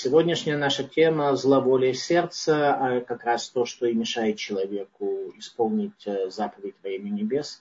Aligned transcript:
Сегодняшняя 0.00 0.56
наша 0.56 0.84
тема– 0.84 1.34
зловолие 1.34 1.92
сердца, 1.92 2.72
а 2.72 3.00
как 3.00 3.24
раз 3.24 3.48
то, 3.48 3.64
что 3.64 3.84
и 3.84 3.94
мешает 3.94 4.36
человеку 4.36 5.32
исполнить 5.36 6.06
э, 6.06 6.30
заповедь 6.30 6.76
во 6.84 6.90
имя 6.90 7.10
небес. 7.10 7.60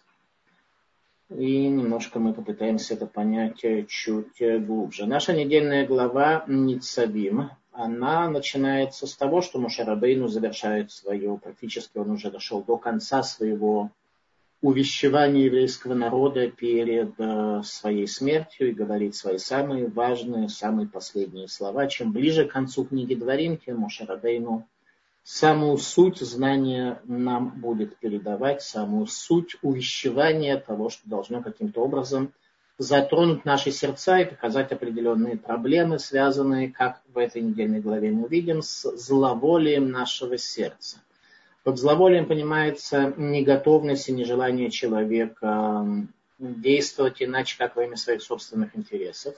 И 1.31 1.67
немножко 1.67 2.19
мы 2.19 2.35
попытаемся 2.35 2.93
это 2.93 3.08
понять 3.08 3.63
э, 3.63 3.85
чуть 3.89 4.39
э, 4.39 4.59
глубже. 4.59 5.08
Наша 5.08 5.33
недельная 5.33 5.87
глава 5.87 6.43
Ницавим, 6.45 7.50
она 7.71 8.30
начинается 8.30 9.08
с 9.08 9.16
того, 9.16 9.42
что 9.42 9.58
Мушарабейну 9.58 10.28
завершает 10.28 10.92
свое, 10.92 11.40
практически 11.44 11.98
он 11.98 12.12
уже 12.12 12.30
дошел 12.30 12.62
до 12.62 12.78
конца 12.78 13.24
своего 13.24 13.90
увещевание 14.62 15.46
еврейского 15.46 15.94
народа 15.94 16.50
перед 16.50 17.14
э, 17.20 17.62
своей 17.64 18.08
смертью 18.08 18.70
и 18.70 18.73
говорит 18.73 19.16
свои 19.16 19.38
самые 19.38 19.88
важные, 19.88 20.50
самые 20.50 20.88
последние 20.88 21.48
слова. 21.48 21.88
Чем 21.88 22.12
ближе 22.12 22.46
к 22.46 22.52
концу 22.52 22.86
книги 22.86 23.14
Дворим, 23.14 23.58
тем 23.58 23.80
Мошарабейну 23.80 24.67
самую 25.23 25.78
суть 25.78 26.20
знания 26.20 27.02
нам 27.04 27.50
будет 27.62 27.98
передавать, 27.98 28.64
самую 28.64 29.05
суть 29.08 29.58
увещевания 29.62 30.58
того, 30.58 30.89
что 30.89 31.08
должно 31.08 31.44
каким-то 31.44 31.81
образом 31.81 32.34
затронуть 32.80 33.44
наши 33.44 33.72
сердца 33.72 34.20
и 34.20 34.26
показать 34.26 34.72
определенные 34.72 35.38
проблемы, 35.38 36.00
связанные, 36.00 36.72
как 36.72 37.02
в 37.08 37.17
этой 37.17 37.42
недельной 37.42 37.81
главе 37.81 38.12
мы 38.12 38.28
видим, 38.28 38.62
с 38.62 38.89
зловолием 38.95 39.92
нашего 39.92 40.38
сердца. 40.38 41.02
Под 41.67 41.77
зловолием 41.80 42.27
понимается 42.27 43.13
неготовность 43.17 44.08
и 44.08 44.13
нежелание 44.13 44.71
человека 44.71 45.85
действовать 46.39 47.21
иначе, 47.21 47.58
как 47.58 47.75
во 47.75 47.84
имя 47.84 47.98
своих 47.98 48.21
собственных 48.21 48.77
интересов. 48.77 49.35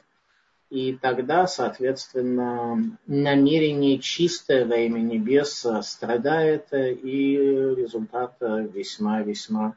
И 0.70 0.94
тогда, 0.94 1.48
соответственно, 1.48 2.96
намерение 3.08 3.98
чистое 3.98 4.68
во 4.68 4.76
имя 4.76 5.00
небес 5.00 5.66
страдает, 5.82 6.68
и 6.72 7.36
результат 7.76 8.36
весьма-весьма 8.40 9.74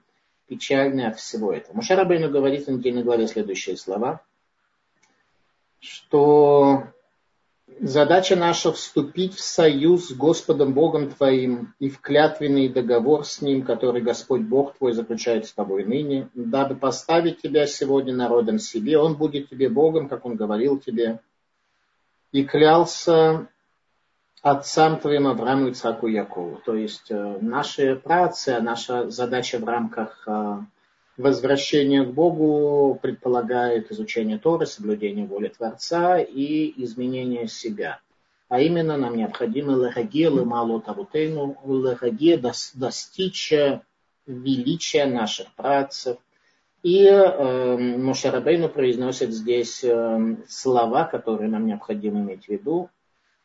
печальный 0.47 1.07
от 1.07 1.19
всего 1.19 1.55
этого. 1.55 1.77
Мушарабейну 1.77 2.29
говорит 2.29 2.67
в 2.67 2.71
недельной 2.71 3.03
главе 3.03 3.29
следующие 3.29 3.79
слова, 3.79 4.21
что 5.81 6.85
Задача 7.85 8.37
наша 8.37 8.71
вступить 8.71 9.35
в 9.35 9.41
союз 9.41 10.07
с 10.07 10.13
Господом 10.13 10.73
Богом 10.73 11.11
твоим 11.11 11.75
и 11.81 11.91
в 11.91 12.01
клятвенный 12.01 12.69
договор 12.69 13.25
с 13.25 13.43
Ним, 13.43 13.65
который 13.65 14.01
Господь 14.01 14.43
Бог 14.43 14.77
твой 14.77 14.93
заключает 14.93 15.47
с 15.47 15.53
тобой 15.53 15.85
ныне, 15.85 16.29
дабы 16.33 16.77
поставить 16.77 17.43
тебя 17.43 17.67
сегодня 17.67 18.15
народом 18.15 18.61
себе. 18.61 18.99
Он 18.99 19.17
будет 19.17 19.51
тебе 19.51 19.69
Богом, 19.69 20.09
как 20.09 20.25
Он 20.25 20.37
говорил 20.37 20.79
тебе, 20.79 21.19
и 22.31 22.45
клялся 22.45 23.49
отцам 24.43 25.01
твоим 25.01 25.27
Аврааму, 25.27 25.71
Ицхаку 25.71 26.07
и 26.07 26.13
Якову. 26.13 26.61
То 26.65 26.77
есть 26.77 27.11
э, 27.11 27.39
наши 27.41 27.97
працы, 27.97 28.61
наша 28.61 29.11
задача 29.11 29.59
в 29.59 29.65
рамках 29.65 30.23
э, 30.29 30.59
Возвращение 31.19 32.05
к 32.05 32.11
Богу 32.11 32.99
предполагает 33.03 33.93
изучение 33.93 34.39
Торы, 34.39 34.65
соблюдение 34.65 35.27
воли 35.27 35.49
Творца 35.49 36.19
и 36.19 36.73
изменение 36.83 37.49
себя. 37.49 38.01
А 38.49 38.61
именно 38.61 38.97
нам 38.97 39.17
необходимо 39.17 39.73
легаге 39.77 40.31
лемало 40.31 40.81
табутейну, 40.81 41.59
легаге 41.67 42.39
достичь 42.75 43.53
величия 44.27 45.07
наших 45.07 45.55
працев. 45.55 46.17
И 46.83 47.05
э, 47.05 47.77
Мушарабейну 47.77 48.69
произносит 48.69 49.33
здесь 49.33 49.85
э, 49.85 50.37
слова, 50.49 51.05
которые 51.05 51.49
нам 51.49 51.67
необходимо 51.67 52.21
иметь 52.21 52.47
в 52.47 52.49
виду. 52.49 52.91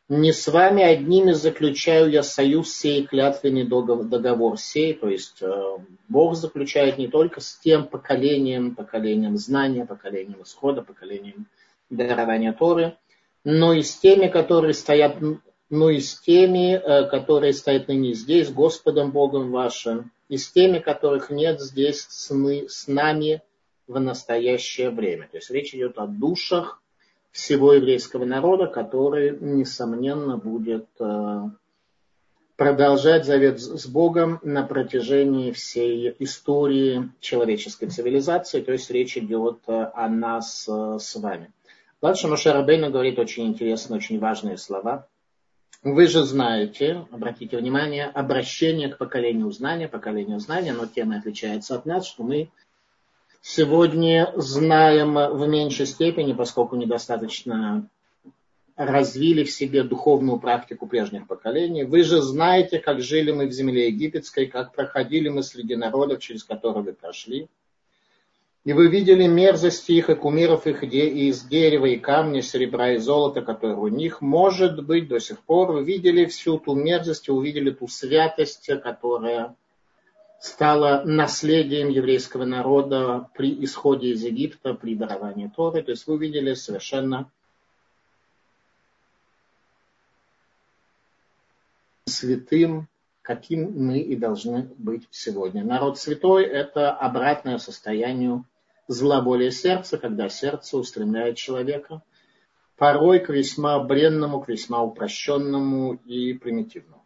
Не 0.08 0.32
с 0.32 0.48
вами 0.48 0.82
одними 0.82 1.32
заключаю 1.32 2.10
я 2.10 2.22
союз 2.22 2.72
сей, 2.72 3.06
клятвенный 3.06 3.64
договор 3.64 4.58
сей, 4.58 4.94
то 4.94 5.06
есть 5.06 5.42
э, 5.42 5.76
Бог 6.08 6.34
заключает 6.34 6.96
не 6.96 7.08
только 7.08 7.42
с 7.42 7.58
тем 7.58 7.86
поколением, 7.86 8.74
поколением 8.74 9.36
знания, 9.36 9.84
поколением 9.84 10.42
исхода, 10.42 10.80
поколением 10.80 11.46
дарования 11.90 12.54
Торы, 12.54 12.96
но 13.44 13.74
и 13.74 13.82
с 13.82 13.98
теми, 13.98 14.28
которые 14.28 14.72
стоят, 14.72 15.16
но 15.68 15.90
и 15.90 16.00
с 16.00 16.18
теми, 16.18 16.72
э, 16.72 17.06
которые 17.10 17.52
стоят 17.52 17.88
ныне 17.88 18.14
здесь, 18.14 18.50
Господом 18.50 19.10
Богом 19.10 19.50
вашим, 19.50 20.10
и 20.30 20.38
с 20.38 20.50
теми, 20.50 20.78
которых 20.78 21.28
нет 21.28 21.60
здесь 21.60 22.06
с, 22.08 22.30
с 22.30 22.88
нами 22.88 23.42
в 23.86 24.00
настоящее 24.00 24.88
время. 24.88 25.28
То 25.30 25.36
есть 25.36 25.50
речь 25.50 25.74
идет 25.74 25.98
о 25.98 26.06
душах, 26.06 26.80
всего 27.38 27.72
еврейского 27.72 28.24
народа, 28.24 28.66
который, 28.66 29.38
несомненно, 29.38 30.36
будет 30.36 30.88
э, 30.98 31.42
продолжать 32.56 33.24
завет 33.26 33.60
с 33.60 33.86
Богом 33.86 34.40
на 34.42 34.64
протяжении 34.64 35.52
всей 35.52 36.16
истории 36.18 37.12
человеческой 37.20 37.90
цивилизации. 37.90 38.60
То 38.60 38.72
есть 38.72 38.90
речь 38.90 39.16
идет 39.16 39.60
э, 39.68 39.90
о 39.94 40.08
нас 40.08 40.68
э, 40.68 40.98
с 40.98 41.14
вами. 41.14 41.52
Дальше 42.02 42.26
Моше 42.26 42.50
Рабейна 42.50 42.90
говорит 42.90 43.20
очень 43.20 43.46
интересные, 43.46 43.98
очень 43.98 44.18
важные 44.18 44.58
слова. 44.58 45.06
Вы 45.84 46.08
же 46.08 46.24
знаете, 46.24 47.06
обратите 47.12 47.56
внимание, 47.56 48.06
обращение 48.06 48.88
к 48.88 48.98
поколению 48.98 49.52
знания, 49.52 49.86
поколению 49.86 50.40
знания, 50.40 50.72
но 50.72 50.86
тема 50.86 51.18
отличается 51.18 51.76
от 51.76 51.86
нас, 51.86 52.04
что 52.04 52.24
мы 52.24 52.50
сегодня 53.40 54.32
знаем 54.36 55.14
в 55.14 55.46
меньшей 55.48 55.86
степени, 55.86 56.32
поскольку 56.32 56.76
недостаточно 56.76 57.88
развили 58.78 59.42
в 59.42 59.50
себе 59.50 59.82
духовную 59.82 60.38
практику 60.38 60.86
прежних 60.86 61.26
поколений. 61.26 61.82
Вы 61.82 62.04
же 62.04 62.22
знаете, 62.22 62.78
как 62.78 63.00
жили 63.00 63.32
мы 63.32 63.46
в 63.46 63.52
земле 63.52 63.88
египетской, 63.88 64.46
как 64.46 64.72
проходили 64.72 65.28
мы 65.28 65.42
среди 65.42 65.74
народов, 65.74 66.20
через 66.20 66.44
которые 66.44 66.84
вы 66.84 66.92
прошли. 66.92 67.48
И 68.64 68.72
вы 68.72 68.88
видели 68.88 69.26
мерзости 69.26 69.92
их 69.92 70.10
и 70.10 70.14
кумиров 70.14 70.66
их 70.66 70.84
из 70.84 71.42
дерева 71.42 71.86
и 71.86 71.96
камня, 71.96 72.42
серебра 72.42 72.92
и 72.92 72.98
золота, 72.98 73.40
которые 73.40 73.78
у 73.78 73.88
них. 73.88 74.20
Может 74.20 74.84
быть, 74.84 75.08
до 75.08 75.18
сих 75.18 75.40
пор 75.40 75.72
вы 75.72 75.84
видели 75.84 76.26
всю 76.26 76.58
ту 76.58 76.74
мерзость, 76.74 77.28
увидели 77.28 77.70
ту 77.70 77.88
святость, 77.88 78.70
которая 78.82 79.56
стало 80.40 81.02
наследием 81.04 81.88
еврейского 81.88 82.44
народа 82.44 83.28
при 83.34 83.64
исходе 83.64 84.10
из 84.10 84.22
Египта, 84.22 84.74
при 84.74 84.94
даровании 84.94 85.50
Торы. 85.54 85.82
То 85.82 85.90
есть 85.90 86.06
вы 86.06 86.14
увидели 86.14 86.54
совершенно 86.54 87.30
святым, 92.06 92.88
каким 93.22 93.72
мы 93.72 93.98
и 93.98 94.16
должны 94.16 94.70
быть 94.78 95.06
сегодня. 95.10 95.64
Народ 95.64 95.98
святой– 95.98 96.44
это 96.46 96.92
обратное 96.92 97.58
состоянию 97.58 98.44
злоболия 98.86 99.50
сердца, 99.50 99.98
когда 99.98 100.28
сердце 100.28 100.78
устремляет 100.78 101.36
человека 101.36 102.02
порой 102.76 103.18
к 103.18 103.28
весьма 103.28 103.78
бренному, 103.80 104.40
к 104.40 104.48
весьма 104.48 104.82
упрощенному 104.82 105.94
и 106.06 106.32
примитивному. 106.32 106.97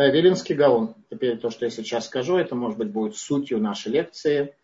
Э, 0.00 0.10
Вилинский 0.10 0.54
Гаон. 0.54 0.94
Теперь 1.10 1.36
то, 1.36 1.50
что 1.50 1.66
я 1.66 1.70
сейчас 1.70 2.06
скажу, 2.06 2.38
это, 2.38 2.54
может 2.54 2.78
быть, 2.78 2.90
будет 2.90 3.16
сутью 3.16 3.60
нашей 3.60 3.92
лекции. 3.92 4.54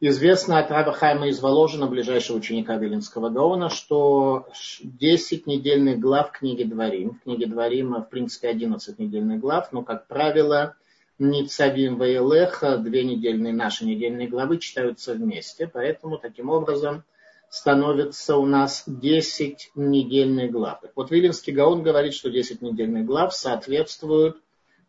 Известно 0.00 0.60
от 0.60 0.70
Раба 0.70 0.92
Хайма 0.92 1.28
из 1.28 1.40
Воложина, 1.40 1.88
ближайшего 1.88 2.38
ученика 2.38 2.76
Вилинского 2.76 3.28
Гаона, 3.28 3.68
что 3.68 4.48
10 4.82 5.46
недельных 5.46 5.98
глав 5.98 6.32
книги 6.32 6.62
Дворим. 6.62 7.10
В 7.10 7.24
книге 7.24 7.44
Дворим, 7.48 7.96
в 7.96 8.08
принципе, 8.08 8.48
11 8.48 8.98
недельных 8.98 9.40
глав, 9.40 9.72
но, 9.72 9.82
как 9.82 10.06
правило, 10.06 10.74
Ницавим 11.18 11.98
Ваилех, 11.98 12.64
две 12.82 13.04
недельные 13.04 13.52
наши 13.52 13.84
недельные 13.84 14.26
главы 14.26 14.56
читаются 14.56 15.12
вместе. 15.12 15.66
Поэтому, 15.70 16.16
таким 16.16 16.48
образом, 16.48 17.04
становится 17.50 18.38
у 18.38 18.46
нас 18.46 18.84
10 18.86 19.72
недельных 19.74 20.50
глав. 20.50 20.80
Вот, 20.94 21.10
Вилинский 21.10 21.52
Гаон 21.52 21.82
говорит, 21.82 22.14
что 22.14 22.30
10 22.30 22.62
недельных 22.62 23.04
глав 23.04 23.34
соответствуют 23.34 24.38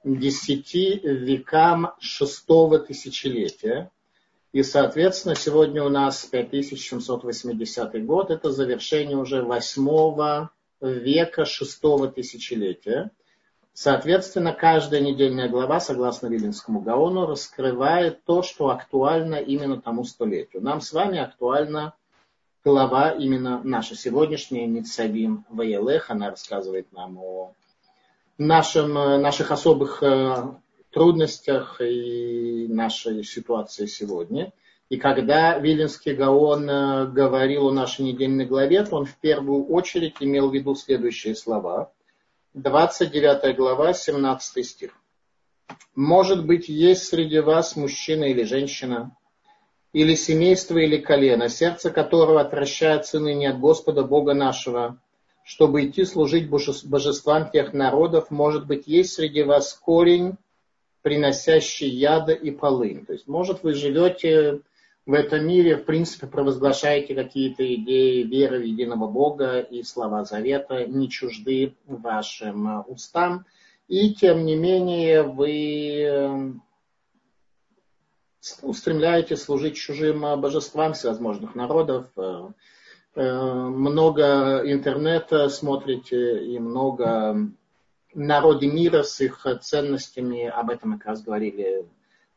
десяти 0.04 1.00
векам 1.04 1.92
шестого 2.00 2.80
тысячелетия. 2.80 3.92
И, 4.51 4.63
соответственно, 4.63 5.36
сегодня 5.36 5.84
у 5.84 5.90
нас 5.90 6.25
5780 6.25 8.06
год, 8.06 8.31
это 8.31 8.51
завершение 8.51 9.18
уже 9.18 9.44
восьмого 9.44 10.50
века 10.81 11.46
шестого 11.46 12.07
тысячелетия. 12.07 13.12
Соответственно, 13.74 14.51
каждая 14.54 15.01
недельная 15.01 15.48
глава, 15.48 15.80
согласно 15.80 16.28
Виленскому 16.28 16.81
Гаону, 16.81 17.28
раскрывает 17.28 18.24
то, 18.25 18.42
что 18.42 18.69
актуально 18.69 19.36
именно 19.36 19.80
тому 19.80 20.04
столетию. 20.04 20.63
Нам 20.63 20.81
с 20.81 20.92
вами 20.92 21.19
актуальна 21.19 21.94
глава 22.66 23.12
именно 23.12 23.62
наша 23.63 23.95
сегодняшняя 23.95 24.66
Ницавим 24.68 25.45
Ваелех. 25.50 26.10
Она 26.10 26.31
рассказывает 26.31 26.92
нам 26.92 27.18
о 27.19 27.54
нашим, 28.39 28.97
э, 28.97 29.18
наших 29.18 29.51
особых 29.51 30.01
э, 30.01 30.53
трудностях 30.91 31.80
и 31.81 32.68
нашей 32.68 33.24
ситуации 33.24 33.86
сегодня. 33.86 34.53
И 34.89 34.97
когда 34.97 35.59
Виленский 35.59 36.13
Гаон 36.15 36.68
э, 36.68 37.07
говорил 37.07 37.68
о 37.68 37.74
нашей 37.74 38.06
недельной 38.06 38.45
главе, 38.45 38.83
то 38.83 38.95
он 38.95 39.06
в 39.06 39.15
первую 39.18 39.68
очередь 39.68 40.15
имел 40.21 40.50
в 40.50 40.53
виду 40.53 40.74
следующие 40.74 41.36
слова. 41.36 41.91
29 42.56 43.56
глава, 43.56 43.94
17 43.94 44.65
стих. 44.65 44.92
«Может 45.94 46.47
быть, 46.47 46.69
есть 46.69 47.03
среди 47.03 47.39
вас 47.39 47.75
мужчина 47.75 48.24
или 48.24 48.44
женщина, 48.44 49.15
или 49.92 50.15
семейство, 50.15 50.77
или 50.77 50.97
колено, 50.97 51.50
сердце 51.50 51.92
которого 51.92 52.42
отвращается 52.42 53.19
ныне 53.19 53.50
от 53.50 53.59
Господа 53.59 54.03
Бога 54.03 54.33
нашего, 54.33 55.00
чтобы 55.50 55.84
идти 55.88 56.06
служить 56.06 56.48
божествам 56.48 57.50
тех 57.50 57.74
народов, 57.74 58.30
может 58.30 58.68
быть, 58.68 58.86
есть 58.86 59.13
среди 59.13 59.42
вас 59.42 59.74
корень, 59.74 60.36
приносящий 61.01 61.90
яда 61.90 62.34
и 62.34 62.51
полынь. 62.51 63.04
То 63.04 63.13
есть, 63.13 63.28
может, 63.28 63.63
вы 63.63 63.74
живете 63.74 64.62
в 65.07 65.13
этом 65.13 65.48
мире, 65.48 65.78
в 65.78 65.86
принципе, 65.86 66.28
провозглашаете 66.28 67.16
какие-то 67.16 67.66
идеи 67.66 68.22
веры 68.22 68.60
в 68.60 68.63
единого 68.63 69.07
Бога 69.07 69.60
и 69.60 69.81
слова 69.81 70.24
завета, 70.24 70.86
не 70.86 71.10
чужды 71.10 71.74
вашим 71.88 72.88
устам, 72.88 73.48
и 73.88 74.13
тем 74.13 74.45
не 74.45 74.56
менее 74.56 75.24
вы 75.24 76.04
э, 76.04 76.52
устремляетесь 78.62 79.42
служить 79.42 79.78
чужим 79.78 80.22
божествам 80.40 80.94
всевозможных 80.94 81.56
народов, 81.56 82.06
э, 82.18 82.50
много 83.15 84.61
интернета 84.65 85.50
смотрите 85.50 86.45
и 86.45 86.59
много 86.59 87.50
народе 88.13 88.67
мира 88.67 89.03
с 89.03 89.19
их 89.21 89.45
ценностями, 89.61 90.45
об 90.45 90.69
этом 90.69 90.91
мы 90.91 90.97
как 90.97 91.07
раз 91.07 91.23
говорили 91.23 91.85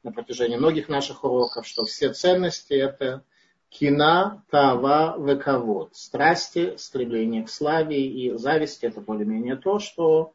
на 0.03 0.13
протяжении 0.13 0.57
многих 0.57 0.89
наших 0.89 1.25
уроков, 1.25 1.67
что 1.67 1.85
все 1.85 2.13
ценности 2.13 2.75
это 2.75 3.23
кина, 3.69 4.45
тава, 4.51 5.17
вековод. 5.19 5.95
Страсти, 5.95 6.77
стремление 6.77 7.45
к 7.45 7.51
славе 7.51 8.07
и 8.07 8.37
зависти 8.37 8.87
это 8.87 9.01
более-менее 9.01 9.57
то, 9.57 9.79
что 9.79 10.35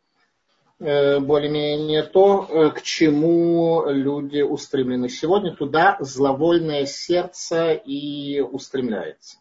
э, 0.80 1.20
более-менее 1.20 2.04
то, 2.04 2.48
э, 2.50 2.72
к 2.72 2.82
чему 2.82 3.84
люди 3.90 4.42
устремлены 4.42 5.10
сегодня. 5.10 5.56
Туда 5.56 5.98
зловольное 6.00 6.86
сердце 6.86 7.74
и 7.74 8.42
устремляется. 8.42 9.38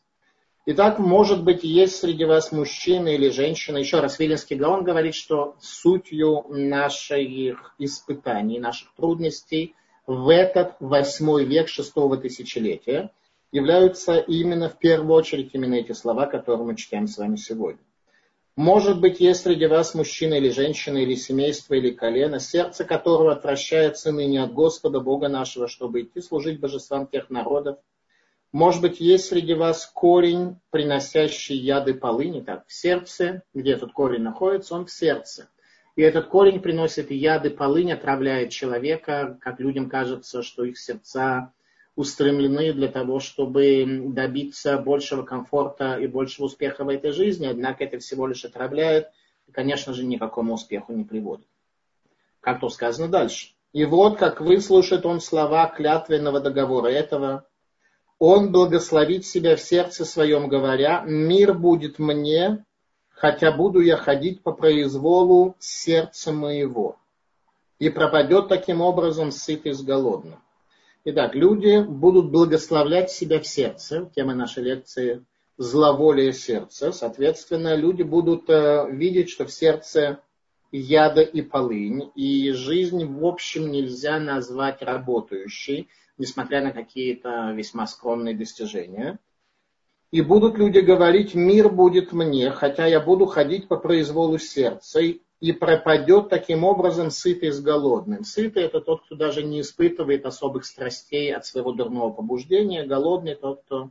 Итак, 0.68 0.98
может 0.98 1.44
быть, 1.44 1.62
есть 1.62 1.94
среди 1.94 2.24
вас 2.24 2.50
мужчина 2.50 3.14
или 3.14 3.28
женщина. 3.28 3.78
Еще 3.78 4.00
раз, 4.00 4.18
Виленский 4.18 4.56
Гаон 4.56 4.82
говорит, 4.82 5.14
что 5.14 5.54
сутью 5.60 6.44
наших 6.48 7.76
испытаний, 7.78 8.58
наших 8.58 8.92
трудностей 8.96 9.76
в 10.08 10.28
этот 10.28 10.74
восьмой 10.80 11.44
век 11.44 11.68
шестого 11.68 12.16
тысячелетия 12.16 13.12
являются 13.52 14.18
именно 14.18 14.68
в 14.68 14.76
первую 14.80 15.14
очередь 15.14 15.50
именно 15.52 15.74
эти 15.74 15.92
слова, 15.92 16.26
которые 16.26 16.66
мы 16.66 16.74
читаем 16.74 17.06
с 17.06 17.16
вами 17.16 17.36
сегодня. 17.36 17.80
Может 18.56 19.00
быть, 19.00 19.20
есть 19.20 19.42
среди 19.42 19.66
вас 19.66 19.94
мужчина 19.94 20.34
или 20.34 20.48
женщина, 20.48 20.98
или 20.98 21.14
семейство, 21.14 21.74
или 21.74 21.90
колено, 21.90 22.40
сердце 22.40 22.84
которого 22.84 23.30
отвращается 23.30 24.10
ныне 24.10 24.42
от 24.42 24.52
Господа, 24.52 24.98
Бога 24.98 25.28
нашего, 25.28 25.68
чтобы 25.68 26.02
идти 26.02 26.20
служить 26.20 26.58
божествам 26.58 27.06
тех 27.06 27.30
народов, 27.30 27.78
может 28.52 28.80
быть, 28.80 29.00
есть 29.00 29.26
среди 29.26 29.54
вас 29.54 29.86
корень, 29.86 30.56
приносящий 30.70 31.56
яды 31.56 31.94
полыни, 31.94 32.40
так, 32.40 32.66
в 32.66 32.72
сердце, 32.72 33.42
где 33.54 33.72
этот 33.72 33.92
корень 33.92 34.22
находится, 34.22 34.74
он 34.74 34.86
в 34.86 34.90
сердце. 34.90 35.48
И 35.96 36.02
этот 36.02 36.26
корень 36.26 36.60
приносит 36.60 37.10
яды 37.10 37.50
полынь, 37.50 37.92
отравляет 37.92 38.50
человека, 38.50 39.38
как 39.40 39.60
людям 39.60 39.88
кажется, 39.88 40.42
что 40.42 40.64
их 40.64 40.78
сердца 40.78 41.52
устремлены 41.96 42.74
для 42.74 42.88
того, 42.88 43.20
чтобы 43.20 43.84
добиться 44.08 44.76
большего 44.76 45.22
комфорта 45.22 45.96
и 45.96 46.06
большего 46.06 46.44
успеха 46.44 46.84
в 46.84 46.90
этой 46.90 47.12
жизни, 47.12 47.46
однако 47.46 47.84
это 47.84 47.98
всего 47.98 48.26
лишь 48.26 48.44
отравляет 48.44 49.08
и, 49.46 49.52
конечно 49.52 49.94
же, 49.94 50.04
никакому 50.04 50.54
успеху 50.54 50.92
не 50.92 51.04
приводит. 51.04 51.46
Как 52.40 52.60
то 52.60 52.68
сказано 52.68 53.08
дальше. 53.08 53.54
И 53.72 53.84
вот, 53.86 54.18
как 54.18 54.40
выслушает 54.40 55.06
он 55.06 55.20
слова 55.20 55.66
клятвенного 55.66 56.40
договора 56.40 56.88
этого, 56.88 57.46
он 58.18 58.50
благословит 58.50 59.26
себя 59.26 59.56
в 59.56 59.60
сердце 59.60 60.04
своем, 60.04 60.48
говоря, 60.48 61.02
мир 61.06 61.52
будет 61.52 61.98
мне, 61.98 62.64
хотя 63.10 63.52
буду 63.52 63.80
я 63.80 63.96
ходить 63.96 64.42
по 64.42 64.52
произволу 64.52 65.54
сердца 65.58 66.32
моего. 66.32 66.96
И 67.78 67.90
пропадет 67.90 68.48
таким 68.48 68.80
образом 68.80 69.30
сытый 69.30 69.72
с 69.72 69.82
голодным. 69.82 70.40
Итак, 71.04 71.34
люди 71.34 71.82
будут 71.82 72.30
благословлять 72.30 73.10
себя 73.10 73.38
в 73.38 73.46
сердце. 73.46 74.10
Тема 74.16 74.34
нашей 74.34 74.64
лекции– 74.64 75.24
зловолие 75.58 76.32
сердца. 76.32 76.90
Соответственно, 76.92 77.76
люди 77.76 78.02
будут 78.02 78.48
э, 78.48 78.86
видеть, 78.90 79.28
что 79.30 79.44
в 79.44 79.52
сердце 79.52 80.20
яда 80.72 81.20
и 81.20 81.42
полынь. 81.42 82.10
И 82.14 82.50
жизнь, 82.52 83.04
в 83.04 83.24
общем, 83.26 83.70
нельзя 83.70 84.18
назвать 84.18 84.80
работающей– 84.80 85.88
несмотря 86.18 86.62
на 86.62 86.72
какие-то 86.72 87.52
весьма 87.52 87.86
скромные 87.86 88.36
достижения. 88.36 89.18
И 90.10 90.20
будут 90.20 90.56
люди 90.56 90.78
говорить, 90.78 91.34
мир 91.34 91.68
будет 91.68 92.12
мне, 92.12 92.50
хотя 92.50 92.86
я 92.86 93.00
буду 93.00 93.26
ходить 93.26 93.68
по 93.68 93.76
произволу 93.76 94.38
сердца, 94.38 95.00
и 95.40 95.52
пропадет 95.52 96.28
таким 96.30 96.64
образом 96.64 97.10
сытый 97.10 97.50
с 97.50 97.60
голодным. 97.60 98.24
Сытый 98.24 98.62
это 98.62 98.80
тот, 98.80 99.04
кто 99.04 99.16
даже 99.16 99.42
не 99.42 99.60
испытывает 99.60 100.24
особых 100.24 100.64
страстей 100.64 101.34
от 101.34 101.44
своего 101.44 101.72
дурного 101.72 102.10
побуждения. 102.10 102.84
Голодный 102.84 103.34
тот, 103.34 103.62
кто, 103.64 103.90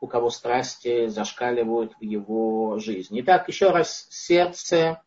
у 0.00 0.06
кого 0.06 0.30
страсти 0.30 1.06
зашкаливают 1.06 1.92
в 2.00 2.02
его 2.02 2.78
жизни. 2.78 3.20
Итак, 3.20 3.48
еще 3.48 3.70
раз, 3.70 4.08
сердце 4.10 5.00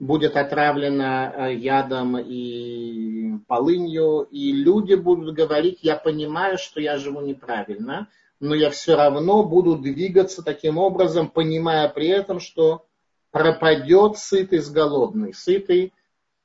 будет 0.00 0.36
отравлено 0.36 1.30
э, 1.30 1.54
ядом 1.54 2.16
и 2.18 3.38
полынью, 3.46 4.22
и 4.22 4.50
люди 4.50 4.94
будут 4.94 5.34
говорить, 5.34 5.80
я 5.82 5.94
понимаю, 5.94 6.56
что 6.56 6.80
я 6.80 6.96
живу 6.96 7.20
неправильно, 7.20 8.08
но 8.40 8.54
я 8.54 8.70
все 8.70 8.96
равно 8.96 9.44
буду 9.44 9.76
двигаться 9.76 10.42
таким 10.42 10.78
образом, 10.78 11.28
понимая 11.28 11.88
при 11.90 12.08
этом, 12.08 12.40
что 12.40 12.86
пропадет 13.30 14.16
сытый 14.16 14.60
с 14.60 14.70
голодный. 14.70 15.34
Сытый, 15.34 15.92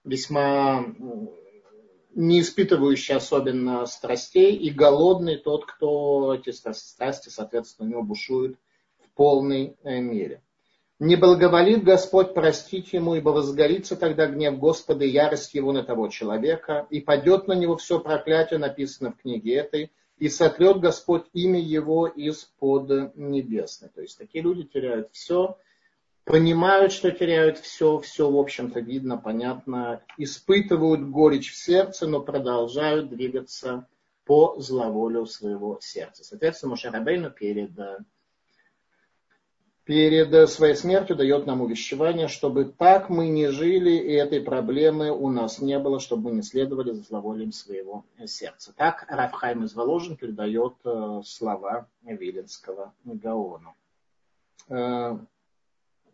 весьма 0.04 0.86
не 2.14 2.42
испытывающий 2.42 3.16
особенно 3.16 3.86
страстей, 3.86 4.56
и 4.58 4.70
голодный 4.70 5.38
тот, 5.38 5.66
кто 5.66 6.34
эти 6.34 6.52
страсти, 6.52 7.30
соответственно, 7.30 7.88
у 7.88 7.92
него 7.92 8.04
бушуют 8.04 8.58
в 9.00 9.16
полной 9.16 9.78
э, 9.84 10.02
мере. 10.02 10.42
Не 11.00 11.18
благоволит 11.18 11.84
Господь 11.84 12.34
простить 12.34 12.94
ему, 12.94 13.16
ибо 13.16 13.30
возгорится 13.30 13.98
тогда 13.98 14.28
гнев 14.28 14.58
Господа 14.58 15.04
и 15.04 15.10
ярость 15.10 15.54
его 15.54 15.74
на 15.74 15.84
того 15.84 16.08
человека, 16.08 16.88
и 16.90 17.02
падет 17.02 17.48
на 17.48 17.54
него 17.54 17.76
все 17.76 18.00
проклятие, 18.00 18.60
написано 18.60 19.12
в 19.12 19.18
книге 19.18 19.56
этой, 19.56 19.92
и 20.18 20.30
сотрет 20.30 20.80
Господь 20.80 21.26
имя 21.34 21.60
его 21.60 22.08
из-под 22.08 23.16
небесной. 23.18 23.90
То 23.90 24.02
есть 24.02 24.18
такие 24.18 24.42
люди 24.42 24.64
теряют 24.64 25.10
все, 25.12 25.58
понимают, 26.24 26.94
что 26.94 27.12
теряют 27.12 27.58
все, 27.58 28.00
все, 28.00 28.30
в 28.32 28.38
общем-то, 28.38 28.80
видно, 28.80 29.18
понятно, 29.18 30.02
испытывают 30.18 31.10
горечь 31.10 31.52
в 31.52 31.58
сердце, 31.58 32.08
но 32.08 32.22
продолжают 32.22 33.10
двигаться 33.10 33.86
по 34.24 34.56
зловолю 34.60 35.26
своего 35.26 35.78
сердца. 35.82 36.24
Соответственно, 36.24 36.72
Мушарабейну 36.72 37.32
перед 37.32 37.72
перед 39.86 40.50
своей 40.50 40.76
смертью 40.76 41.16
дает 41.16 41.46
нам 41.46 41.62
увещевание, 41.62 42.28
чтобы 42.28 42.66
так 42.66 43.10
мы 43.10 43.28
не 43.28 43.52
жили, 43.52 43.92
и 43.92 44.14
этой 44.14 44.42
проблемы 44.42 45.12
у 45.12 45.30
нас 45.30 45.60
не 45.62 45.78
было, 45.78 46.00
чтобы 46.00 46.30
мы 46.30 46.38
не 46.38 46.42
следовали 46.42 46.92
за 46.92 47.04
зловолием 47.04 47.52
своего 47.52 48.04
сердца. 48.26 48.74
Так 48.76 49.06
Рафхайм 49.08 49.64
из 49.64 49.76
Воложин 49.76 50.18
передает 50.18 50.74
э, 50.84 51.22
слова 51.24 51.88
Виленского 52.02 52.94
Гаону. 53.06 53.76
Э, 54.70 55.18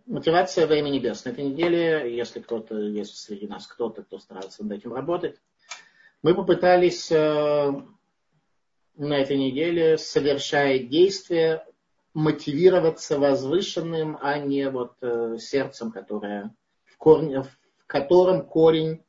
мотивация 0.06 0.68
во 0.68 0.76
имя. 0.76 0.92
На 0.92 1.30
этой 1.30 1.46
неделе, 1.46 2.14
если 2.14 2.42
кто-то 2.42 2.78
есть 2.78 3.16
среди 3.16 3.48
нас, 3.48 3.68
кто-то, 3.68 4.04
кто 4.04 4.20
старается 4.20 4.64
над 4.64 4.80
этим 4.80 4.94
работать, 4.94 5.40
мы 6.22 6.36
попытались 6.36 7.10
э, 7.10 7.72
на 8.98 9.18
этой 9.18 9.38
неделе, 9.38 9.98
совершая 9.98 10.80
действия, 10.80 11.66
мотивироваться 12.14 13.18
возвышенным, 13.20 14.18
а 14.22 14.38
не 14.38 14.70
вот 14.70 14.96
э, 15.02 15.38
сердцем, 15.40 15.92
которое 15.92 16.54
в, 16.86 16.98
корне, 16.98 17.44
в 17.44 17.88
котором 17.88 18.46
корень 18.46 19.04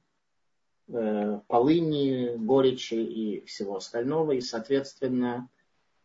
э, 0.89 1.41
полыни, 1.49 2.37
горечи 2.37 2.95
и 2.95 3.45
всего 3.45 3.77
остального. 3.77 4.33
И, 4.33 4.41
соответственно, 4.41 5.49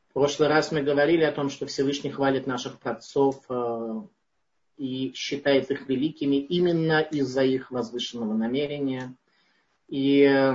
в 0.09 0.13
прошлый 0.13 0.49
раз 0.49 0.71
мы 0.71 0.81
говорили 0.81 1.23
о 1.23 1.31
том, 1.31 1.49
что 1.49 1.67
Всевышний 1.67 2.09
хвалит 2.09 2.47
наших 2.47 2.79
праотцов 2.79 3.43
э, 3.49 4.01
и 4.77 5.13
считает 5.13 5.69
их 5.69 5.87
великими 5.87 6.37
именно 6.37 7.01
из-за 7.01 7.43
их 7.43 7.69
возвышенного 7.71 8.33
намерения. 8.33 9.15
И 9.87 10.53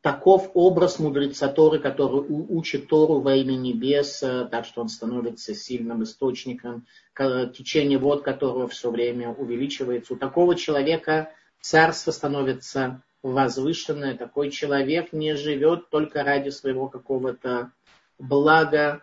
таков 0.00 0.50
образ 0.54 0.98
мудреца 0.98 1.48
Торы, 1.48 1.78
который 1.78 2.24
учит 2.28 2.88
Тору 2.88 3.20
во 3.20 3.34
имя 3.34 3.56
небес, 3.56 4.22
э, 4.22 4.46
так 4.50 4.64
что 4.64 4.80
он 4.80 4.88
становится 4.88 5.54
сильным 5.54 6.02
источником, 6.02 6.86
течение 7.16 7.98
вод 7.98 8.22
которого 8.22 8.68
все 8.68 8.90
время 8.90 9.30
увеличивается. 9.32 10.14
У 10.14 10.16
такого 10.16 10.54
человека 10.54 11.32
царство 11.60 12.10
становится 12.12 13.02
возвышенное. 13.22 14.16
Такой 14.16 14.50
человек 14.50 15.12
не 15.12 15.34
живет 15.34 15.90
только 15.90 16.22
ради 16.22 16.50
своего 16.50 16.88
какого-то 16.88 17.72
блага, 18.18 19.02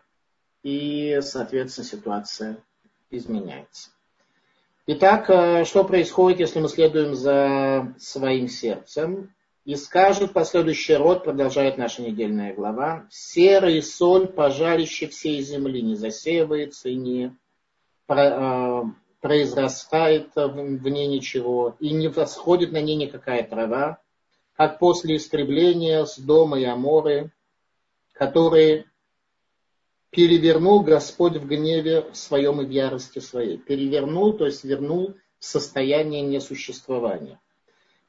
и, 0.63 1.20
соответственно, 1.22 1.86
ситуация 1.86 2.58
изменяется. 3.12 3.92
Итак, 4.88 5.30
э, 5.30 5.65
что 5.65 5.84
происходит, 5.84 6.39
если 6.39 6.60
мы 6.60 6.70
следуем 6.70 7.15
за 7.15 7.94
своим 8.00 8.48
сердцем? 8.48 9.34
И 9.65 9.75
скажет 9.75 10.31
последующий 10.31 10.95
род, 10.95 11.24
продолжает 11.24 11.79
наша 11.79 12.03
недельная 12.03 12.53
глава, 12.53 13.07
серый 13.10 13.81
соль, 13.81 14.27
пожарище 14.27 15.07
всей 15.07 15.41
земли, 15.41 15.81
не 15.81 15.95
засеивается 15.95 16.89
и 16.89 16.95
не 16.95 17.36
э, 18.07 18.81
произрастает 19.22 20.29
в 20.36 20.88
ней 20.88 21.07
ничего, 21.07 21.75
и 21.79 21.89
не 21.89 22.10
восходит 22.10 22.72
на 22.74 22.79
ней 22.79 22.95
никакая 22.95 23.41
трава, 23.41 23.98
как 24.55 24.77
после 24.77 25.15
истребления 25.15 26.05
с 26.05 26.19
дома 26.19 26.60
и 26.60 26.63
Аморы, 26.63 27.31
которые 28.13 28.86
перевернул 30.12 30.81
Господь 30.81 31.38
в 31.38 31.48
гневе 31.48 32.05
своем 32.13 32.62
и 32.62 32.65
в 32.65 32.69
ярости 32.69 33.17
своей. 33.17 33.57
Перевернул, 33.57 34.34
то 34.34 34.45
есть 34.45 34.63
вернул 34.63 35.15
в 35.39 35.45
состояние 35.45 36.22
несуществования. 36.22 37.39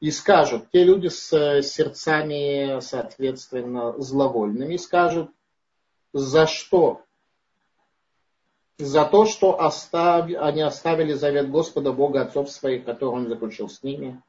И 0.00 0.10
скажут, 0.10 0.70
те 0.72 0.84
люди 0.84 1.08
с 1.08 1.62
сердцами, 1.62 2.80
соответственно, 2.80 3.94
зловольными, 3.98 4.76
скажут, 4.76 5.30
за 6.12 6.46
что? 6.46 7.02
За 8.78 9.06
то, 9.06 9.24
что 9.24 9.60
остав... 9.60 10.30
они 10.30 10.60
оставили 10.60 11.14
завет 11.14 11.50
Господа 11.50 11.92
Бога 11.92 12.22
отцов 12.22 12.50
своих, 12.50 12.84
который 12.84 13.10
он 13.10 13.28
заключил 13.28 13.70
с 13.70 13.82
ними. 13.82 14.22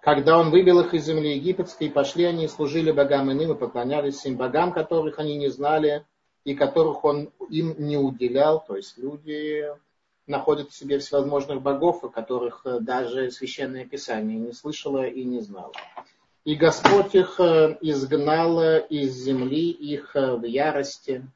Когда 0.00 0.38
он 0.38 0.50
вывел 0.50 0.80
их 0.80 0.94
из 0.94 1.04
земли 1.04 1.34
египетской, 1.34 1.90
пошли 1.90 2.24
они 2.24 2.44
и 2.44 2.48
служили 2.48 2.92
богам 2.92 3.32
иным 3.32 3.52
и 3.52 3.58
поклонялись 3.58 4.24
им 4.24 4.36
богам, 4.36 4.72
которых 4.72 5.18
они 5.18 5.36
не 5.36 5.48
знали, 5.48 6.06
и 6.44 6.54
которых 6.54 7.04
он 7.04 7.30
им 7.50 7.74
не 7.78 7.96
уделял. 7.96 8.64
То 8.64 8.76
есть 8.76 8.96
люди 8.96 9.66
находят 10.30 10.70
в 10.70 10.76
себе 10.76 10.98
всевозможных 10.98 11.60
богов, 11.60 12.02
о 12.04 12.08
которых 12.08 12.62
э, 12.64 12.78
даже 12.80 13.30
Священное 13.30 13.84
Писание 13.84 14.38
не 14.38 14.52
слышало 14.52 15.06
и 15.06 15.24
не 15.24 15.40
знало. 15.40 15.72
И 16.44 16.54
Господь 16.54 17.14
их 17.14 17.38
э, 17.38 17.76
изгнал 17.82 18.78
из 18.88 19.12
земли, 19.12 19.70
их 19.70 20.16
э, 20.16 20.36
в 20.36 20.44
ярости. 20.44 21.26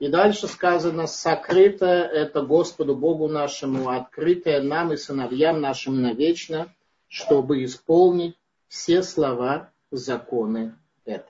И 0.00 0.08
дальше 0.08 0.48
сказано, 0.48 1.06
сокрыто 1.06 1.86
это 1.86 2.42
Господу 2.42 2.96
Богу 2.96 3.28
нашему, 3.28 3.90
открытое 3.90 4.60
нам 4.60 4.92
и 4.92 4.96
сыновьям 4.96 5.60
нашим 5.60 6.02
навечно, 6.02 6.74
чтобы 7.06 7.62
исполнить 7.64 8.36
все 8.66 9.02
слова, 9.02 9.70
законы 9.92 10.74
этого. 11.04 11.28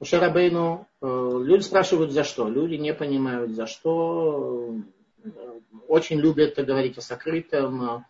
Шарабейну, 0.00 0.86
люди 1.02 1.62
спрашивают, 1.62 2.12
за 2.12 2.22
что. 2.22 2.48
Люди 2.48 2.76
не 2.76 2.94
понимают, 2.94 3.50
за 3.50 3.66
что 3.66 4.76
очень 5.86 6.20
любят 6.20 6.56
говорить 6.56 6.98
о 6.98 7.00
сокрытом. 7.00 8.04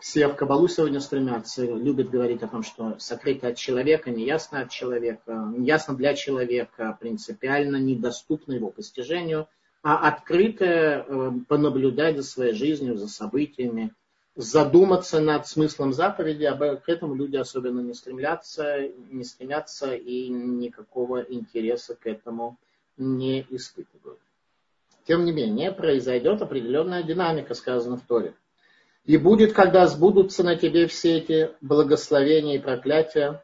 Все 0.00 0.28
в 0.28 0.34
Кабалу 0.34 0.68
сегодня 0.68 1.00
стремятся, 1.00 1.64
любят 1.64 2.08
говорить 2.10 2.42
о 2.42 2.48
том, 2.48 2.62
что 2.62 2.96
сокрыто 2.98 3.48
от 3.48 3.56
человека, 3.56 4.10
неясно 4.10 4.60
от 4.60 4.70
человека, 4.70 5.52
неясно 5.56 5.94
для 5.96 6.14
человека, 6.14 6.96
принципиально 7.00 7.76
недоступно 7.76 8.52
его 8.52 8.70
постижению, 8.70 9.48
а 9.82 10.08
открытое 10.08 11.04
э, 11.04 11.32
понаблюдать 11.48 12.16
за 12.16 12.22
своей 12.22 12.52
жизнью, 12.52 12.96
за 12.96 13.08
событиями, 13.08 13.92
задуматься 14.36 15.20
над 15.20 15.48
смыслом 15.48 15.92
заповеди, 15.92 16.44
об 16.44 16.62
к 16.80 16.88
этому 16.88 17.14
люди 17.14 17.36
особенно 17.36 17.80
не 17.80 17.94
стремятся, 17.94 18.88
не 19.10 19.24
стремятся 19.24 19.94
и 19.94 20.28
никакого 20.28 21.22
интереса 21.22 21.96
к 21.96 22.06
этому 22.06 22.56
не 22.96 23.44
испытывают. 23.50 24.20
Тем 25.08 25.24
не 25.24 25.32
менее, 25.32 25.72
произойдет 25.72 26.42
определенная 26.42 27.02
динамика, 27.02 27.54
сказано 27.54 27.96
в 27.96 28.02
Торе. 28.02 28.34
И 29.06 29.16
будет, 29.16 29.54
когда 29.54 29.86
сбудутся 29.86 30.44
на 30.44 30.54
тебе 30.54 30.86
все 30.86 31.16
эти 31.16 31.50
благословения 31.62 32.56
и 32.56 32.60
проклятия, 32.60 33.42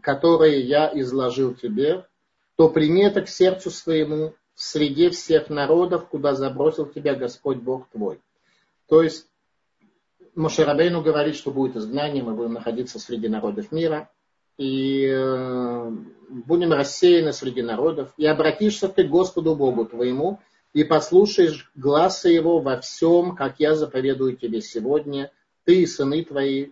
которые 0.00 0.62
я 0.62 0.90
изложил 0.92 1.54
тебе, 1.54 2.06
то 2.56 2.68
прими 2.68 3.04
это 3.04 3.22
к 3.22 3.28
сердцу 3.28 3.70
своему 3.70 4.34
в 4.54 4.62
среде 4.62 5.10
всех 5.10 5.48
народов, 5.48 6.08
куда 6.08 6.34
забросил 6.34 6.86
тебя 6.86 7.14
Господь 7.14 7.58
Бог 7.58 7.88
твой. 7.90 8.20
То 8.88 9.00
есть 9.00 9.28
Мошерабейну 10.34 11.02
говорит, 11.02 11.36
что 11.36 11.52
будет 11.52 11.76
изгнание, 11.76 12.24
мы 12.24 12.34
будем 12.34 12.54
находиться 12.54 12.98
среди 12.98 13.28
народов 13.28 13.70
мира, 13.70 14.10
и 14.58 15.06
э, 15.06 15.90
будем 16.28 16.72
рассеяны 16.72 17.32
среди 17.32 17.62
народов, 17.62 18.12
и 18.16 18.26
обратишься 18.26 18.88
ты 18.88 19.04
к 19.04 19.08
Господу 19.08 19.54
Богу 19.54 19.84
твоему, 19.84 20.40
и 20.72 20.84
послушаешь 20.84 21.70
гласа 21.74 22.28
его 22.28 22.60
во 22.60 22.80
всем, 22.80 23.34
как 23.34 23.58
я 23.58 23.74
заповедую 23.74 24.36
тебе 24.36 24.60
сегодня, 24.60 25.32
ты 25.64 25.82
и 25.82 25.86
сыны 25.86 26.24
твои, 26.24 26.70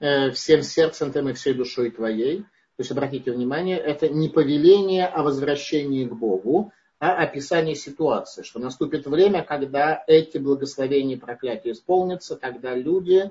э, 0.00 0.30
всем 0.30 0.62
сердцем 0.62 1.12
твоим 1.12 1.30
и 1.30 1.32
всей 1.34 1.54
душой 1.54 1.90
твоей. 1.90 2.40
То 2.40 2.80
есть, 2.80 2.90
обратите 2.90 3.32
внимание, 3.32 3.78
это 3.78 4.08
не 4.08 4.28
повеление 4.28 5.06
о 5.06 5.22
возвращении 5.22 6.04
к 6.04 6.12
Богу, 6.12 6.72
а 6.98 7.12
описание 7.22 7.74
ситуации, 7.74 8.42
что 8.42 8.58
наступит 8.58 9.06
время, 9.06 9.42
когда 9.42 10.02
эти 10.06 10.38
благословения 10.38 11.16
и 11.16 11.20
проклятия 11.20 11.72
исполнятся, 11.72 12.36
когда 12.36 12.74
люди 12.74 13.30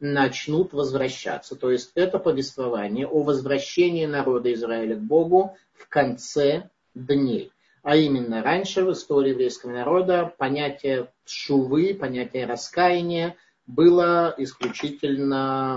начнут 0.00 0.72
возвращаться. 0.72 1.56
То 1.56 1.70
есть 1.70 1.92
это 1.94 2.18
повествование 2.18 3.06
о 3.06 3.22
возвращении 3.22 4.06
народа 4.06 4.52
Израиля 4.52 4.96
к 4.96 5.00
Богу 5.00 5.56
в 5.74 5.88
конце 5.88 6.70
дней. 6.94 7.52
А 7.86 7.94
именно, 7.94 8.42
раньше 8.42 8.84
в 8.84 8.90
истории 8.90 9.30
еврейского 9.30 9.70
народа 9.70 10.34
понятие 10.38 11.08
шувы, 11.24 11.94
понятие 11.94 12.44
раскаяния 12.44 13.36
было 13.68 14.34
исключительно 14.38 15.76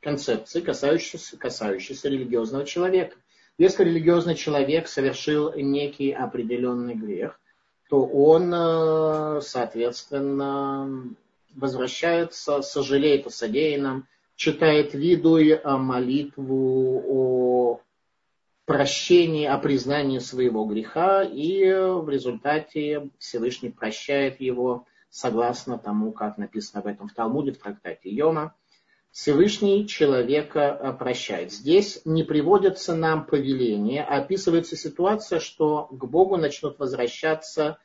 концепцией, 0.00 0.64
касающейся, 0.64 1.36
касающейся 1.38 2.08
религиозного 2.08 2.66
человека. 2.66 3.14
Если 3.56 3.84
религиозный 3.84 4.34
человек 4.34 4.88
совершил 4.88 5.52
некий 5.54 6.10
определенный 6.10 6.96
грех, 6.96 7.38
то 7.88 8.04
он, 8.04 8.52
э, 8.52 9.40
соответственно, 9.42 11.04
возвращается, 11.54 12.62
сожалеет 12.62 13.28
о 13.28 13.30
содеянном, 13.30 14.08
читает 14.34 14.92
виду 14.92 15.38
молитву 15.64 17.04
о 17.06 17.80
прощении, 18.68 19.46
о 19.46 19.56
признании 19.56 20.18
своего 20.18 20.66
греха, 20.66 21.24
и 21.24 21.64
в 21.72 22.06
результате 22.10 23.08
Всевышний 23.18 23.70
прощает 23.70 24.42
его 24.42 24.84
согласно 25.08 25.78
тому, 25.78 26.12
как 26.12 26.36
написано 26.36 26.80
об 26.80 26.86
этом 26.86 27.08
в 27.08 27.14
Талмуде, 27.14 27.52
в 27.52 27.58
трактате 27.58 28.10
Йома. 28.10 28.54
Всевышний 29.10 29.88
человека 29.88 30.94
прощает. 30.98 31.50
Здесь 31.50 32.02
не 32.04 32.24
приводятся 32.24 32.94
нам 32.94 33.24
повеления, 33.24 34.04
а 34.04 34.18
описывается 34.18 34.76
ситуация, 34.76 35.40
что 35.40 35.86
к 35.86 36.04
Богу 36.04 36.36
начнут 36.36 36.78
возвращаться 36.78 37.78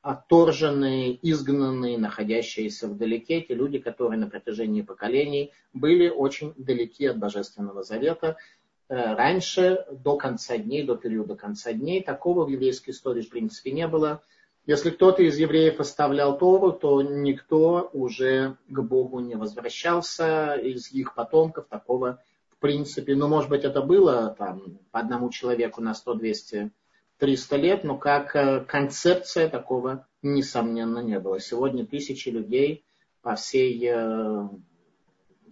отторженные, 0.00 1.18
изгнанные, 1.20 1.98
находящиеся 1.98 2.88
вдалеке, 2.88 3.42
те 3.42 3.54
люди, 3.54 3.78
которые 3.78 4.18
на 4.18 4.30
протяжении 4.30 4.80
поколений 4.80 5.52
были 5.74 6.08
очень 6.08 6.54
далеки 6.56 7.04
от 7.04 7.18
Божественного 7.18 7.82
Завета, 7.82 8.38
Э, 8.38 8.59
раньше, 8.90 9.86
до 9.90 10.16
конца 10.16 10.58
дней, 10.58 10.82
до 10.82 10.96
периода 10.96 11.36
конца 11.36 11.72
дней, 11.72 12.02
такого 12.02 12.44
в 12.44 12.48
еврейской 12.48 12.90
истории 12.90 13.22
в 13.22 13.30
принципе 13.30 13.70
не 13.70 13.86
было. 13.86 14.22
Если 14.66 14.90
кто-то 14.90 15.22
из 15.22 15.38
евреев 15.38 15.80
оставлял 15.80 16.36
Тору, 16.36 16.72
то 16.72 17.00
никто 17.00 17.88
уже 17.92 18.56
к 18.68 18.80
Богу 18.80 19.20
не 19.20 19.36
возвращался 19.36 20.54
из 20.54 20.92
их 20.92 21.14
потомков, 21.14 21.66
такого 21.68 22.20
в 22.50 22.56
принципе, 22.60 23.14
ну, 23.14 23.26
может 23.26 23.48
быть, 23.48 23.64
это 23.64 23.80
было 23.80 24.34
там 24.36 24.78
по 24.90 25.00
одному 25.00 25.30
человеку 25.30 25.80
на 25.80 25.94
100, 25.94 26.14
200, 26.14 26.70
300 27.16 27.56
лет, 27.56 27.84
но 27.84 27.96
как 27.96 28.36
э, 28.36 28.60
концепция 28.66 29.48
такого, 29.48 30.06
несомненно, 30.20 30.98
не 30.98 31.18
было. 31.18 31.40
Сегодня 31.40 31.86
тысячи 31.86 32.28
людей 32.28 32.84
по 33.22 33.34
всей 33.34 33.82
э, 33.88 34.48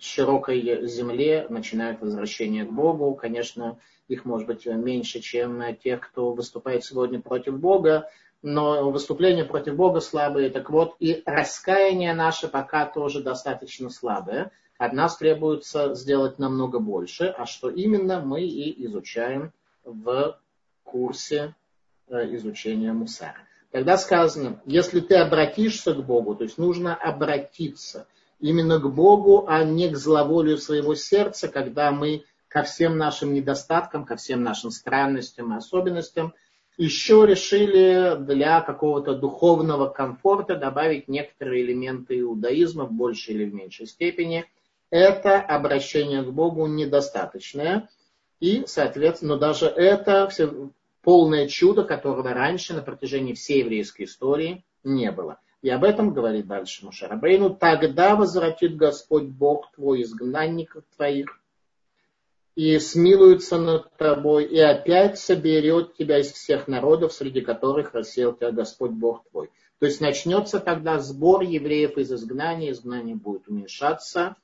широкой 0.01 0.87
земле 0.87 1.47
начинают 1.49 2.01
возвращение 2.01 2.65
к 2.65 2.73
Богу. 2.73 3.15
Конечно, 3.15 3.79
их 4.09 4.25
может 4.25 4.47
быть 4.47 4.67
меньше, 4.67 5.21
чем 5.21 5.63
тех, 5.77 6.01
кто 6.01 6.33
выступает 6.33 6.85
сегодня 6.85 7.21
против 7.21 7.59
Бога, 7.59 8.09
но 8.43 8.91
выступления 8.91 9.45
против 9.45 9.77
Бога 9.77 10.01
слабые. 10.01 10.51
Так 10.51 10.71
вот, 10.71 10.97
и 11.01 11.23
раскаяние 11.27 12.15
наше 12.15 12.49
пока 12.49 12.87
тоже 12.87 13.23
достаточно 13.23 13.91
слабое. 13.91 14.53
От 14.79 14.93
нас 14.93 15.17
требуется 15.17 15.95
сделать 15.95 16.39
намного 16.39 16.79
больше, 16.79 17.35
а 17.37 17.47
что 17.47 17.69
именно 17.69 18.21
мы 18.21 18.43
и 18.43 18.87
изучаем 18.87 19.53
в 19.85 20.39
курсе 20.85 21.57
э, 22.09 22.35
изучения 22.37 22.93
Мусара. 22.93 23.49
Тогда 23.73 23.99
сказано, 23.99 24.63
если 24.65 25.01
ты 25.01 25.17
обратишься 25.17 25.95
к 25.95 26.05
Богу, 26.05 26.35
то 26.37 26.45
есть 26.45 26.59
нужно 26.59 26.95
обратиться 26.95 28.07
именно 28.41 28.79
к 28.79 28.93
Богу, 28.93 29.45
а 29.49 29.65
не 29.65 29.89
к 29.89 29.97
зловолию 29.97 30.59
своего 30.59 30.95
сердца, 30.95 31.49
когда 31.49 31.91
мы 31.91 32.25
ко 32.49 32.63
всем 32.63 32.97
нашим 32.97 33.35
недостаткам, 33.35 34.05
ко 34.05 34.17
всем 34.17 34.43
нашим 34.43 34.71
странностям 34.71 35.53
и 35.53 35.57
особенностям 35.57 36.35
еще 36.77 37.27
решили 37.27 38.17
для 38.21 38.61
какого-то 38.61 39.15
духовного 39.15 39.89
комфорта 39.89 40.55
добавить 40.55 41.09
некоторые 41.09 41.65
элементы 41.65 42.21
иудаизма 42.21 42.85
в 42.85 42.93
большей 42.93 43.35
или 43.35 43.45
в 43.45 43.55
меньшей 43.55 43.87
степени. 43.87 44.47
Это 44.91 45.41
обращение 45.41 46.23
к 46.23 46.29
Богу 46.29 46.67
недостаточное. 46.67 47.89
И, 48.39 48.63
соответственно, 48.67 49.35
но 49.35 49.41
даже 49.41 49.67
это 49.67 50.29
все, 50.29 50.71
полное 51.03 51.49
чудо, 51.49 51.83
которого 51.83 52.33
раньше 52.33 52.75
на 52.75 52.83
протяжении 52.83 53.35
всей 53.35 53.61
еврейской 53.61 54.05
истории 54.05 54.65
не 54.85 55.11
было. 55.11 55.41
И 55.61 55.71
об 55.71 55.83
этом 55.83 56.13
говорит 56.13 56.47
дальше 56.47 56.85
Мушарабейну. 56.85 57.51
Тогда 57.51 58.15
возвратит 58.15 58.77
Господь 58.77 59.25
Бог 59.25 59.73
твой 59.73 60.03
изгнанников 60.03 60.85
твоих 60.97 61.41
и 62.55 62.79
смилуется 62.81 63.57
над 63.57 63.97
тобой, 63.97 64.45
и 64.45 64.59
опять 64.59 65.19
соберет 65.19 65.95
тебя 65.95 66.19
из 66.19 66.33
всех 66.33 66.67
народов, 66.67 67.13
среди 67.13 67.41
которых 67.41 67.95
рассеял 67.95 68.33
тебя 68.33 68.51
Господь 68.51 68.91
Бог 68.91 69.23
твой. 69.31 69.51
То 69.79 69.87
есть 69.87 70.01
начнется 70.01 70.59
тогда 70.59 70.99
сбор 70.99 71.43
евреев 71.43 71.97
из 71.99 72.13
изгнания, 72.13 72.73
изгнание 72.73 73.15
будет 73.15 73.47
уменьшаться, 73.47 74.35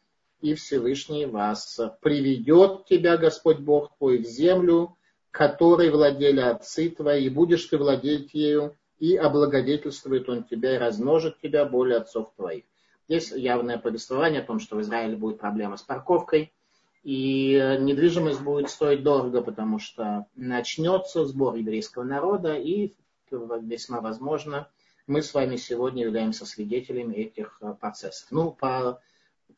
и 0.41 0.55
Всевышний 0.55 1.27
вас 1.27 1.81
приведет 2.03 2.85
тебя, 2.87 3.17
Господь 3.17 3.59
Бог 3.59 3.97
твой, 3.99 4.19
в 4.19 4.27
землю, 4.27 4.97
которой 5.33 5.91
владели 5.91 6.41
отцы 6.41 6.91
твои, 6.91 7.27
и 7.27 7.31
будешь 7.31 7.65
ты 7.65 7.79
владеть 7.79 8.33
ею, 8.33 8.77
и 9.05 9.17
облагодетельствует 9.17 10.31
он 10.31 10.45
тебя 10.45 10.77
и 10.77 10.79
размножит 10.79 11.39
тебя 11.39 11.67
более 11.67 11.99
отцов 11.99 12.33
твоих. 12.37 12.65
Здесь 13.07 13.33
явное 13.33 13.77
повествование 13.77 14.41
о 14.41 14.47
том, 14.47 14.59
что 14.61 14.77
в 14.77 14.81
Израиле 14.81 15.15
будет 15.15 15.39
проблема 15.39 15.77
с 15.77 15.83
парковкой, 15.83 16.55
и 17.03 17.77
недвижимость 17.81 18.41
будет 18.41 18.71
стоить 18.71 19.03
дорого, 19.03 19.43
потому 19.43 19.79
что 19.79 20.25
начнется 20.37 21.27
сбор 21.27 21.57
еврейского 21.57 22.05
народа, 22.05 22.55
и 22.55 22.95
весьма 23.31 24.01
возможно, 24.01 24.71
мы 25.07 25.21
с 25.21 25.35
вами 25.35 25.57
сегодня 25.57 26.05
являемся 26.05 26.47
свидетелями 26.47 27.15
этих 27.15 27.61
процессов. 27.81 28.29
Ну, 28.31 28.53
по 28.53 29.03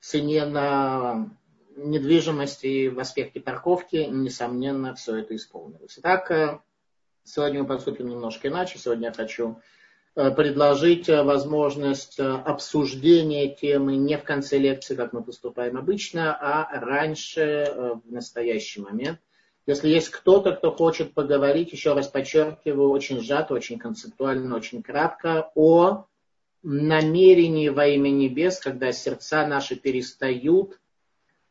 цене 0.00 0.44
на 0.44 1.30
недвижимости 1.76 2.88
в 2.88 2.98
аспекте 2.98 3.38
парковки, 3.38 4.08
несомненно, 4.10 4.96
все 4.96 5.18
это 5.18 5.36
исполнилось. 5.36 5.98
Итак, 5.98 6.30
э, 6.32 6.58
сегодня 7.26 7.62
мы 7.62 7.66
поступим 7.66 8.08
немножко 8.08 8.48
иначе. 8.48 8.78
Сегодня 8.78 9.08
я 9.08 9.12
хочу 9.12 9.60
э, 10.14 10.30
предложить 10.30 11.08
э, 11.08 11.22
возможность 11.22 12.18
обсуждения 12.18 13.54
темы 13.54 13.96
не 13.96 14.16
в 14.16 14.24
конце 14.24 14.58
лекции, 14.58 14.94
как 14.94 15.12
мы 15.12 15.22
поступаем 15.22 15.76
обычно, 15.76 16.34
а 16.34 16.80
раньше, 16.80 18.00
в 18.04 18.10
настоящий 18.10 18.80
момент. 18.80 19.18
Если 19.66 19.88
есть 19.88 20.10
кто-то, 20.10 20.52
кто 20.52 20.70
хочет 20.70 21.12
поговорить, 21.12 21.72
еще 21.72 21.92
раз 21.92 22.06
подчеркиваю, 22.06 22.90
очень 22.90 23.20
сжато, 23.20 23.52
очень 23.52 23.78
концептуально, 23.78 24.54
очень 24.54 24.80
кратко, 24.80 25.50
о 25.56 26.06
намерении 26.62 27.68
во 27.68 27.86
имя 27.86 28.10
небес, 28.10 28.60
когда 28.60 28.92
сердца 28.92 29.46
наши 29.46 29.74
перестают 29.74 30.78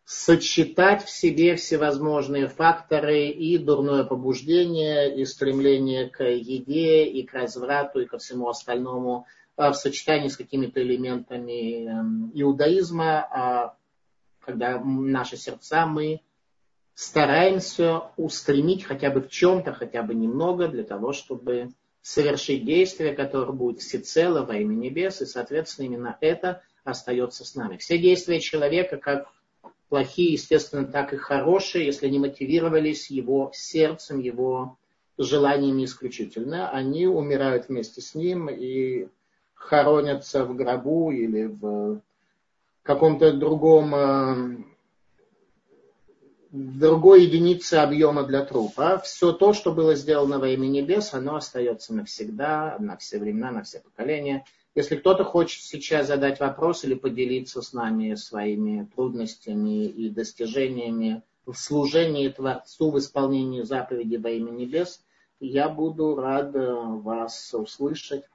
сочетать 0.05 1.03
в 1.03 1.09
себе 1.09 1.55
всевозможные 1.55 2.47
факторы 2.47 3.27
и 3.27 3.57
дурное 3.57 4.03
побуждение, 4.03 5.15
и 5.15 5.25
стремление 5.25 6.09
к 6.09 6.23
еде, 6.23 7.05
и 7.05 7.23
к 7.23 7.33
разврату, 7.33 8.01
и 8.01 8.05
ко 8.05 8.19
всему 8.19 8.47
остальному 8.47 9.25
а 9.57 9.71
в 9.71 9.77
сочетании 9.77 10.27
с 10.27 10.37
какими-то 10.37 10.81
элементами 10.81 11.87
эм, 11.87 12.31
иудаизма, 12.33 13.19
а 13.31 13.77
когда 14.39 14.79
наши 14.83 15.37
сердца 15.37 15.85
мы 15.85 16.21
стараемся 16.93 18.01
устремить 18.17 18.83
хотя 18.83 19.09
бы 19.09 19.21
в 19.21 19.29
чем-то, 19.29 19.73
хотя 19.73 20.03
бы 20.03 20.13
немного, 20.13 20.67
для 20.67 20.83
того, 20.83 21.13
чтобы 21.13 21.69
совершить 22.01 22.65
действие, 22.65 23.13
которое 23.13 23.53
будет 23.53 23.79
всецело 23.79 24.45
во 24.45 24.57
имя 24.57 24.75
небес, 24.75 25.21
и, 25.21 25.25
соответственно, 25.25 25.85
именно 25.85 26.17
это 26.21 26.61
остается 26.83 27.45
с 27.45 27.55
нами. 27.55 27.77
Все 27.77 27.97
действия 27.97 28.39
человека, 28.39 28.97
как 28.97 29.31
плохие, 29.89 30.33
естественно, 30.33 30.85
так 30.85 31.13
и 31.13 31.17
хорошие, 31.17 31.85
если 31.85 32.07
они 32.07 32.19
мотивировались 32.19 33.09
его 33.09 33.51
сердцем, 33.53 34.19
его 34.19 34.77
желаниями 35.17 35.85
исключительно, 35.85 36.69
они 36.69 37.07
умирают 37.07 37.69
вместе 37.69 38.01
с 38.01 38.15
ним 38.15 38.49
и 38.49 39.07
хоронятся 39.53 40.45
в 40.45 40.55
гробу 40.55 41.11
или 41.11 41.45
в 41.45 42.01
каком-то 42.83 43.33
другом 43.33 43.95
э, 43.95 44.57
другой 46.51 47.23
единицы 47.23 47.75
объема 47.75 48.23
для 48.23 48.45
трупа. 48.45 48.99
Все 48.99 49.31
то, 49.31 49.53
что 49.53 49.73
было 49.73 49.95
сделано 49.95 50.39
во 50.39 50.47
имя 50.49 50.67
небес, 50.67 51.13
оно 51.13 51.35
остается 51.35 51.93
навсегда, 51.93 52.77
на 52.79 52.97
все 52.97 53.19
времена, 53.19 53.51
на 53.51 53.63
все 53.63 53.79
поколения. 53.79 54.45
Если 54.75 54.97
кто-то 54.97 55.23
хочет 55.23 55.63
сейчас 55.63 56.07
задать 56.07 56.41
вопрос 56.41 56.83
или 56.83 56.95
поделиться 56.95 57.61
с 57.61 57.71
нами 57.71 58.13
своими 58.15 58.83
трудностями 58.93 59.85
и 59.85 60.09
достижениями 60.09 61.23
в 61.45 61.53
служении 61.53 62.27
Творцу, 62.27 62.91
в 62.91 62.99
исполнении 62.99 63.61
заповеди 63.61 64.17
во 64.17 64.29
имя 64.31 64.51
небес, 64.51 65.01
я 65.39 65.69
буду 65.69 66.15
рад 66.15 66.53
э, 66.55 66.59
вас 66.59 67.53
услышать 67.53 68.25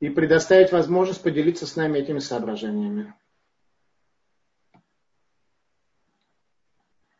и 0.00 0.08
предоставить 0.08 0.72
возможность 0.72 1.22
поделиться 1.22 1.66
с 1.66 1.76
нами 1.76 1.98
этими 1.98 2.18
соображениями. 2.18 3.14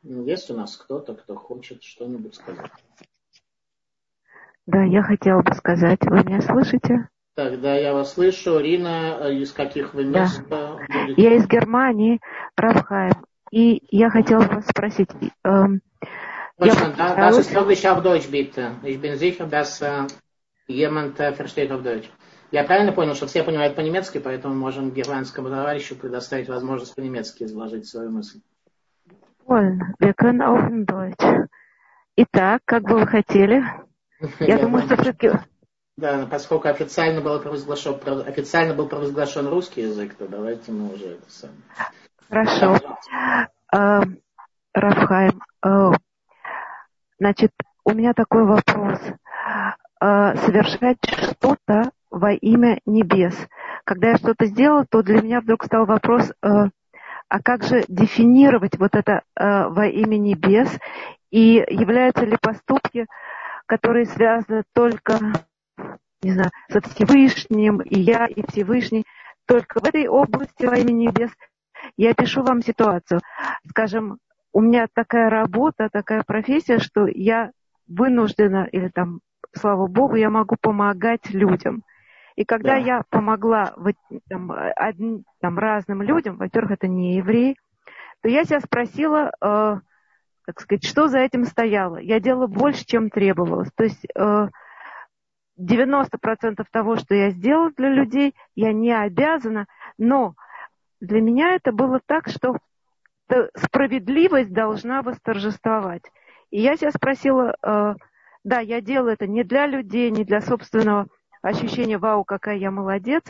Есть 0.02 0.50
у 0.50 0.54
нас 0.54 0.76
кто-то, 0.78 1.14
кто 1.14 1.34
хочет 1.34 1.82
что-нибудь 1.82 2.34
сказать? 2.34 2.72
Да, 4.66 4.82
я 4.82 5.02
хотела 5.02 5.42
бы 5.42 5.54
сказать. 5.54 6.00
Вы 6.02 6.24
меня 6.24 6.40
слышите? 6.40 7.08
Тогда 7.34 7.74
я 7.74 7.92
вас 7.92 8.14
слышу. 8.14 8.58
Рина, 8.58 9.18
э, 9.20 9.34
из 9.34 9.52
каких 9.52 9.92
вы 9.94 10.04
мест? 10.04 10.42
Да. 10.48 10.78
Я 11.16 11.34
из 11.34 11.48
Германии, 11.48 12.20
Рафхайм. 12.56 13.12
И 13.50 13.82
я 13.90 14.10
хотела 14.10 14.40
вас 14.40 14.66
спросить. 14.66 15.10
Эм, 15.44 15.80
Deutschland, 16.58 16.96
я... 16.96 17.16
das 17.16 17.38
ist 17.38 17.86
auf 17.86 18.02
Deutsch, 18.02 18.28
bitte. 18.30 18.76
Ich 18.84 19.00
bin 19.00 19.16
sicher, 19.16 19.46
dass 19.46 19.82
äh, 19.82 20.06
jemand 20.68 21.18
äh, 21.18 21.32
versteht 21.32 21.72
auf 21.72 21.82
Deutsch. 21.82 22.08
Я 22.52 22.62
правильно 22.62 22.92
понял, 22.92 23.14
что 23.14 23.26
все 23.26 23.42
понимают 23.42 23.74
по-немецки, 23.74 24.18
поэтому 24.18 24.54
можем 24.54 24.92
германскому 24.92 25.48
товарищу 25.48 25.96
предоставить 25.96 26.48
возможность 26.48 26.94
по-немецки 26.94 27.42
изложить 27.42 27.88
свою 27.88 28.10
мысль. 28.10 28.40
Wir 29.46 30.14
können 30.14 30.40
auch 30.40 30.68
in 30.68 30.86
Deutsch. 30.86 31.48
Итак, 32.16 32.62
как 32.64 32.84
бы 32.84 32.98
вы 32.98 33.06
хотели? 33.06 33.64
Я 34.38 34.58
думаю, 34.58 34.84
что 34.84 34.96
все-таки 34.96 35.32
да, 35.96 36.26
поскольку 36.28 36.68
официально 36.68 37.20
был 37.20 37.40
провозглашен, 37.40 38.00
официально 38.26 38.74
был 38.74 38.88
провозглашен 38.88 39.46
русский 39.46 39.82
язык, 39.82 40.14
то 40.14 40.26
давайте 40.26 40.72
мы 40.72 40.92
уже 40.92 41.12
это 41.12 41.30
сами. 41.30 41.54
Хорошо. 42.28 42.76
А, 43.72 44.02
Рафхайм, 44.72 45.40
а, 45.62 45.92
значит, 47.20 47.52
у 47.84 47.92
меня 47.92 48.12
такой 48.12 48.44
вопрос. 48.44 48.98
А, 50.00 50.34
совершать 50.36 50.98
что-то 51.06 51.92
во 52.10 52.32
имя 52.32 52.80
небес. 52.86 53.36
Когда 53.84 54.10
я 54.10 54.16
что-то 54.16 54.46
сделала, 54.46 54.84
то 54.86 55.02
для 55.02 55.22
меня 55.22 55.40
вдруг 55.40 55.64
стал 55.64 55.84
вопрос, 55.86 56.32
а 56.40 57.42
как 57.42 57.64
же 57.64 57.84
дефинировать 57.88 58.78
вот 58.78 58.94
это 58.94 59.22
во 59.36 59.86
имя 59.86 60.16
небес? 60.16 60.68
И 61.30 61.64
являются 61.68 62.24
ли 62.24 62.36
поступки, 62.40 63.06
которые 63.66 64.06
связаны 64.06 64.62
только 64.72 65.18
не 66.22 66.32
знаю, 66.32 66.50
с 66.68 66.80
Всевышним, 66.80 67.80
и 67.80 67.98
я, 68.00 68.26
и 68.26 68.42
Всевышний. 68.48 69.04
Только 69.46 69.80
в 69.80 69.84
этой 69.84 70.08
области 70.08 70.64
во 70.64 70.76
имя 70.78 70.92
небес 70.92 71.30
я 71.96 72.14
пишу 72.14 72.42
вам 72.42 72.62
ситуацию. 72.62 73.20
Скажем, 73.68 74.18
у 74.52 74.60
меня 74.60 74.86
такая 74.92 75.28
работа, 75.28 75.88
такая 75.92 76.22
профессия, 76.22 76.78
что 76.78 77.06
я 77.06 77.50
вынуждена, 77.86 78.68
или 78.72 78.88
там, 78.88 79.20
слава 79.52 79.86
Богу, 79.86 80.14
я 80.16 80.30
могу 80.30 80.56
помогать 80.60 81.28
людям. 81.30 81.82
И 82.36 82.44
когда 82.44 82.72
да. 82.72 82.76
я 82.76 83.02
помогла 83.10 83.74
там, 84.28 84.52
одни, 84.76 85.24
там, 85.40 85.58
разным 85.58 86.02
людям, 86.02 86.36
во-первых, 86.36 86.72
это 86.72 86.88
не 86.88 87.16
евреи, 87.16 87.56
то 88.22 88.28
я 88.28 88.44
себя 88.44 88.60
спросила, 88.60 89.30
э, 89.40 89.78
как 90.42 90.60
сказать, 90.60 90.84
что 90.84 91.08
за 91.08 91.18
этим 91.18 91.44
стояло. 91.44 91.98
Я 91.98 92.20
делала 92.20 92.46
больше, 92.46 92.84
чем 92.86 93.10
требовалось. 93.10 93.70
То 93.76 93.84
есть 93.84 94.04
э, 94.16 94.48
90% 95.58 96.64
того, 96.70 96.96
что 96.96 97.14
я 97.14 97.30
сделала 97.30 97.70
для 97.76 97.88
людей, 97.88 98.34
я 98.54 98.72
не 98.72 98.92
обязана, 98.92 99.66
но 99.98 100.34
для 101.00 101.20
меня 101.20 101.54
это 101.54 101.72
было 101.72 102.00
так, 102.04 102.28
что 102.28 102.58
справедливость 103.56 104.52
должна 104.52 105.02
восторжествовать. 105.02 106.02
И 106.50 106.60
я 106.60 106.76
себя 106.76 106.90
спросила, 106.90 107.56
э, 107.62 107.94
да, 108.44 108.60
я 108.60 108.80
делаю 108.80 109.14
это 109.14 109.26
не 109.26 109.44
для 109.44 109.66
людей, 109.66 110.10
не 110.10 110.24
для 110.24 110.40
собственного 110.40 111.06
ощущения, 111.42 111.98
вау, 111.98 112.24
какая 112.24 112.56
я 112.56 112.70
молодец, 112.70 113.24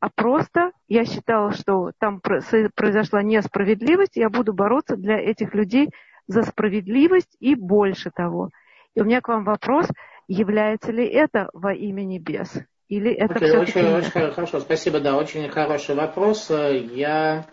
а 0.00 0.10
просто 0.10 0.72
я 0.86 1.04
считала, 1.04 1.52
что 1.52 1.92
там 1.98 2.20
произошла 2.20 3.22
несправедливость, 3.22 4.16
я 4.16 4.30
буду 4.30 4.52
бороться 4.52 4.96
для 4.96 5.18
этих 5.18 5.54
людей 5.54 5.90
за 6.28 6.42
справедливость 6.42 7.36
и 7.40 7.54
больше 7.54 8.10
того. 8.10 8.50
И 8.94 9.00
у 9.00 9.04
меня 9.04 9.20
к 9.20 9.28
вам 9.28 9.44
вопрос, 9.44 9.88
является 10.28 10.92
ли 10.92 11.06
это 11.06 11.48
во 11.52 11.72
имя 11.72 12.04
небес? 12.04 12.52
Или 12.88 13.12
это 13.12 13.34
okay, 13.34 13.58
очень, 13.58 13.86
очень 13.86 14.10
хорошо, 14.32 14.60
спасибо, 14.60 15.00
да, 15.00 15.16
очень 15.16 15.48
хороший 15.48 15.94
вопрос. 15.94 16.48
Я 16.50 17.46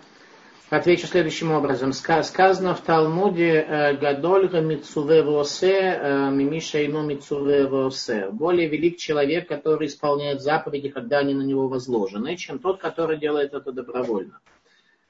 отвечу 0.70 1.08
следующим 1.08 1.52
образом. 1.52 1.94
Сказано 1.94 2.74
в 2.74 2.82
Талмуде 2.82 3.66
э, 3.68 3.94
«Гадольга 3.98 4.62
митцуве 4.62 5.24
восе, 5.24 6.00
э, 6.02 6.30
мимиша 6.32 6.86
ино 6.86 7.02
митцуве 7.04 7.68
восе». 7.68 8.30
Более 8.32 8.68
велик 8.68 8.98
человек, 8.98 9.48
который 9.48 9.88
исполняет 9.88 10.42
заповеди, 10.42 10.90
когда 10.90 11.20
они 11.20 11.34
на 11.34 11.44
него 11.44 11.68
возложены, 11.68 12.36
чем 12.36 12.60
тот, 12.60 12.80
который 12.80 13.18
делает 13.18 13.54
это 13.54 13.72
добровольно. 13.72 14.40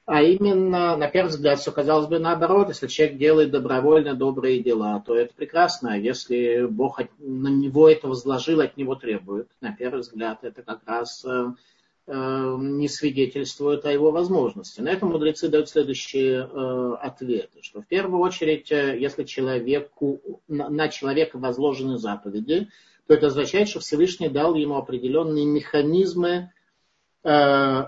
А 0.06 0.22
именно, 0.22 0.96
на 0.96 1.08
первый 1.08 1.30
взгляд, 1.30 1.58
все 1.58 1.72
казалось 1.72 2.06
бы 2.06 2.20
наоборот, 2.20 2.68
если 2.68 2.86
человек 2.86 3.18
делает 3.18 3.50
добровольно 3.50 4.14
добрые 4.14 4.62
дела, 4.62 5.02
то 5.04 5.16
это 5.16 5.34
прекрасно. 5.34 5.94
А 5.94 5.96
если 5.96 6.64
Бог 6.66 7.00
на 7.18 7.48
него 7.48 7.88
это 7.90 8.06
возложил, 8.06 8.60
от 8.60 8.76
него 8.76 8.94
требует, 8.94 9.48
на 9.60 9.72
первый 9.72 10.02
взгляд, 10.02 10.44
это 10.44 10.62
как 10.62 10.82
раз 10.86 11.24
э, 11.24 11.48
э, 12.06 12.56
не 12.56 12.86
свидетельствует 12.88 13.84
о 13.84 13.90
его 13.90 14.12
возможности. 14.12 14.80
На 14.80 14.90
это 14.90 15.06
мудрецы 15.06 15.48
дают 15.48 15.68
следующие 15.68 16.48
э, 16.52 16.96
ответы, 17.00 17.58
что 17.62 17.82
в 17.82 17.86
первую 17.88 18.20
очередь, 18.20 18.70
э, 18.70 18.96
если 19.00 19.24
человеку, 19.24 20.40
на, 20.46 20.68
на 20.68 20.88
человека 20.88 21.36
возложены 21.36 21.98
заповеди, 21.98 22.68
то 23.08 23.14
это 23.14 23.26
означает, 23.26 23.68
что 23.68 23.80
Всевышний 23.80 24.28
дал 24.28 24.54
ему 24.54 24.76
определенные 24.76 25.46
механизмы 25.46 26.52
э, 27.24 27.84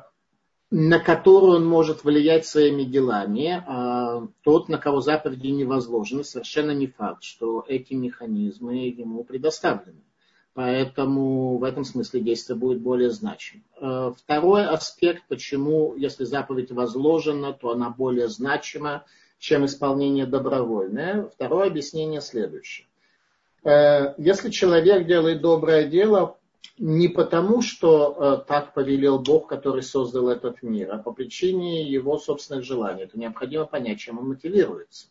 на 0.70 0.98
которую 0.98 1.56
он 1.56 1.66
может 1.66 2.04
влиять 2.04 2.46
своими 2.46 2.82
делами, 2.82 3.62
а 3.66 4.26
тот, 4.42 4.68
на 4.68 4.76
кого 4.78 5.00
заповеди 5.00 5.48
не 5.48 5.64
возложены, 5.64 6.24
совершенно 6.24 6.72
не 6.72 6.86
факт, 6.86 7.22
что 7.22 7.64
эти 7.66 7.94
механизмы 7.94 8.88
ему 8.88 9.24
предоставлены. 9.24 10.02
Поэтому 10.52 11.56
в 11.56 11.64
этом 11.64 11.84
смысле 11.84 12.20
действие 12.20 12.58
будет 12.58 12.80
более 12.80 13.10
значим. 13.10 13.62
А, 13.80 14.12
второй 14.12 14.66
аспект, 14.66 15.22
почему, 15.28 15.94
если 15.94 16.24
заповедь 16.24 16.72
возложена, 16.72 17.52
то 17.52 17.70
она 17.70 17.90
более 17.90 18.28
значима, 18.28 19.04
чем 19.38 19.64
исполнение 19.64 20.26
добровольное. 20.26 21.30
Второе 21.32 21.68
объяснение 21.68 22.20
следующее. 22.20 22.88
Э, 23.64 24.14
если 24.18 24.50
человек 24.50 25.06
делает 25.06 25.40
доброе 25.40 25.84
дело, 25.84 26.37
не 26.78 27.08
потому, 27.08 27.60
что 27.60 28.16
э, 28.42 28.46
так 28.46 28.72
повелел 28.72 29.18
Бог, 29.18 29.48
который 29.48 29.82
создал 29.82 30.28
этот 30.28 30.62
мир, 30.62 30.92
а 30.92 30.98
по 30.98 31.12
причине 31.12 31.82
его 31.82 32.18
собственных 32.18 32.64
желаний. 32.64 33.02
Это 33.02 33.18
необходимо 33.18 33.66
понять, 33.66 33.98
чем 33.98 34.18
он 34.18 34.28
мотивируется. 34.28 35.08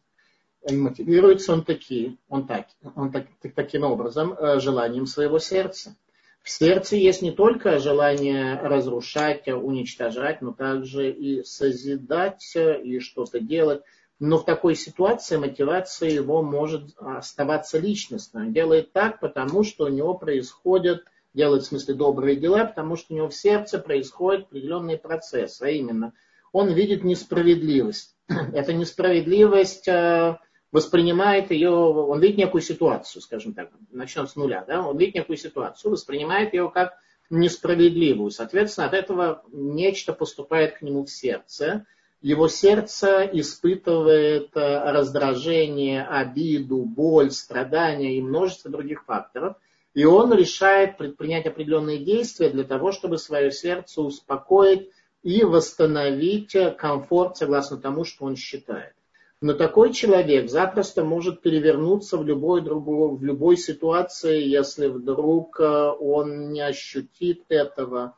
И 0.68 0.76
мотивируется 0.76 1.54
он, 1.54 1.64
таки, 1.64 2.18
он, 2.30 2.48
так, 2.48 2.68
он 2.96 3.12
так, 3.12 3.28
таким 3.54 3.84
образом 3.84 4.34
э, 4.34 4.60
желанием 4.60 5.06
своего 5.06 5.40
сердца. 5.40 5.96
В 6.42 6.50
сердце 6.50 6.96
есть 6.96 7.22
не 7.22 7.32
только 7.32 7.80
желание 7.80 8.56
разрушать, 8.56 9.50
уничтожать, 9.50 10.42
но 10.42 10.54
также 10.54 11.12
и 11.12 11.44
созидать, 11.44 12.56
и 12.56 13.00
что-то 13.00 13.42
делать. 13.42 13.82
Но 14.20 14.38
в 14.38 14.46
такой 14.46 14.76
ситуации 14.76 15.36
мотивация 15.36 16.10
его 16.10 16.42
может 16.42 16.98
оставаться 16.98 17.78
личностной. 17.78 18.44
Он 18.44 18.54
делает 18.54 18.94
так, 18.94 19.20
потому 19.20 19.64
что 19.64 19.86
у 19.86 19.90
него 19.90 20.14
происходит– 20.14 21.04
делает 21.38 21.64
в 21.64 21.68
смысле 21.68 21.94
добрые 21.94 22.36
дела, 22.36 22.66
потому 22.66 22.98
что 22.98 23.14
у 23.14 23.16
него 23.16 23.30
в 23.30 23.36
сердце 23.36 23.80
происходит 23.80 24.48
определенный 24.48 24.98
процесс, 24.98 25.62
а 25.62 25.70
именно 25.70 26.14
он 26.52 26.74
видит 26.74 27.04
несправедливость. 27.04 28.16
Эта 28.54 28.74
несправедливость 28.74 29.88
э, 29.88 30.38
воспринимает 30.72 31.52
ее, 31.52 31.70
он 31.70 32.20
видит 32.20 32.38
некую 32.38 32.62
ситуацию, 32.62 33.22
скажем 33.22 33.54
так, 33.54 33.70
начнем 33.92 34.28
с 34.28 34.36
нуля, 34.36 34.66
да, 34.68 34.86
он 34.86 34.98
видит 34.98 35.16
некую 35.16 35.38
ситуацию, 35.38 35.92
воспринимает 35.92 36.54
ее 36.54 36.70
как 36.74 36.96
несправедливую. 37.30 38.32
Соответственно, 38.32 38.88
от 38.88 38.94
этого 38.94 39.44
нечто 39.52 40.14
поступает 40.14 40.78
к 40.78 40.82
нему 40.82 41.06
в 41.06 41.10
сердце. 41.10 41.86
Его 42.20 42.48
сердце 42.48 43.30
испытывает 43.32 44.50
э, 44.58 44.92
раздражение, 44.92 46.04
обиду, 46.04 46.82
боль, 46.84 47.30
страдания 47.30 48.18
и 48.18 48.22
множество 48.22 48.72
других 48.72 49.06
факторов– 49.06 49.56
и 49.98 50.06
он 50.06 50.32
решает 50.32 50.96
предпринять 50.96 51.48
определенные 51.48 51.98
действия 51.98 52.52
для 52.52 52.64
того, 52.64 52.92
чтобы 52.92 53.18
свое 53.18 53.52
сердце 53.52 54.00
успокоить 54.00 54.92
и 55.24 55.44
восстановить 55.44 56.56
комфорт 56.78 57.38
согласно 57.38 57.78
тому, 57.78 58.04
что 58.04 58.26
он 58.26 58.36
считает. 58.36 58.94
Но 59.42 59.54
такой 59.54 59.92
человек 59.94 60.52
запросто 60.52 61.04
может 61.04 61.42
перевернуться 61.42 62.18
в 62.18 62.24
любой, 62.24 62.62
другой, 62.62 63.18
в 63.18 63.24
любой 63.24 63.58
ситуации, 63.58 64.48
если 64.48 64.86
вдруг 64.86 65.60
э, 65.60 65.92
он 66.00 66.52
не 66.52 66.62
ощутит 66.62 67.46
этого 67.50 68.14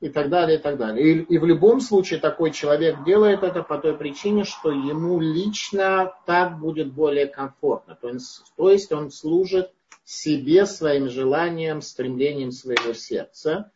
и 0.00 0.10
так 0.10 0.28
далее, 0.28 0.58
и 0.58 0.60
так 0.60 0.76
далее. 0.76 1.02
И, 1.02 1.34
и 1.34 1.38
в 1.38 1.46
любом 1.46 1.80
случае 1.80 2.20
такой 2.20 2.50
человек 2.50 3.04
делает 3.04 3.42
это 3.42 3.62
по 3.62 3.78
той 3.78 3.96
причине, 3.96 4.44
что 4.44 4.70
ему 4.70 5.18
лично 5.18 6.12
так 6.26 6.58
будет 6.58 6.92
более 6.92 7.26
комфортно. 7.26 7.96
То 7.98 8.10
есть, 8.10 8.52
то 8.58 8.70
есть 8.70 8.92
он 8.92 9.10
служит 9.10 9.72
себе, 10.06 10.66
своим 10.66 11.10
желанием, 11.10 11.82
стремлением 11.82 12.52
своего 12.52 12.94
сердца, 12.94 13.72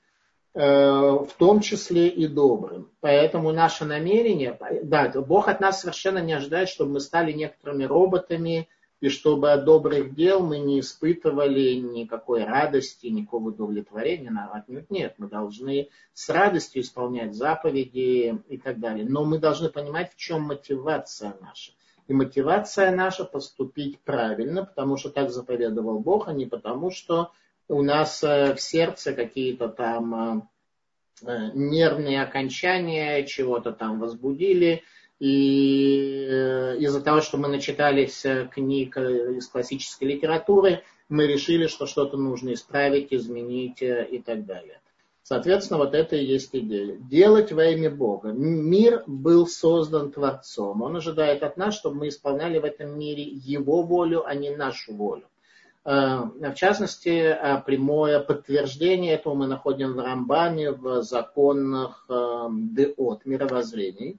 э, 0.54 0.60
в 0.60 1.30
том 1.36 1.60
числе 1.60 2.08
и 2.08 2.28
добрым. 2.28 2.88
Поэтому 3.00 3.50
наше 3.50 3.84
намерение, 3.84 4.56
да, 4.84 5.08
Бог 5.08 5.48
от 5.48 5.60
нас 5.60 5.80
совершенно 5.80 6.18
не 6.18 6.32
ожидает, 6.32 6.68
чтобы 6.68 6.92
мы 6.92 7.00
стали 7.00 7.32
некоторыми 7.32 7.82
роботами, 7.82 8.68
и 9.00 9.08
чтобы 9.08 9.50
от 9.50 9.64
добрых 9.64 10.14
дел 10.14 10.40
мы 10.40 10.58
не 10.58 10.80
испытывали 10.80 11.74
никакой 11.74 12.44
радости, 12.44 13.06
никакого 13.06 13.48
удовлетворения. 13.48 14.30
Отнюдь 14.52 14.90
нет, 14.90 15.14
мы 15.18 15.26
должны 15.26 15.88
с 16.12 16.28
радостью 16.28 16.82
исполнять 16.82 17.34
заповеди 17.34 18.38
и 18.48 18.58
так 18.58 18.78
далее. 18.78 19.06
Но 19.08 19.24
мы 19.24 19.38
должны 19.38 19.70
понимать, 19.70 20.12
в 20.12 20.16
чем 20.16 20.42
мотивация 20.42 21.34
наша. 21.40 21.72
И 22.10 22.12
мотивация 22.12 22.90
наша 22.90 23.24
поступить 23.24 24.00
правильно, 24.00 24.64
потому 24.64 24.96
что 24.96 25.10
так 25.10 25.30
заповедовал 25.30 26.00
Бог, 26.00 26.26
а 26.26 26.32
не 26.32 26.44
потому, 26.44 26.90
что 26.90 27.30
у 27.68 27.82
нас 27.82 28.24
э, 28.24 28.52
в 28.56 28.60
сердце 28.60 29.12
какие-то 29.12 29.68
там 29.68 30.48
э, 31.22 31.28
э, 31.30 31.50
нервные 31.54 32.20
окончания, 32.20 33.24
чего-то 33.24 33.70
там 33.70 34.00
возбудили. 34.00 34.82
И 35.20 36.24
из-за 36.80 37.00
того, 37.00 37.20
что 37.20 37.36
мы 37.36 37.46
начитались 37.46 38.26
книг 38.50 38.96
из 38.96 39.46
классической 39.46 40.08
литературы, 40.08 40.82
мы 41.08 41.28
решили, 41.28 41.68
что 41.68 41.86
что-то 41.86 42.16
нужно 42.16 42.54
исправить, 42.54 43.12
изменить 43.12 43.82
и 43.82 44.20
так 44.26 44.46
далее. 44.46 44.80
Соответственно, 45.32 45.78
вот 45.78 45.94
это 45.94 46.16
и 46.16 46.24
есть 46.24 46.50
идея. 46.56 46.96
Делать 46.96 47.52
во 47.52 47.64
имя 47.66 47.88
Бога. 47.88 48.32
Мир 48.32 49.04
был 49.06 49.46
создан 49.46 50.10
Творцом. 50.10 50.82
Он 50.82 50.96
ожидает 50.96 51.44
от 51.44 51.56
нас, 51.56 51.76
чтобы 51.76 51.98
мы 51.98 52.08
исполняли 52.08 52.58
в 52.58 52.64
этом 52.64 52.98
мире 52.98 53.22
Его 53.22 53.84
волю, 53.84 54.26
а 54.26 54.34
не 54.34 54.50
нашу 54.50 54.92
волю. 54.92 55.28
Э, 55.84 56.22
в 56.34 56.54
частности, 56.54 57.10
э, 57.10 57.62
прямое 57.64 58.18
подтверждение 58.18 59.14
этого 59.14 59.34
мы 59.34 59.46
находим 59.46 59.92
в 59.92 60.00
Рамбаме, 60.00 60.72
в 60.72 61.02
законах 61.02 62.06
э, 62.08 62.48
Деот, 62.50 63.24
мировоззрений. 63.24 64.16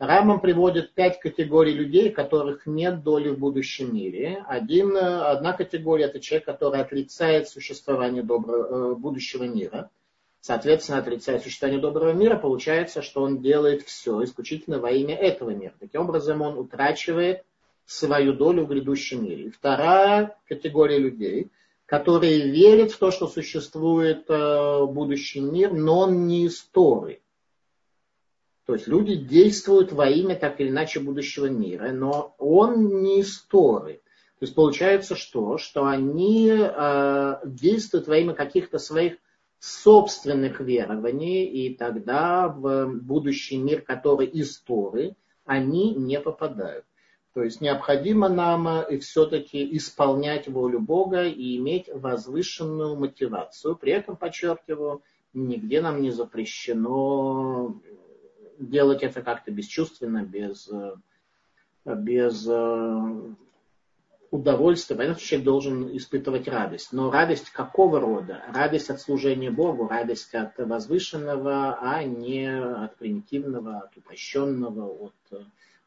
Рамбам 0.00 0.40
приводит 0.40 0.94
пять 0.94 1.20
категорий 1.20 1.74
людей, 1.74 2.10
которых 2.10 2.66
нет 2.66 3.04
доли 3.04 3.28
в 3.28 3.38
будущем 3.38 3.94
мире. 3.94 4.44
Один, 4.48 4.96
одна 4.96 5.52
категория– 5.52 6.04
это 6.06 6.18
человек, 6.18 6.46
который 6.46 6.80
отрицает 6.80 7.48
существование 7.48 8.24
доброго, 8.24 8.96
будущего 8.96 9.44
мира– 9.44 9.90
соответственно, 10.40 10.98
отрицает 10.98 11.42
существование 11.42 11.80
доброго 11.80 12.12
мира, 12.12 12.36
получается, 12.36 13.02
что 13.02 13.22
он 13.22 13.40
делает 13.40 13.82
все 13.82 14.24
исключительно 14.24 14.78
во 14.78 14.90
имя 14.90 15.16
этого 15.16 15.50
мира. 15.50 15.74
Таким 15.78 16.02
образом, 16.02 16.42
он 16.42 16.58
утрачивает 16.58 17.44
свою 17.84 18.32
долю 18.32 18.64
в 18.64 18.68
грядущем 18.68 19.24
мире. 19.24 19.44
И 19.44 19.50
вторая 19.50 20.36
категория 20.48 20.98
людей, 20.98 21.50
которые 21.86 22.50
верят 22.50 22.92
в 22.92 22.98
то, 22.98 23.10
что 23.10 23.26
существует 23.26 24.24
э, 24.28 24.86
будущий 24.86 25.40
мир, 25.40 25.72
но 25.72 26.00
он 26.00 26.26
не 26.26 26.46
из 26.46 26.62
Торы. 26.62 27.20
То 28.64 28.74
есть 28.74 28.86
люди 28.86 29.16
действуют 29.16 29.90
во 29.90 30.08
имя 30.08 30.36
так 30.36 30.60
или 30.60 30.68
иначе 30.68 31.00
будущего 31.00 31.46
мира, 31.46 31.90
но 31.90 32.36
он 32.38 33.02
не 33.02 33.20
из 33.20 33.40
Торы. 33.42 33.94
То 34.38 34.44
есть 34.44 34.54
получается 34.54 35.16
что? 35.16 35.58
Что 35.58 35.84
они 35.86 36.48
э, 36.48 37.34
действуют 37.44 38.06
во 38.06 38.16
имя 38.18 38.34
каких-то 38.34 38.78
своих 38.78 39.16
собственных 39.60 40.60
верований, 40.60 41.44
и 41.44 41.76
тогда 41.76 42.48
в 42.48 42.86
будущий 42.86 43.58
мир, 43.58 43.82
который 43.82 44.26
из 44.26 44.58
Торы, 44.58 45.14
они 45.44 45.94
не 45.94 46.18
попадают. 46.18 46.84
То 47.34 47.44
есть 47.44 47.60
необходимо 47.60 48.28
нам 48.28 48.66
э, 48.66 48.98
все-таки 48.98 49.76
исполнять 49.76 50.48
волю 50.48 50.80
Бога 50.80 51.24
и 51.24 51.58
иметь 51.58 51.88
возвышенную 51.92 52.96
мотивацию. 52.96 53.76
При 53.76 53.92
этом, 53.92 54.16
подчеркиваю, 54.16 55.02
нигде 55.32 55.80
нам 55.80 56.02
не 56.02 56.10
запрещено 56.10 57.80
делать 58.58 59.02
это 59.02 59.22
как-то 59.22 59.52
бесчувственно, 59.52 60.24
без, 60.24 60.68
э, 60.68 60.96
без 61.84 62.48
удовольствия. 64.30 64.96
Понятно, 64.96 65.18
что 65.18 65.28
человек 65.28 65.44
должен 65.44 65.96
испытывать 65.96 66.48
радость. 66.48 66.92
Но 66.92 67.10
радость 67.10 67.50
какого 67.50 68.00
рода? 68.00 68.42
Радость 68.52 68.90
от 68.90 69.00
служения 69.00 69.50
Богу, 69.50 69.88
радость 69.88 70.34
от 70.34 70.56
возвышенного, 70.58 71.78
а 71.80 72.02
не 72.04 72.46
от 72.46 72.96
примитивного, 72.96 73.78
от 73.78 73.96
упрощенного, 73.96 74.86
от 74.86 75.44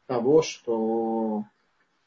того, 0.07 0.41
что 0.41 1.45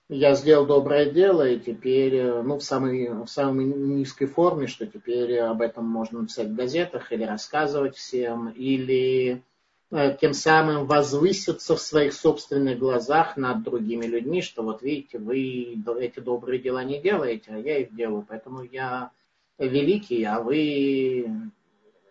я 0.09 0.35
сделал 0.35 0.67
доброе 0.67 1.11
дело, 1.11 1.49
и 1.49 1.59
теперь, 1.59 2.23
ну, 2.43 2.59
в 2.59 2.63
самой, 2.63 3.09
в 3.09 3.27
самой 3.27 3.65
низкой 3.65 4.27
форме, 4.27 4.69
что 4.69 4.87
теперь 4.87 5.39
об 5.41 5.61
этом 5.61 5.85
можно 5.85 6.21
написать 6.21 6.49
в 6.49 6.55
газетах 6.55 7.13
или 7.13 7.25
рассказывать 7.25 7.97
всем, 7.97 8.51
или 8.51 9.43
тем 9.91 10.35
самым 10.35 10.87
возвыситься 10.87 11.77
в 11.77 11.81
своих 11.81 12.13
собственных 12.13 12.79
глазах 12.79 13.37
над 13.37 13.63
другими 13.63 14.05
людьми, 14.05 14.43
что 14.43 14.63
вот 14.63 14.83
видите, 14.83 15.19
вы 15.19 15.81
эти 16.01 16.21
добрые 16.21 16.61
дела 16.61 16.83
не 16.83 17.01
делаете, 17.01 17.53
а 17.53 17.59
я 17.59 17.79
их 17.79 17.95
делаю, 17.95 18.27
поэтому 18.29 18.63
я 18.65 19.11
великий, 19.59 20.25
а 20.25 20.41
вы 20.41 21.51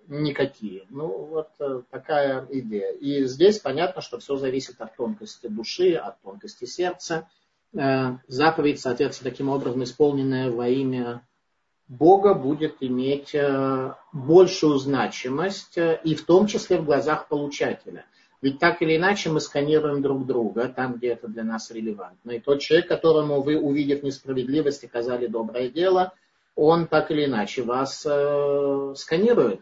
никакие. 0.08 0.86
Ну, 0.90 1.08
вот 1.08 1.50
э, 1.60 1.82
такая 1.90 2.48
идея. 2.50 2.92
И 2.94 3.26
здесь 3.26 3.60
понятно, 3.60 4.02
что 4.02 4.20
все 4.20 4.36
зависит 4.36 4.80
от 4.80 4.96
тонкости 4.96 5.48
души, 5.48 5.94
от 5.94 6.22
тонкости 6.22 6.66
сердца. 6.66 7.28
Э, 7.74 8.18
заповедь, 8.28 8.80
соответственно, 8.80 9.32
таким 9.32 9.50
образом 9.50 9.84
исполненная 9.84 10.52
во 10.52 10.68
имя 10.68 11.26
Бога 11.88 12.34
будет 12.34 12.78
иметь 12.80 13.36
э, 13.36 13.94
большую 14.12 14.78
значимость, 14.78 15.78
и 15.78 16.16
в 16.16 16.26
том 16.26 16.48
числе 16.48 16.78
в 16.80 16.86
глазах 16.86 17.28
получателя. 17.28 18.06
Ведь 18.42 18.60
так 18.60 18.82
или 18.82 18.98
иначе 18.98 19.30
мы 19.30 19.40
сканируем 19.40 20.02
друг 20.02 20.26
друга 20.26 20.68
там, 20.68 20.96
где 20.96 21.10
это 21.10 21.28
для 21.28 21.44
нас 21.44 21.72
релевантно. 21.72 22.32
И 22.32 22.40
тот 22.40 22.60
человек, 22.60 22.88
которому 22.88 23.42
вы, 23.42 23.58
увидев 23.58 24.04
несправедливость, 24.04 24.84
оказали 24.84 25.28
доброе 25.28 25.70
дело, 25.70 26.14
он 26.56 26.88
так 26.88 27.12
или 27.12 27.26
иначе 27.26 27.64
вас 27.64 28.06
э, 28.08 28.94
сканирует 28.96 29.62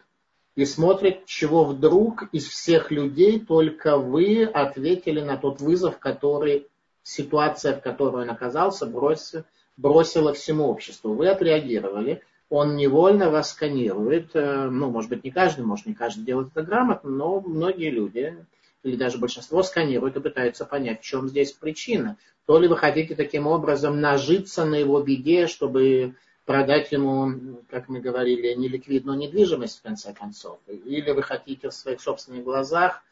и 0.54 0.64
смотрит, 0.64 1.26
чего 1.26 1.64
вдруг 1.64 2.24
из 2.32 2.46
всех 2.48 2.90
людей 2.90 3.40
только 3.40 3.98
вы 3.98 4.44
ответили 4.44 5.20
на 5.20 5.36
тот 5.36 5.60
вызов, 5.60 5.98
который 5.98 6.68
ситуация, 7.02 7.76
в 7.76 7.82
которой 7.82 8.22
он 8.22 8.30
оказался, 8.30 8.86
бросил, 8.86 9.44
бросила 9.76 10.32
всему 10.32 10.68
обществу. 10.68 11.14
Вы 11.14 11.28
отреагировали, 11.28 12.22
он 12.48 12.76
невольно 12.76 13.30
вас 13.30 13.50
сканирует. 13.50 14.30
Э, 14.34 14.68
ну, 14.70 14.90
может 14.90 15.10
быть, 15.10 15.24
не 15.24 15.30
каждый, 15.30 15.64
может, 15.64 15.86
не 15.86 15.94
каждый 15.94 16.24
делает 16.24 16.48
это 16.54 16.62
грамотно, 16.62 17.10
но 17.10 17.40
многие 17.40 17.90
люди, 17.90 18.36
или 18.82 18.96
даже 18.96 19.18
большинство 19.18 19.62
сканируют 19.62 20.16
и 20.16 20.20
пытаются 20.20 20.64
понять, 20.64 21.00
в 21.00 21.04
чем 21.04 21.28
здесь 21.28 21.52
причина. 21.52 22.16
То 22.46 22.58
ли 22.58 22.68
вы 22.68 22.76
хотите 22.76 23.14
таким 23.14 23.46
образом 23.46 24.00
нажиться 24.00 24.64
на 24.64 24.74
его 24.74 25.00
беде, 25.00 25.46
чтобы 25.46 26.14
продать 26.44 26.92
ему, 26.92 27.62
как 27.70 27.88
мы 27.88 28.00
говорили, 28.00 28.52
неликвидную 28.54 29.16
недвижимость 29.16 29.78
в 29.78 29.82
конце 29.82 30.12
концов. 30.12 30.58
Или 30.66 31.10
вы 31.10 31.22
хотите 31.22 31.70
в 31.70 31.74
своих 31.74 32.00
собственных 32.00 32.44
глазах 32.44 33.02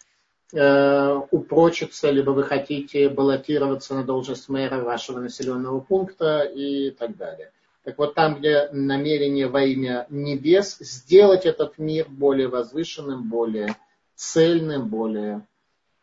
упрочиться, 0.52 2.10
либо 2.10 2.30
вы 2.30 2.44
хотите 2.44 3.08
баллотироваться 3.08 3.94
на 3.94 4.04
должность 4.04 4.48
мэра 4.48 4.82
вашего 4.82 5.20
населенного 5.20 5.80
пункта 5.80 6.42
и 6.42 6.90
так 6.90 7.16
далее. 7.16 7.52
Так 7.84 7.98
вот 7.98 8.14
там, 8.14 8.36
где 8.36 8.68
намерение 8.72 9.48
во 9.48 9.62
имя 9.62 10.06
небес 10.08 10.76
сделать 10.78 11.46
этот 11.46 11.78
мир 11.78 12.06
более 12.08 12.48
возвышенным, 12.48 13.28
более 13.28 13.76
цельным, 14.14 14.88
более 14.88 15.46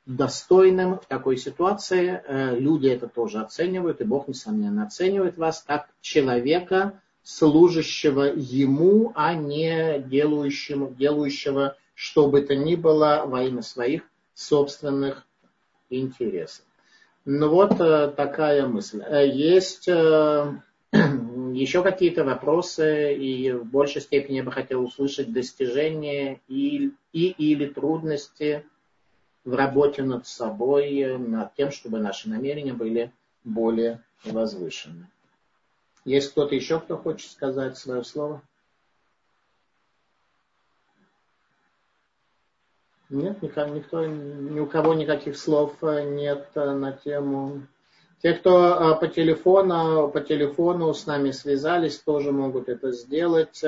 достойным 0.05 0.99
в 0.99 1.05
такой 1.05 1.37
ситуации, 1.37 2.21
э, 2.25 2.59
люди 2.59 2.87
это 2.87 3.07
тоже 3.07 3.39
оценивают, 3.39 4.01
и 4.01 4.05
Бог, 4.05 4.27
несомненно, 4.27 4.83
оценивает 4.83 5.37
вас 5.37 5.63
как 5.65 5.87
человека, 6.01 6.99
служащего 7.23 8.23
ему, 8.23 9.13
а 9.15 9.35
не 9.35 9.99
делающему, 9.99 10.89
делающего 10.95 11.77
что 11.93 12.27
бы 12.27 12.41
то 12.41 12.55
ни 12.55 12.75
было 12.75 13.23
во 13.25 13.43
имя 13.43 13.61
своих 13.61 14.01
собственных 14.39 15.27
интересов. 15.89 16.65
Ну 17.25 17.49
вот 17.49 17.79
э, 17.81 18.07
такая 18.15 18.65
мысль. 18.65 19.03
Э, 19.05 19.27
есть 19.27 19.87
э, 19.89 20.53
еще 20.93 21.83
какие-то 21.83 22.23
вопросы, 22.23 23.13
и 23.15 23.51
в 23.51 23.65
большей 23.65 24.01
степени 24.01 24.37
я 24.37 24.43
бы 24.43 24.51
хотел 24.51 24.83
услышать 24.83 25.33
достижения 25.33 26.39
и, 26.47 26.93
и 27.11 27.29
или 27.31 27.65
трудности 27.65 28.65
в 29.43 29.53
работе 29.53 30.03
над 30.03 30.25
собой, 30.25 31.17
над 31.17 31.53
тем, 31.55 31.71
чтобы 31.71 31.99
наши 31.99 32.29
намерения 32.29 32.73
были 32.73 33.11
более 33.43 34.01
возвышены. 34.23 35.09
Есть 36.05 36.31
кто-то 36.31 36.55
еще, 36.55 36.79
кто 36.79 36.95
хочет 36.97 37.29
сказать 37.29 37.77
свое 37.77 38.05
слово? 38.05 38.41
Нет, 43.09 43.41
никто, 43.41 43.65
никто, 43.65 44.05
ни 44.05 44.59
у 44.59 44.67
кого 44.67 44.93
никаких 44.93 45.37
слов 45.37 45.75
э, 45.83 46.03
нет 46.03 46.49
э, 46.53 46.71
на 46.73 46.91
тему. 46.91 47.63
Те, 48.21 48.33
кто 48.33 48.93
э, 48.95 48.99
по 48.99 49.07
телефону, 49.07 50.09
по 50.09 50.21
телефону 50.21 50.93
с 50.93 51.07
нами 51.07 51.31
связались, 51.31 51.97
тоже 51.97 52.31
могут 52.31 52.69
это 52.69 52.91
сделать. 52.91 53.63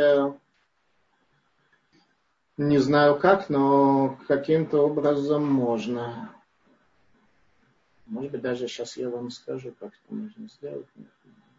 Не 2.58 2.77
знаю 2.77 3.17
как, 3.17 3.49
но 3.49 4.19
каким-то 4.27 4.82
образом 4.86 5.47
можно. 5.47 6.30
Может 8.06 8.32
быть, 8.32 8.41
даже 8.41 8.67
сейчас 8.67 8.97
я 8.97 9.10
вам 9.10 9.32
скажу, 9.32 9.73
как 9.80 9.89
это 9.89 10.13
можно 10.13 10.47
сделать 10.47 10.86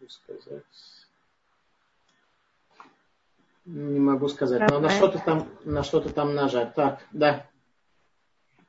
могу 0.03 0.09
сказать. 0.09 0.63
Не 3.65 3.99
могу 3.99 4.27
сказать. 4.27 4.69
Но 4.69 4.79
на 4.79 4.89
что-то 4.89 5.19
там, 5.19 5.47
на 5.63 5.83
что-то 5.83 6.13
там 6.13 6.35
нажать. 6.35 6.73
Так, 6.73 6.99
да. 7.11 7.47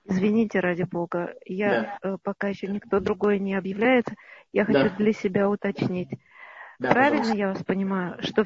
Извините, 0.07 0.61
ради 0.61 0.83
бога, 0.83 1.35
я 1.47 1.99
да. 2.03 2.14
Э, 2.14 2.17
пока 2.23 2.49
еще 2.49 2.67
никто 2.67 3.01
другой 3.01 3.38
не 3.38 3.55
объявляется, 3.55 4.14
я 4.53 4.64
хочу 4.64 4.90
да. 4.90 4.97
для 4.97 5.12
себя 5.12 5.49
уточнить. 5.49 6.11
Да, 6.79 6.90
Правильно 6.90 7.19
пожалуйста. 7.21 7.38
я 7.38 7.49
вас 7.49 7.64
понимаю, 7.64 8.23
что, 8.23 8.45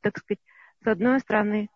так 0.00 0.18
сказать, 0.18 0.40
с 0.82 0.86
одной 0.86 1.20
стороны, 1.20 1.68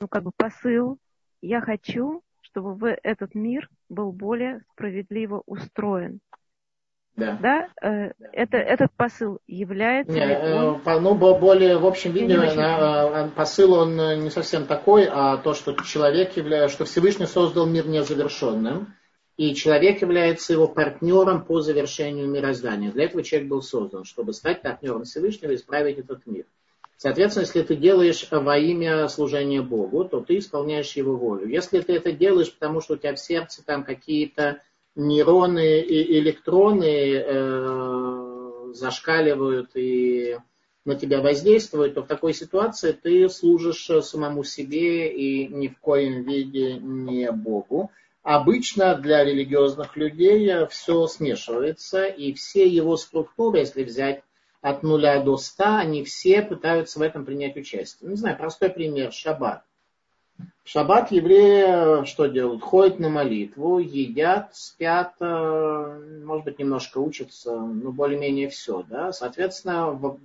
ну 0.00 0.06
как 0.06 0.22
бы 0.22 0.30
посыл, 0.36 0.98
я 1.40 1.60
хочу, 1.60 2.22
чтобы 2.42 2.96
этот 3.02 3.34
мир 3.34 3.68
был 3.88 4.12
более 4.12 4.62
справедливо 4.72 5.42
устроен. 5.46 6.20
Да. 7.16 7.38
да? 7.40 7.68
Э, 7.80 8.12
это, 8.32 8.56
этот 8.56 8.90
посыл 8.96 9.38
является... 9.46 10.12
Не, 10.12 10.20
э, 10.20 10.70
он... 10.84 11.02
ну, 11.02 11.14
более 11.14 11.78
в 11.78 11.86
общем 11.86 12.12
виде 12.12 12.36
на, 12.36 13.26
э, 13.26 13.28
посыл 13.36 13.74
он 13.74 13.96
не 13.96 14.30
совсем 14.30 14.66
такой, 14.66 15.06
а 15.08 15.36
то, 15.36 15.54
что 15.54 15.74
человек 15.84 16.36
является, 16.36 16.74
что 16.74 16.84
Всевышний 16.84 17.26
создал 17.26 17.66
мир 17.66 17.86
незавершенным, 17.86 18.94
и 19.36 19.54
человек 19.54 20.02
является 20.02 20.52
его 20.52 20.66
партнером 20.66 21.44
по 21.44 21.60
завершению 21.60 22.28
мироздания. 22.28 22.90
Для 22.90 23.04
этого 23.04 23.22
человек 23.22 23.48
был 23.48 23.62
создан, 23.62 24.04
чтобы 24.04 24.32
стать 24.32 24.62
партнером 24.62 25.04
Всевышнего 25.04 25.52
и 25.52 25.56
исправить 25.56 25.98
этот 25.98 26.26
мир. 26.26 26.46
Соответственно, 26.96 27.44
если 27.44 27.62
ты 27.62 27.76
делаешь 27.76 28.26
во 28.30 28.56
имя 28.56 29.08
служения 29.08 29.60
Богу, 29.60 30.04
то 30.04 30.20
ты 30.20 30.38
исполняешь 30.38 30.92
его 30.92 31.16
волю. 31.16 31.48
Если 31.48 31.80
ты 31.80 31.94
это 31.94 32.12
делаешь, 32.12 32.52
потому 32.52 32.80
что 32.80 32.94
у 32.94 32.96
тебя 32.96 33.14
в 33.14 33.18
сердце 33.18 33.64
там 33.64 33.84
какие-то 33.84 34.60
нейроны 34.96 35.80
и 35.80 36.18
электроны 36.18 37.16
э, 37.16 38.72
зашкаливают 38.74 39.70
и 39.74 40.38
на 40.84 40.96
тебя 40.96 41.20
воздействуют, 41.20 41.94
то 41.94 42.02
в 42.02 42.06
такой 42.06 42.34
ситуации 42.34 42.92
ты 42.92 43.28
служишь 43.28 43.88
самому 44.04 44.44
себе 44.44 45.10
и 45.12 45.48
ни 45.48 45.68
в 45.68 45.78
коем 45.78 46.22
виде 46.24 46.74
не 46.74 47.30
Богу. 47.32 47.90
Обычно 48.22 48.94
для 48.94 49.24
религиозных 49.24 49.96
людей 49.96 50.50
все 50.68 51.06
смешивается, 51.06 52.06
и 52.06 52.32
все 52.32 52.66
его 52.66 52.96
структуры, 52.96 53.58
если 53.60 53.84
взять 53.84 54.22
от 54.62 54.82
нуля 54.82 55.22
до 55.22 55.36
ста, 55.36 55.78
они 55.78 56.04
все 56.04 56.40
пытаются 56.40 56.98
в 56.98 57.02
этом 57.02 57.26
принять 57.26 57.56
участие. 57.56 58.08
Не 58.10 58.16
знаю, 58.16 58.38
простой 58.38 58.70
пример, 58.70 59.12
шаббат. 59.12 59.62
В 60.38 60.68
шаббат 60.68 61.12
евреи 61.12 62.04
что 62.06 62.26
делают? 62.26 62.62
Ходят 62.62 62.98
на 62.98 63.10
молитву, 63.10 63.78
едят, 63.78 64.56
спят, 64.56 65.12
э, 65.20 66.20
может 66.24 66.44
быть, 66.46 66.58
немножко 66.58 66.98
учатся, 66.98 67.54
ну, 67.54 67.92
более-менее 67.92 68.48
все. 68.48 68.82
Да? 68.88 69.12
Соответственно, 69.12 70.18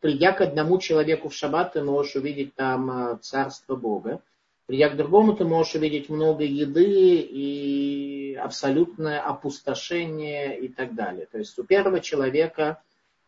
придя 0.00 0.32
к 0.32 0.40
одному 0.40 0.78
человеку 0.78 1.28
в 1.28 1.34
шаббат, 1.34 1.74
ты 1.74 1.82
можешь 1.82 2.16
увидеть 2.16 2.54
там 2.54 2.90
э, 2.90 3.18
царство 3.20 3.76
Бога. 3.76 4.22
Придя 4.66 4.88
к 4.88 4.96
другому, 4.96 5.34
ты 5.34 5.44
можешь 5.44 5.74
увидеть 5.74 6.08
много 6.08 6.42
еды 6.42 7.20
и 7.20 8.34
абсолютное 8.34 9.20
опустошение 9.20 10.58
и 10.58 10.68
так 10.68 10.94
далее. 10.94 11.26
То 11.30 11.38
есть 11.38 11.58
у 11.58 11.64
первого 11.64 12.00
человека, 12.00 12.82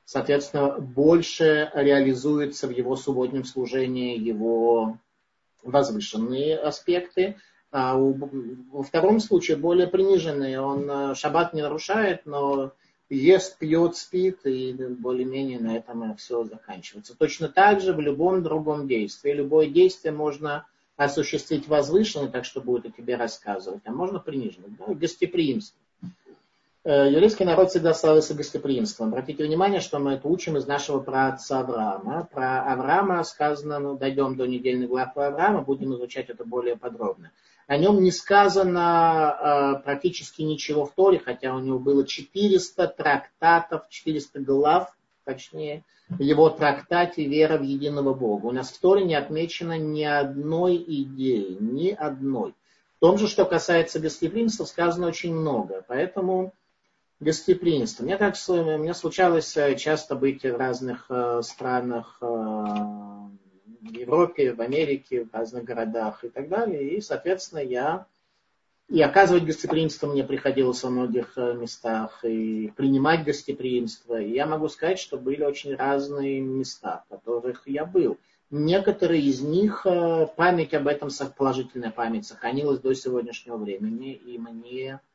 соответственно, 0.05 0.79
больше 0.81 1.71
реализуется 1.75 2.67
в 2.67 2.71
его 2.71 2.97
субботнем 2.97 3.45
служении 3.45 4.19
его 4.19 4.97
возвышенные 5.63 6.57
аспекты, 6.57 7.37
а 7.71 7.97
у, 7.99 8.13
во 8.73 8.83
втором 8.83 9.21
случае 9.21 9.57
более 9.57 9.87
приниженные. 9.87 10.61
Он 10.61 10.91
э, 10.91 11.15
шаббат 11.15 11.53
не 11.53 11.63
нарушает, 11.63 12.25
но 12.25 12.73
ест, 13.11 13.59
пьет, 13.59 13.97
спит, 13.97 14.41
и 14.45 14.73
более-менее 14.73 15.61
на 15.61 15.77
этом 15.77 16.17
все 16.17 16.45
заканчивается. 16.45 17.17
Точно 17.17 17.49
так 17.49 17.81
же 17.81 17.93
в 17.93 18.01
любом 18.01 18.43
другом 18.43 18.89
действии. 18.89 19.33
Любое 19.33 19.69
действие 19.69 20.13
можно 20.13 20.67
осуществить 20.97 21.69
возвышенно, 21.69 22.29
так 22.29 22.45
что 22.45 22.61
будет 22.61 22.87
о 22.87 22.91
тебе 22.91 23.17
рассказывать, 23.17 23.83
а 23.85 23.93
можно 23.93 24.19
приниженно. 24.19 24.69
Да? 24.79 24.95
Гостеприимство. 24.95 25.79
Э, 26.89 27.07
еврейский 27.11 27.45
народ 27.45 27.69
всегда 27.69 27.93
славился 27.93 28.33
гостеприимством. 28.33 29.09
Обратите 29.09 29.45
внимание, 29.45 29.81
что 29.81 29.99
мы 29.99 30.13
это 30.13 30.27
учим 30.27 30.57
из 30.57 30.67
нашего 30.67 31.01
праотца 31.01 31.61
Авраама. 31.61 32.27
Про 32.33 32.63
Авраама 32.63 33.23
сказано, 33.25 33.79
ну, 33.79 33.95
дойдем 33.95 34.37
до 34.37 34.47
недельной 34.47 34.87
главы 34.87 35.27
Авраама, 35.27 35.61
будем 35.61 35.93
изучать 35.97 36.31
это 36.31 36.47
более 36.47 36.79
подробно. 36.79 37.31
О 37.67 37.77
нем 37.77 38.03
не 38.03 38.11
сказано 38.11 39.37
э, 39.79 39.85
практически 39.85 40.41
ничего 40.41 40.87
в 40.87 40.93
Торе, 40.93 41.19
хотя 41.23 41.55
у 41.55 41.59
него 41.59 41.79
было 41.79 42.07
400 42.07 42.87
трактатов, 42.89 43.83
400 43.91 44.41
глав, 44.41 44.97
точнее, 45.25 45.85
в 46.09 46.23
его 46.23 46.49
трактате 46.49 47.27
«Вера 47.27 47.59
в 47.59 47.63
единого 47.65 48.15
Бога». 48.15 48.47
У 48.47 48.53
нас 48.53 48.71
в 48.71 48.81
Торе 48.81 49.05
не 49.05 49.15
отмечено 49.15 49.77
ни 49.77 50.05
одной 50.05 50.77
идеи, 50.77 51.55
ни 51.61 51.91
одной. 51.91 52.55
В 52.97 53.01
том 53.01 53.19
же, 53.19 53.29
что 53.29 53.45
касается 53.45 54.01
гостеприимства, 54.01 54.65
сказано 54.65 55.09
очень 55.09 55.35
много. 55.35 55.85
Поэтому 55.87 56.55
гостеприимство. 57.21 58.05
Мне, 58.05 58.17
как, 58.17 58.37
мне 58.49 58.95
случалось 58.95 59.57
э, 59.57 59.77
часто 59.77 60.15
быть 60.15 60.43
в 60.43 60.57
разных 60.57 61.07
э, 61.09 61.43
странах 61.43 62.19
э, 62.21 62.25
в 62.25 63.93
Европе, 63.93 64.53
в 64.53 64.61
Америке, 64.61 65.25
в 65.25 65.35
разных 65.35 65.65
городах 65.65 66.25
и 66.25 66.29
так 66.29 66.49
далее. 66.49 66.97
И, 66.97 67.01
соответственно, 67.01 67.61
я 67.61 68.07
и 68.89 69.03
оказывать 69.03 69.45
гостеприимство 69.45 70.07
мне 70.07 70.25
приходилось 70.25 70.83
во 70.83 70.89
многих 70.89 71.37
местах, 71.37 72.25
и 72.25 72.73
принимать 72.75 73.23
гостеприимство. 73.23 74.19
И 74.19 74.33
я 74.33 74.47
могу 74.47 74.69
сказать, 74.69 74.99
что 74.99 75.19
были 75.19 75.45
очень 75.45 75.75
разные 75.75 76.41
места, 76.41 77.05
в 77.05 77.11
которых 77.11 77.65
я 77.67 77.85
был. 77.85 78.17
Некоторые 78.51 79.21
из 79.21 79.43
них, 79.43 79.87
память 80.37 80.73
об 80.73 80.87
этом, 80.87 81.11
положительная 81.37 81.91
память, 81.91 82.27
сохранилась 82.27 82.81
до 82.81 82.95
сегодняшнего 82.95 83.59
времени, 83.59 84.15
и 84.15 84.39
мне 84.39 85.01
Э, 85.01 85.08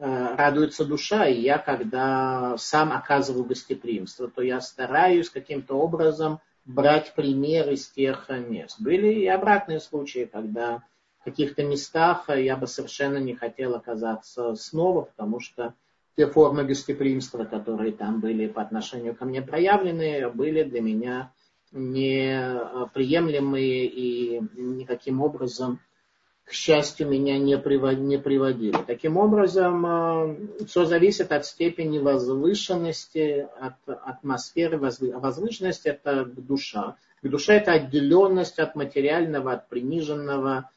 радуется 0.00 0.84
душа, 0.84 1.26
и 1.26 1.40
я, 1.40 1.58
когда 1.58 2.56
сам 2.56 2.92
оказываю 2.92 3.44
гостеприимство, 3.44 4.28
то 4.28 4.42
я 4.42 4.60
стараюсь 4.60 5.28
каким-то 5.28 5.74
образом 5.74 6.40
брать 6.64 7.14
пример 7.14 7.68
из 7.70 7.88
тех 7.88 8.28
мест. 8.28 8.80
Были 8.80 9.12
и 9.12 9.26
обратные 9.26 9.80
случаи, 9.80 10.28
когда 10.30 10.82
в 11.20 11.24
каких-то 11.24 11.62
местах 11.62 12.30
я 12.30 12.56
бы 12.56 12.66
совершенно 12.66 13.18
не 13.18 13.34
хотел 13.34 13.74
оказаться 13.74 14.54
снова, 14.54 15.02
потому 15.02 15.40
что 15.40 15.74
те 16.16 16.26
формы 16.26 16.64
гостеприимства, 16.64 17.44
которые 17.44 17.92
там 17.92 18.20
были 18.20 18.46
по 18.46 18.62
отношению 18.62 19.14
ко 19.14 19.26
мне 19.26 19.42
проявлены, 19.42 20.30
были 20.30 20.62
для 20.62 20.80
меня 20.80 21.32
неприемлемые 21.72 23.86
и 23.86 24.40
никаким 24.54 25.20
образом 25.20 25.80
к 26.50 26.52
счастью, 26.52 27.08
меня 27.08 27.38
не, 27.38 27.56
приводили. 27.56 28.76
Таким 28.84 29.16
образом, 29.16 29.86
э, 29.86 30.64
все 30.66 30.84
зависит 30.84 31.30
от 31.30 31.46
степени 31.46 32.00
возвышенности, 32.00 33.46
от 33.60 33.76
атмосферы 33.86 34.76
возвышенности. 34.76 35.86
Это 35.86 36.24
душа. 36.24 36.96
К 37.22 37.28
душе 37.28 37.52
это 37.52 37.74
отделенность 37.74 38.58
от 38.58 38.74
материального, 38.74 39.52
от 39.52 39.68
приниженного. 39.68 40.68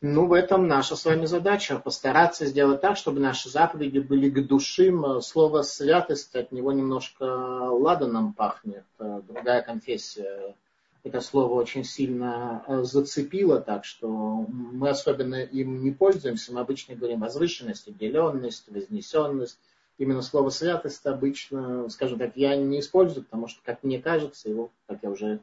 Ну, 0.00 0.26
в 0.26 0.32
этом 0.34 0.68
наша 0.68 0.94
с 0.94 1.04
вами 1.04 1.26
задача. 1.26 1.80
Постараться 1.80 2.46
сделать 2.46 2.80
так, 2.80 2.96
чтобы 2.96 3.18
наши 3.18 3.48
заповеди 3.48 3.98
были 3.98 4.30
к 4.30 4.46
душим. 4.46 5.20
Слово 5.20 5.62
святость, 5.62 6.36
от 6.36 6.52
него 6.52 6.70
немножко 6.70 7.24
ладаном 7.24 8.34
пахнет. 8.34 8.84
Э, 9.00 9.20
другая 9.26 9.62
конфессия 9.62 10.54
это 11.02 11.20
слово 11.20 11.54
очень 11.54 11.84
сильно 11.84 12.64
э, 12.66 12.82
зацепило, 12.82 13.60
так 13.60 13.84
что 13.84 14.08
мы 14.08 14.88
особенно 14.90 15.36
им 15.36 15.82
не 15.82 15.92
пользуемся. 15.92 16.52
Мы 16.52 16.60
обычно 16.60 16.94
говорим 16.94 17.20
возвышенность, 17.20 17.88
отделенность, 17.88 18.68
вознесенность. 18.68 19.58
Именно 19.98 20.22
слово 20.22 20.50
святость 20.50 21.04
обычно, 21.06 21.88
скажем 21.88 22.18
так, 22.18 22.36
я 22.36 22.56
не 22.56 22.80
использую, 22.80 23.24
потому 23.24 23.48
что, 23.48 23.60
как 23.62 23.82
мне 23.82 24.00
кажется, 24.00 24.48
его, 24.48 24.70
как 24.86 25.02
я 25.02 25.10
уже 25.10 25.40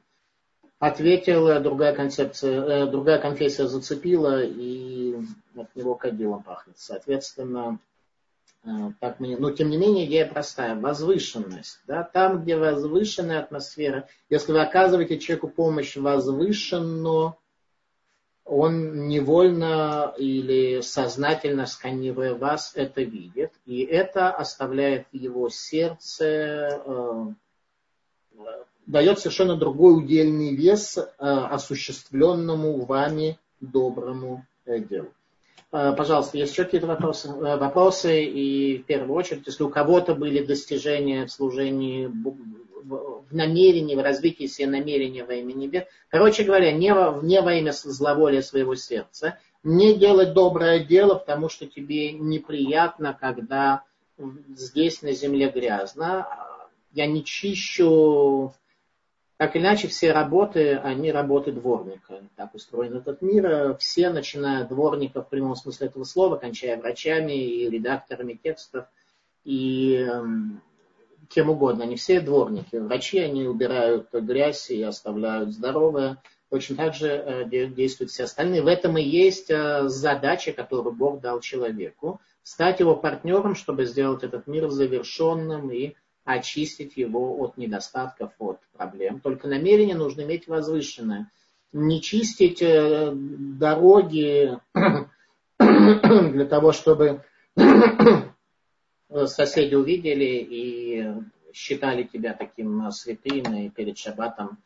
ответил, 0.79 1.61
другая 1.61 1.95
концепция, 1.95 2.61
э, 2.61 2.87
другая 2.87 3.19
конфессия 3.19 3.67
зацепила, 3.67 4.43
и 4.43 5.15
от 5.55 5.75
него 5.75 5.95
кадилом 5.95 6.43
пахнет. 6.43 6.77
Соответственно, 6.77 7.79
Э, 8.63 8.91
так 8.99 9.19
мне, 9.19 9.37
но 9.37 9.51
тем 9.51 9.69
не 9.69 9.77
менее 9.77 10.05
идея 10.05 10.25
простая. 10.25 10.75
Возвышенность. 10.75 11.79
Да? 11.87 12.03
Там, 12.03 12.43
где 12.43 12.57
возвышенная 12.57 13.39
атмосфера, 13.39 14.07
если 14.29 14.51
вы 14.51 14.61
оказываете 14.61 15.19
человеку 15.19 15.47
помощь 15.47 15.95
возвышенно, 15.95 17.35
он 18.47 19.07
невольно 19.09 20.13
или 20.17 20.79
сознательно 20.81 21.65
сканируя 21.65 22.33
вас 22.33 22.71
это 22.75 23.01
видит. 23.01 23.51
И 23.65 23.81
это 23.83 24.31
оставляет 24.31 25.07
в 25.11 25.15
его 25.15 25.49
сердце, 25.49 26.81
э, 26.85 27.25
дает 28.85 29.19
совершенно 29.19 29.57
другой 29.57 29.97
удельный 29.97 30.55
вес 30.55 30.97
э, 30.97 31.03
осуществленному 31.19 32.85
вами 32.85 33.37
доброму 33.59 34.45
э, 34.65 34.79
делу. 34.79 35.11
Э, 35.71 35.93
пожалуйста, 35.97 36.37
есть 36.37 36.53
еще 36.53 36.63
какие-то 36.63 36.87
вопросы? 36.87 37.29
Э, 37.29 37.57
вопросы, 37.57 38.23
и 38.23 38.77
в 38.79 38.85
первую 38.85 39.15
очередь, 39.15 39.47
если 39.47 39.63
у 39.63 39.69
кого-то 39.69 40.15
были 40.15 40.43
достижения 40.45 41.25
в 41.25 41.31
служении, 41.31 42.07
в 42.07 43.35
намерении, 43.35 43.95
в 43.95 44.01
развитии 44.01 44.45
себе 44.45 44.67
намерения 44.67 45.25
во 45.25 45.33
имя 45.33 45.53
небес. 45.53 45.83
Короче 46.09 46.43
говоря, 46.43 46.71
не 46.71 46.93
во, 46.93 47.19
не 47.21 47.41
во 47.41 47.53
имя 47.53 47.71
зловолия 47.71 48.41
своего 48.41 48.75
сердца, 48.75 49.37
не 49.63 49.95
делать 49.95 50.33
доброе 50.33 50.79
дело, 50.85 51.15
потому 51.15 51.49
что 51.49 51.67
тебе 51.67 52.13
неприятно, 52.13 53.17
когда 53.19 53.83
здесь 54.55 55.01
на 55.01 55.11
земле 55.11 55.49
грязно. 55.49 56.27
Я 56.93 57.05
не 57.07 57.23
чищу 57.25 58.53
так 59.37 59.55
или 59.55 59.61
иначе, 59.61 59.87
все 59.87 60.11
работы, 60.13 60.77
они 60.77 61.11
работы 61.11 61.51
дворника. 61.51 62.23
Так 62.35 62.55
устроен 62.55 62.95
этот 62.95 63.21
мир. 63.21 63.77
Все, 63.77 64.09
начиная 64.09 64.63
от 64.63 64.69
дворника 64.69 65.21
в 65.21 65.29
прямом 65.29 65.55
смысле 65.55 65.87
этого 65.87 66.05
слова, 66.05 66.37
кончая 66.37 66.77
врачами 66.77 67.33
и 67.33 67.69
редакторами 67.69 68.33
текстов, 68.33 68.85
и 69.43 70.07
э, 70.09 70.23
кем 71.29 71.51
угодно. 71.51 71.83
Они 71.83 71.95
все 71.97 72.19
дворники. 72.19 72.77
Врачи, 72.77 73.19
они 73.19 73.47
убирают 73.47 74.11
грязь 74.11 74.71
и 74.71 74.81
оставляют 74.81 75.51
здоровое. 75.51 76.21
Точно 76.49 76.75
так 76.75 76.95
же 76.95 77.07
э, 77.07 77.45
действуют 77.45 78.09
все 78.09 78.23
остальные. 78.23 78.63
В 78.63 78.67
этом 78.67 78.97
и 78.97 79.03
есть 79.03 79.51
э, 79.51 79.87
задача, 79.87 80.51
которую 80.51 80.95
Бог 80.95 81.21
дал 81.21 81.41
человеку. 81.41 82.19
Стать 82.41 82.79
его 82.79 82.95
партнером, 82.95 83.53
чтобы 83.53 83.85
сделать 83.85 84.23
этот 84.23 84.47
мир 84.47 84.69
завершенным 84.69 85.69
и 85.69 85.95
очистить 86.27 86.97
его 86.97 87.39
от 87.39 87.55
недостатков, 87.57 88.33
от 88.37 88.59
проблем. 88.73 89.21
Только 89.21 89.47
намерение 89.47 89.95
нужно 89.95 90.21
иметь 90.21 90.47
возвышенное. 90.47 91.31
Не 91.71 92.01
чистить 92.01 92.61
э, 92.61 93.13
дороги 93.15 94.59
для 95.59 96.45
того, 96.45 96.73
чтобы 96.73 97.23
соседи 99.25 99.75
увидели 99.75 100.45
и 100.49 101.13
считали 101.53 102.03
тебя 102.03 102.33
таким 102.33 102.91
святым 102.91 103.55
и 103.55 103.69
перед 103.69 103.97
шаббатом 103.97 104.57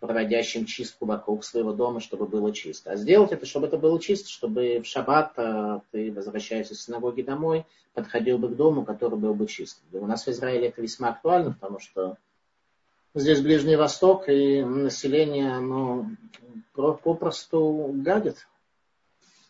проводящим 0.00 0.66
чистку 0.66 1.06
вокруг 1.06 1.44
своего 1.44 1.72
дома, 1.72 2.00
чтобы 2.00 2.26
было 2.26 2.52
чисто. 2.52 2.90
А 2.90 2.96
сделать 2.96 3.30
это, 3.30 3.46
чтобы 3.46 3.68
это 3.68 3.78
было 3.78 4.00
чисто, 4.00 4.28
чтобы 4.28 4.80
в 4.80 4.86
шаббат 4.86 5.32
э, 5.36 5.80
ты, 5.92 6.12
возвращаясь 6.12 6.72
из 6.72 6.84
синагоги 6.84 7.22
домой, 7.22 7.64
подходил 7.94 8.38
бы 8.38 8.48
к 8.48 8.56
дому, 8.56 8.84
который 8.84 9.18
был 9.18 9.34
бы 9.34 9.46
чистым. 9.46 9.84
У 9.92 10.06
нас 10.06 10.26
в 10.26 10.30
Израиле 10.30 10.68
это 10.68 10.82
весьма 10.82 11.10
актуально, 11.10 11.52
потому 11.52 11.78
что 11.78 12.16
здесь 13.14 13.40
Ближний 13.40 13.76
Восток, 13.76 14.28
и 14.28 14.64
население, 14.64 15.52
оно 15.52 16.10
попросту 16.74 17.90
гадит. 17.94 18.48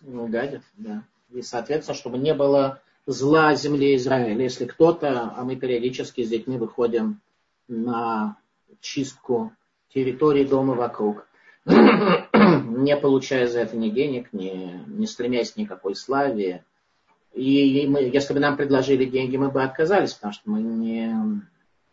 Ну, 0.03 0.27
гадит, 0.27 0.63
да. 0.77 1.05
И, 1.31 1.41
соответственно, 1.41 1.97
чтобы 1.97 2.19
не 2.19 2.35
было 2.35 2.83
зла 3.07 3.55
земле 3.55 3.97
Израиля. 3.97 4.43
Если 4.43 4.67
кто-то, 4.67 5.33
а 5.35 5.45
мы 5.45 5.57
периодически 5.57 6.23
с 6.23 6.29
детьми 6.29 6.59
выходим 6.59 7.21
на 7.69 8.37
чистку 8.81 9.53
территории 9.95 10.45
дома 10.45 10.75
вокруг, 10.75 11.27
не 11.67 12.97
получая 12.97 13.47
за 13.47 13.61
это 13.61 13.77
ни 13.77 13.91
денег, 13.91 14.33
ни, 14.33 14.83
не 14.87 15.07
стремясь 15.07 15.57
никакой 15.57 15.95
славе. 15.95 16.65
И 17.35 17.87
мы, 17.89 18.01
если 18.03 18.35
бы 18.35 18.41
нам 18.41 18.57
предложили 18.57 19.05
деньги, 19.05 19.37
мы 19.37 19.51
бы 19.51 19.63
отказались, 19.63 20.15
потому 20.15 20.35
что 20.35 20.51
мы 20.51 20.61
не, 20.61 21.15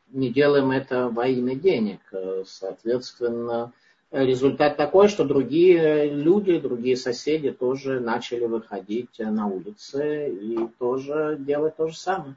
не 0.09 0.29
делаем 0.29 0.71
это 0.71 1.09
во 1.09 1.27
имя 1.27 1.55
денег. 1.55 1.99
Соответственно, 2.45 3.71
результат 4.11 4.75
такой, 4.75 5.07
что 5.07 5.23
другие 5.23 6.09
люди, 6.09 6.59
другие 6.59 6.97
соседи 6.97 7.51
тоже 7.51 7.99
начали 7.99 8.45
выходить 8.45 9.19
на 9.19 9.47
улицы 9.47 10.29
и 10.29 10.67
тоже 10.77 11.37
делать 11.39 11.77
то 11.77 11.87
же 11.87 11.97
самое. 11.97 12.35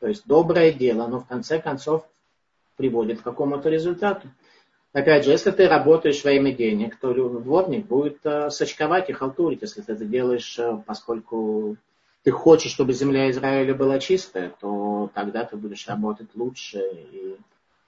То 0.00 0.08
есть 0.08 0.26
доброе 0.26 0.72
дело, 0.72 1.06
но 1.06 1.20
в 1.20 1.26
конце 1.26 1.60
концов 1.60 2.04
приводит 2.76 3.20
к 3.20 3.24
какому-то 3.24 3.70
результату. 3.70 4.28
Опять 4.94 5.24
же, 5.24 5.32
если 5.32 5.50
ты 5.50 5.68
работаешь 5.68 6.22
во 6.22 6.30
имя 6.30 6.52
денег, 6.52 6.96
то 7.00 7.12
дворник 7.12 7.86
будет 7.86 8.18
э, 8.22 8.48
сочковать 8.50 9.10
и 9.10 9.12
халтурить, 9.12 9.62
если 9.62 9.80
ты 9.80 9.92
это 9.92 10.04
делаешь, 10.04 10.56
э, 10.56 10.78
поскольку 10.86 11.76
ты 12.22 12.30
хочешь, 12.30 12.70
чтобы 12.70 12.92
земля 12.92 13.28
Израиля 13.32 13.74
была 13.74 13.98
чистая, 13.98 14.54
то 14.60 15.10
тогда 15.12 15.42
ты 15.42 15.56
будешь 15.56 15.88
работать 15.88 16.28
лучше, 16.36 16.78
и 16.78 17.36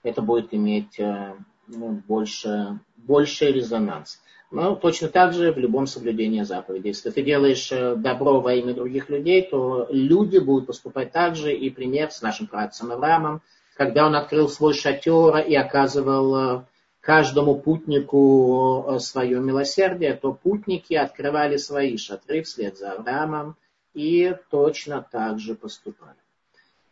это 0.03 0.21
будет 0.21 0.53
иметь 0.53 0.99
э, 0.99 1.35
ну, 1.69 2.03
больше, 2.09 2.81
больше 2.97 3.53
резонанс. 3.53 4.21
Но 4.51 4.75
точно 4.75 5.07
так 5.07 5.33
же 5.33 5.53
в 5.53 5.59
любом 5.59 5.87
соблюдении 5.87 6.43
заповедей. 6.43 6.89
Если 6.89 7.11
ты 7.11 7.23
делаешь 7.23 7.71
добро 7.71 8.41
во 8.41 8.53
имя 8.55 8.75
других 8.75 9.11
людей, 9.11 9.49
то 9.49 9.87
люди 9.91 10.39
будут 10.39 10.67
поступать 10.67 11.13
так 11.13 11.37
же. 11.37 11.55
И 11.55 11.71
пример 11.71 12.11
с 12.11 12.21
нашим 12.21 12.49
працем 12.49 12.91
Авраамом, 12.91 13.43
когда 13.77 14.07
он 14.07 14.17
открыл 14.17 14.49
свой 14.49 14.75
шатер 14.75 15.39
и 15.39 15.55
оказывал 15.55 16.65
каждому 17.07 17.55
путнику 17.55 18.85
э, 18.89 18.99
свое 18.99 19.39
милосердие, 19.39 20.15
то 20.15 20.33
путники 20.33 20.95
открывали 20.95 21.57
свои 21.57 21.97
шатры 21.97 22.43
вслед 22.43 22.77
за 22.77 22.93
Авраамом 22.93 23.55
и 23.95 24.35
точно 24.51 25.07
так 25.13 25.39
же 25.39 25.55
поступали. 25.55 26.17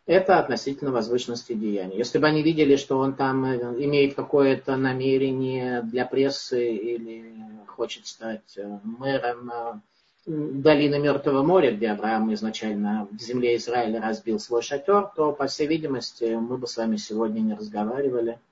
Это 0.05 0.39
относительно 0.39 0.91
возвышенности 0.91 1.51
деяния. 1.51 1.97
Если 1.97 2.17
бы 2.17 2.27
они 2.27 2.43
видели, 2.43 2.77
что 2.77 2.97
он 2.97 3.15
там 3.15 3.43
э, 3.43 3.57
имеет 3.83 4.15
какое-то 4.15 4.77
намерение 4.77 5.81
для 5.81 6.05
прессы 6.05 6.73
или 6.73 7.35
хочет 7.67 8.07
стать 8.07 8.57
э, 8.57 8.79
мэром 8.83 9.81
долины 10.25 10.97
Мертвого 10.97 11.43
моря, 11.43 11.71
где 11.71 11.89
Авраам 11.89 12.33
изначально 12.33 13.05
в 13.11 13.21
земле 13.21 13.57
Израиля 13.57 14.01
разбил 14.01 14.39
свой 14.39 14.61
шатер, 14.61 15.11
то, 15.13 15.33
по 15.33 15.47
всей 15.47 15.67
видимости, 15.67 16.35
мы 16.35 16.57
бы 16.57 16.67
с 16.67 16.77
вами 16.77 16.95
сегодня 16.95 17.41
не 17.41 17.53
разговаривали– 17.53 18.39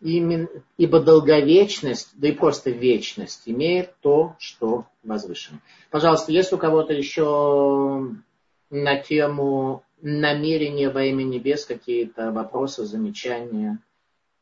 Именно, 0.00 0.48
ибо 0.76 1.00
долговечность, 1.00 2.10
да 2.14 2.28
и 2.28 2.32
просто 2.32 2.70
вечность, 2.70 3.42
имеет 3.46 3.94
то, 4.00 4.36
что 4.38 4.86
возвышено. 5.02 5.58
Пожалуйста, 5.90 6.30
есть 6.30 6.52
у 6.52 6.58
кого-то 6.58 6.92
еще 6.92 8.14
на 8.70 8.96
тему 8.98 9.82
намерения 10.00 10.90
во 10.90 11.02
имя 11.02 11.24
небес 11.24 11.64
какие-то 11.64 12.30
вопросы, 12.30 12.84
замечания? 12.84 13.80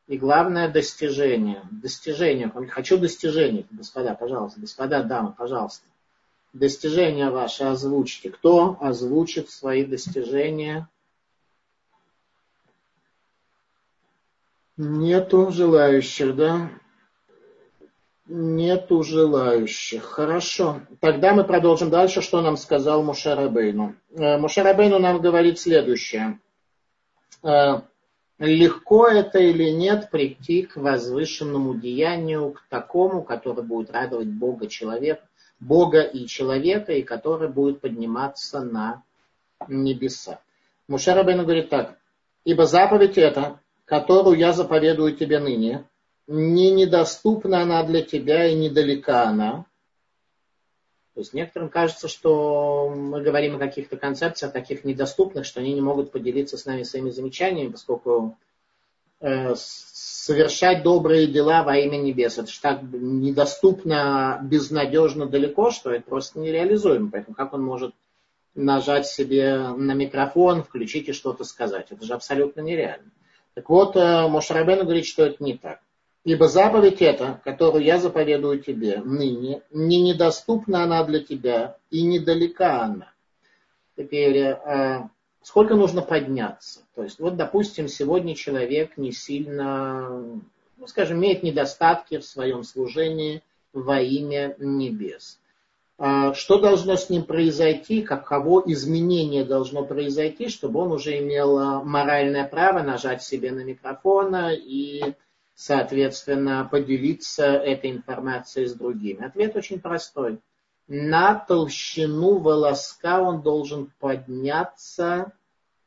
И 0.07 0.17
главное 0.17 0.69
достижение. 0.69 1.63
Достижение. 1.71 2.51
Хочу 2.69 2.97
достижений, 2.97 3.65
господа, 3.71 4.13
пожалуйста. 4.13 4.59
Господа, 4.59 5.03
дамы, 5.03 5.33
пожалуйста. 5.35 5.85
Достижения 6.53 7.29
ваши 7.29 7.63
озвучьте. 7.63 8.29
Кто 8.29 8.77
озвучит 8.79 9.49
свои 9.49 9.83
достижения 9.85 10.87
Нету 14.77 15.49
желающих, 15.51 16.35
да? 16.35 16.69
Нету 18.27 19.01
желающих. 19.01 20.03
Хорошо. 20.03 20.81
Тогда 20.99 21.33
мы 21.33 21.43
продолжим 21.45 21.89
дальше, 21.89 22.21
что 22.21 22.41
нам 22.41 22.57
сказал 22.57 23.01
Мушарабейну. 23.01 23.95
Э, 24.11 24.37
Мушарабейну 24.37 24.99
нам 24.99 25.19
говорит 25.19 25.59
следующее. 25.59 26.39
Э, 27.41 27.81
легко 28.37 29.07
это 29.07 29.39
или 29.39 29.71
нет 29.71 30.11
прийти 30.11 30.61
к 30.63 30.75
возвышенному 30.75 31.73
деянию, 31.73 32.51
к 32.51 32.63
такому, 32.69 33.23
который 33.23 33.63
будет 33.63 33.89
радовать 33.89 34.27
Бога, 34.27 34.67
человек, 34.67 35.23
Бога 35.59 36.01
и 36.01 36.27
человека, 36.27 36.93
и 36.93 37.01
который 37.01 37.49
будет 37.49 37.81
подниматься 37.81 38.61
на 38.61 39.01
небеса. 39.67 40.39
Мушарабейну 40.87 41.45
говорит 41.45 41.69
так. 41.69 41.97
Ибо 42.43 42.67
заповедь 42.67 43.17
это 43.17 43.59
которую 43.87 44.37
я 44.37 44.51
заповедую 44.51 45.15
тебе 45.15 45.39
ныне, 45.39 45.85
не 46.27 46.71
недоступна 46.71 47.61
она 47.61 47.81
для 47.83 48.01
тебя 48.01 48.45
и 48.45 48.53
недалека 48.53 49.23
она. 49.23 49.65
То 51.13 51.21
есть 51.21 51.33
некоторым 51.33 51.69
кажется, 51.69 52.09
что 52.09 52.89
мы 52.89 53.21
говорим 53.21 53.55
о 53.55 53.59
каких-то 53.59 53.95
концепциях 53.95 54.51
таких 54.51 54.83
недоступных, 54.83 55.45
что 55.45 55.61
они 55.61 55.73
не 55.73 55.81
могут 55.81 56.11
поделиться 56.11 56.57
с 56.57 56.65
нами 56.65 56.83
своими 56.83 57.09
замечаниями, 57.11 57.71
поскольку 57.71 58.37
э, 59.21 59.55
совершать 59.55 60.83
добрые 60.83 61.25
дела 61.25 61.63
во 61.63 61.77
имя 61.77 61.97
небес, 61.97 62.37
это 62.37 62.51
же 62.51 62.59
так 62.59 62.81
недоступно, 62.83 64.41
безнадежно 64.43 65.27
далеко, 65.27 65.71
что 65.71 65.91
это 65.91 66.03
просто 66.03 66.39
нереализуемо. 66.39 67.09
Поэтому 67.09 67.35
как 67.35 67.53
он 67.53 67.63
может 67.63 67.95
нажать 68.53 69.07
себе 69.07 69.69
на 69.69 69.93
микрофон, 69.93 70.61
включить 70.61 71.07
и 71.07 71.13
что-то 71.13 71.45
сказать? 71.45 71.87
Это 71.89 72.05
же 72.05 72.13
абсолютно 72.13 72.59
нереально. 72.59 73.09
Так 73.57 73.69
вот, 73.69 73.95
э, 73.95 74.27
Мошарабену 74.27 74.83
говорит, 74.83 75.07
что 75.07 75.25
это 75.25 75.43
не 75.43 75.57
так. 75.57 75.79
Ибо 76.23 76.47
заповедь 76.47 77.01
эта, 77.01 77.41
которую 77.43 77.83
я 77.83 77.97
заповедую 77.97 78.59
тебе 78.59 79.01
ныне, 79.03 79.63
не 79.71 79.99
недоступна 79.99 80.83
она 80.83 81.03
для 81.03 81.23
тебя 81.23 81.75
и 81.89 82.03
недалека 82.03 82.83
она. 82.83 83.11
Теперь, 83.97 84.37
э, 84.37 85.09
сколько 85.41 85.73
нужно 85.73 86.03
подняться? 86.03 86.81
То 86.93 87.01
есть, 87.01 87.17
вот, 87.17 87.35
допустим, 87.35 87.87
сегодня 87.87 88.35
человек 88.35 88.95
не 88.95 89.11
сильно, 89.11 90.07
ну, 90.77 90.85
скажем, 90.85 91.17
имеет 91.17 91.41
недостатки 91.41 92.19
в 92.19 92.25
своем 92.25 92.63
служении 92.63 93.41
во 93.73 93.99
имя 93.99 94.55
небес. 94.59 95.39
А, 95.99 96.33
что 96.33 96.59
должно 96.59 96.95
с 96.95 97.09
ним 97.09 97.23
произойти, 97.23 98.03
каково 98.03 98.61
изменение 98.67 99.43
должно 99.43 99.83
произойти, 99.83 100.47
чтобы 100.47 100.81
он 100.81 100.91
уже 100.91 101.17
имел 101.17 101.57
а, 101.57 101.83
моральное 101.83 102.47
право 102.47 102.83
нажать 102.83 103.23
себе 103.23 103.51
на 103.51 103.63
микрофон 103.63 104.35
и, 104.51 105.15
соответственно, 105.55 106.67
поделиться 106.69 107.45
этой 107.45 107.91
информацией 107.91 108.67
с 108.67 108.73
другими. 108.73 109.25
Ответ 109.25 109.55
очень 109.55 109.79
простой. 109.79 110.39
На 110.87 111.33
толщину 111.33 112.37
волоска 112.37 113.19
он 113.19 113.41
должен 113.41 113.91
подняться 113.99 115.33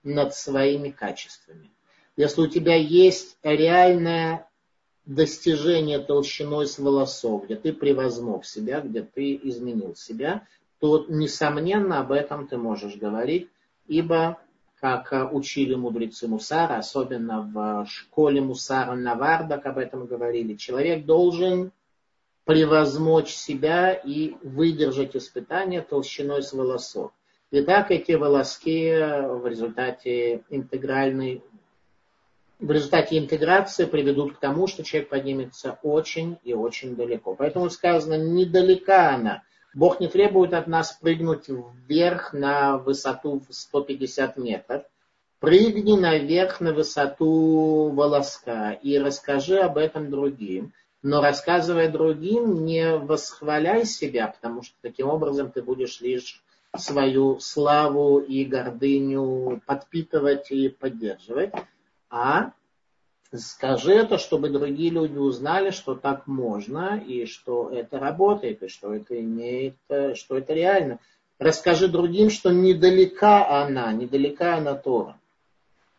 над 0.02 0.34
своими 0.34 0.90
качествами. 0.90 1.70
Если 2.16 2.40
у 2.40 2.48
тебя 2.48 2.74
есть 2.74 3.38
реальная 3.44 4.49
достижение 5.11 5.98
толщиной 5.98 6.68
с 6.68 6.78
волосов, 6.78 7.44
где 7.44 7.56
ты 7.56 7.72
превозмог 7.72 8.44
себя, 8.44 8.80
где 8.80 9.02
ты 9.02 9.38
изменил 9.42 9.96
себя, 9.96 10.46
то, 10.78 11.04
несомненно, 11.08 11.98
об 11.98 12.12
этом 12.12 12.46
ты 12.46 12.56
можешь 12.56 12.94
говорить, 12.94 13.48
ибо, 13.88 14.38
как 14.80 15.12
учили 15.32 15.74
мудрецы 15.74 16.28
Мусара, 16.28 16.76
особенно 16.76 17.42
в 17.42 17.86
школе 17.90 18.40
Мусара 18.40 18.94
Навардак 18.94 19.66
об 19.66 19.78
этом 19.78 20.06
говорили, 20.06 20.54
человек 20.54 21.04
должен 21.04 21.72
превозмочь 22.44 23.34
себя 23.34 23.92
и 23.92 24.36
выдержать 24.44 25.16
испытание 25.16 25.82
толщиной 25.82 26.44
с 26.44 26.52
волосов. 26.52 27.11
И 27.50 27.62
так 27.62 27.90
эти 27.90 28.12
волоски 28.12 28.92
в 28.92 29.44
результате 29.44 30.44
интегральной 30.50 31.42
в 32.61 32.70
результате 32.70 33.18
интеграции 33.18 33.86
приведут 33.86 34.36
к 34.36 34.38
тому, 34.38 34.66
что 34.66 34.84
человек 34.84 35.08
поднимется 35.08 35.78
очень 35.82 36.38
и 36.44 36.52
очень 36.52 36.94
далеко. 36.94 37.34
Поэтому 37.34 37.70
сказано, 37.70 38.14
недалека 38.18 39.14
она. 39.14 39.42
Бог 39.72 40.00
не 40.00 40.08
требует 40.08 40.52
от 40.52 40.66
нас 40.66 40.92
прыгнуть 41.00 41.48
вверх 41.48 42.32
на 42.32 42.76
высоту 42.76 43.40
в 43.48 43.54
150 43.54 44.36
метров. 44.36 44.82
Прыгни 45.38 45.98
наверх 45.98 46.61
на 46.61 46.74
высоту 46.74 47.90
волоска 47.90 48.72
и 48.72 48.98
расскажи 48.98 49.58
об 49.58 49.78
этом 49.78 50.11
другим. 50.11 50.74
Но 51.02 51.22
рассказывая 51.22 51.90
другим, 51.90 52.66
не 52.66 52.96
восхваляй 52.98 53.86
себя, 53.86 54.26
потому 54.28 54.62
что 54.62 54.74
таким 54.82 55.08
образом 55.08 55.50
ты 55.50 55.62
будешь 55.62 56.02
лишь 56.02 56.42
свою 56.76 57.40
славу 57.40 58.18
и 58.18 58.44
гордыню 58.44 59.62
подпитывать 59.64 60.50
и 60.50 60.68
поддерживать 60.68 61.54
а 62.11 62.52
Скажи 63.32 63.92
это, 63.92 64.18
чтобы 64.18 64.48
другие 64.48 64.90
люди 64.90 65.16
узнали, 65.16 65.70
что 65.70 65.94
так 65.94 66.26
можно, 66.26 66.98
и 66.98 67.26
что 67.26 67.70
это 67.70 68.00
работает, 68.00 68.64
и 68.64 68.68
что 68.68 68.92
это 68.92 69.20
имеет, 69.20 69.76
что 70.14 70.36
это 70.36 70.52
реально. 70.52 70.98
Расскажи 71.38 71.86
другим, 71.86 72.28
что 72.28 72.50
недалека 72.50 73.62
она, 73.62 73.92
недалека 73.92 74.56
она 74.56 74.74
Тора. 74.74 75.16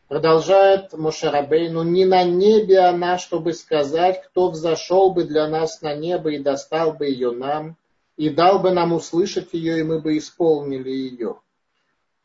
Продолжает 0.10 0.92
Мошарабейну, 0.92 1.84
не 1.84 2.04
на 2.04 2.26
небе 2.26 2.80
она, 2.80 3.18
чтобы 3.18 3.54
сказать, 3.54 4.22
кто 4.26 4.50
взошел 4.50 5.14
бы 5.14 5.24
для 5.24 5.48
нас 5.48 5.82
на 5.82 5.96
небо 5.96 6.32
и 6.32 6.38
достал 6.38 6.92
бы 6.92 7.06
ее 7.06 7.32
нам, 7.32 7.78
и 8.18 8.30
дал 8.30 8.60
бы 8.60 8.72
нам 8.72 8.92
услышать 8.92 9.54
ее, 9.54 9.80
и 9.80 9.84
мы 9.84 10.02
бы 10.02 10.18
исполнили 10.18 10.90
ее. 10.90 11.38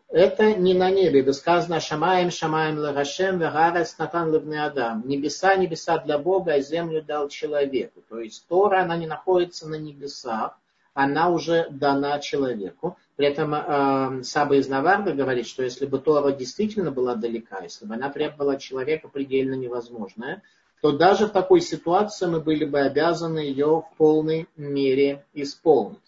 Это 0.08 0.54
не 0.54 0.72
на 0.72 0.90
небе, 0.90 1.18
ибо 1.18 1.32
сказано 1.32 1.80
Шамаем, 1.80 2.30
Шамаем 2.30 2.78
Лагашем, 2.78 3.38
Вегарес 3.38 3.98
Натан 3.98 4.32
Левне 4.32 4.64
Адам. 4.64 5.02
Небеса, 5.06 5.56
небеса 5.56 5.98
для 5.98 6.18
Бога, 6.18 6.54
а 6.54 6.60
землю 6.60 7.02
дал 7.02 7.28
человеку. 7.28 8.02
То 8.08 8.20
есть 8.20 8.46
Тора, 8.46 8.82
она 8.82 8.96
не 8.96 9.06
находится 9.06 9.68
на 9.68 9.74
небесах, 9.74 10.56
она 10.94 11.28
уже 11.30 11.66
дана 11.70 12.20
человеку. 12.20 12.96
При 13.16 13.26
этом 13.26 13.54
э, 13.54 14.22
Саба 14.22 14.56
из 14.56 14.68
Наварда 14.68 15.12
говорит, 15.12 15.48
что 15.48 15.64
если 15.64 15.86
бы 15.86 15.98
Тора 15.98 16.30
действительно 16.30 16.92
была 16.92 17.16
далека, 17.16 17.58
если 17.62 17.84
бы 17.84 17.94
она 17.94 18.08
требовала 18.08 18.58
человека 18.58 19.08
предельно 19.08 19.54
невозможное, 19.54 20.42
то 20.82 20.92
даже 20.92 21.26
в 21.26 21.30
такой 21.30 21.60
ситуации 21.60 22.26
мы 22.26 22.40
были 22.40 22.64
бы 22.64 22.78
обязаны 22.78 23.40
ее 23.40 23.82
в 23.82 23.96
полной 23.96 24.46
мере 24.56 25.24
исполнить. 25.34 25.98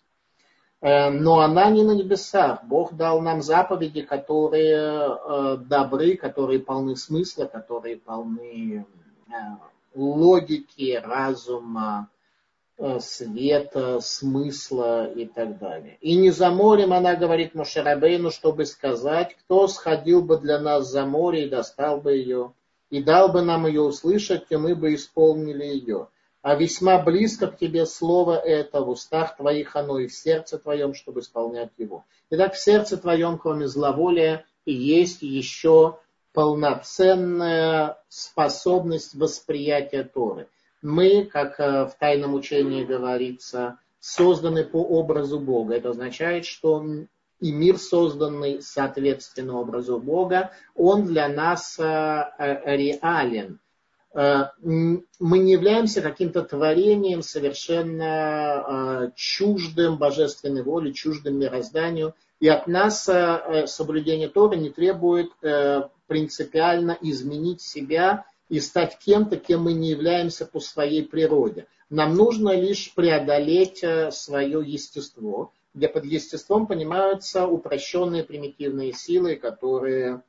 Э, 0.81 1.11
но 1.11 1.41
она 1.41 1.71
не 1.71 1.83
на 1.83 1.93
небесах. 1.93 2.65
Бог 2.65 2.95
дал 2.95 3.21
нам 3.21 3.43
заповеди, 3.43 4.03
которые 4.03 4.77
э, 4.77 5.57
добры, 5.59 6.17
которые 6.17 6.61
полны 6.61 6.97
смысла, 6.97 7.47
которые 7.47 7.97
полны 7.97 8.87
э, 9.29 9.33
логики, 9.95 11.01
разума, 11.03 12.09
света, 13.01 13.99
смысла 14.01 15.11
и 15.11 15.27
так 15.27 15.59
далее. 15.59 15.99
И 16.01 16.15
не 16.15 16.31
за 16.31 16.51
морем, 16.51 16.93
она 16.93 17.17
говорит 17.17 17.57
Мушарабейну, 17.57 18.31
чтобы 18.31 18.67
сказать, 18.67 19.37
кто 19.37 19.67
сходил 19.67 20.23
бы 20.23 20.39
для 20.39 20.61
нас 20.61 20.89
за 20.89 21.05
море 21.05 21.47
и 21.47 21.49
достал 21.49 22.01
бы 22.01 22.13
ее, 22.13 22.53
и 22.91 23.03
дал 23.03 23.31
бы 23.31 23.43
нам 23.43 23.67
ее 23.67 23.81
услышать, 23.81 24.45
и 24.51 24.57
мы 24.57 24.77
бы 24.77 24.95
исполнили 24.95 25.65
ее 25.65 26.07
а 26.43 26.55
весьма 26.55 26.99
близко 26.99 27.49
к 27.49 27.59
тебе 27.59 27.87
слово 27.87 28.37
это, 28.39 28.81
в 28.81 28.91
устах 28.91 29.37
твоих 29.37 29.77
оно 29.77 29.99
и 29.99 30.07
в 30.07 30.15
сердце 30.15 30.59
твоем, 30.59 30.95
чтобы 30.95 31.21
исполнять 31.21 31.71
его. 31.79 32.05
Итак, 32.31 32.55
в 32.55 32.59
сердце 32.59 32.97
твоем, 32.97 33.39
кроме 33.39 33.67
зловолия, 33.67 34.45
есть 34.65 35.23
еще 35.23 35.99
полноценная 36.33 37.99
способность 38.09 39.15
восприятия 39.15 40.05
Торы. 40.05 40.49
Мы, 40.83 41.25
как 41.25 41.59
э, 41.59 41.87
в 41.87 41.95
тайном 41.99 42.35
учении 42.35 42.85
говорится, 42.85 43.79
созданы 43.99 44.65
по 44.65 44.79
образу 44.79 45.41
Бога. 45.41 45.75
Это 45.75 45.91
означает, 45.91 46.45
что 46.45 46.85
и 47.41 47.53
мир, 47.53 47.79
созданный 47.79 48.63
соответственно 48.63 49.59
образу 49.59 49.99
Бога, 49.99 50.53
он 50.75 51.07
для 51.07 51.29
нас 51.29 51.79
э, 51.79 51.85
э, 51.85 52.77
реален. 52.77 53.61
Э, 54.19 54.49
мы 54.61 55.39
не 55.39 55.53
являемся 55.53 56.03
каким-то 56.03 56.43
творением 56.43 57.23
совершенно 57.23 59.05
э, 59.05 59.11
чуждым 59.15 59.97
божественной 59.97 60.65
воле, 60.65 60.93
чуждым 60.93 61.39
мирозданию. 61.39 62.15
И 62.41 62.49
от 62.49 62.67
нас 62.67 63.09
э, 63.09 63.67
соблюдение 63.69 64.29
Торы 64.29 64.57
не 64.57 64.71
требует 64.71 65.31
принципиально 66.09 66.99
изменить 67.01 67.61
себя 67.61 68.25
и 68.49 68.59
стать 68.59 68.99
кем-то, 68.99 69.37
кем 69.37 69.63
мы 69.63 69.73
не 69.73 69.91
являемся 69.91 70.47
по 70.47 70.59
своей 70.59 71.05
природе. 71.05 71.67
Нам 71.89 72.17
нужно 72.17 72.59
лишь 72.59 72.93
преодолеть 72.95 73.85
свое 74.11 74.63
естество, 74.67 75.53
где 75.75 75.87
под 75.87 76.07
естеством 76.07 76.67
понимаются 76.67 77.47
упрощенные 77.47 78.25
примитивные 78.25 78.95
силы, 78.95 79.37
которые 79.37 80.23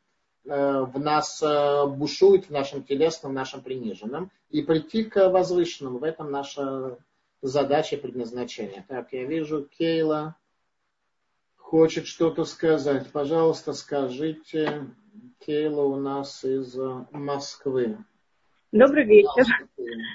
в 0.45 0.99
нас 0.99 1.41
э, 1.43 1.85
бушует, 1.87 2.45
в 2.45 2.49
нашем 2.49 2.83
телесном, 2.83 3.33
в 3.33 3.35
нашем 3.35 3.61
приниженном, 3.61 4.31
и 4.49 4.61
прийти 4.61 5.03
к 5.03 5.29
возвышенному. 5.29 5.99
В 5.99 6.03
этом 6.03 6.31
наша 6.31 6.97
задача 7.41 7.95
и 7.95 7.99
предназначение. 7.99 8.85
Так, 8.87 9.13
я 9.13 9.25
вижу, 9.25 9.67
Кейла 9.77 10.35
хочет 11.69 12.07
что-то 12.07 12.45
сказать. 12.45 13.11
Пожалуйста, 13.11 13.73
скажите. 13.73 14.87
Кейла 15.45 15.83
у 15.83 15.95
нас 15.97 16.43
из 16.43 16.75
Москвы. 17.11 17.97
Добрый 18.71 19.05
вечер. 19.05 19.45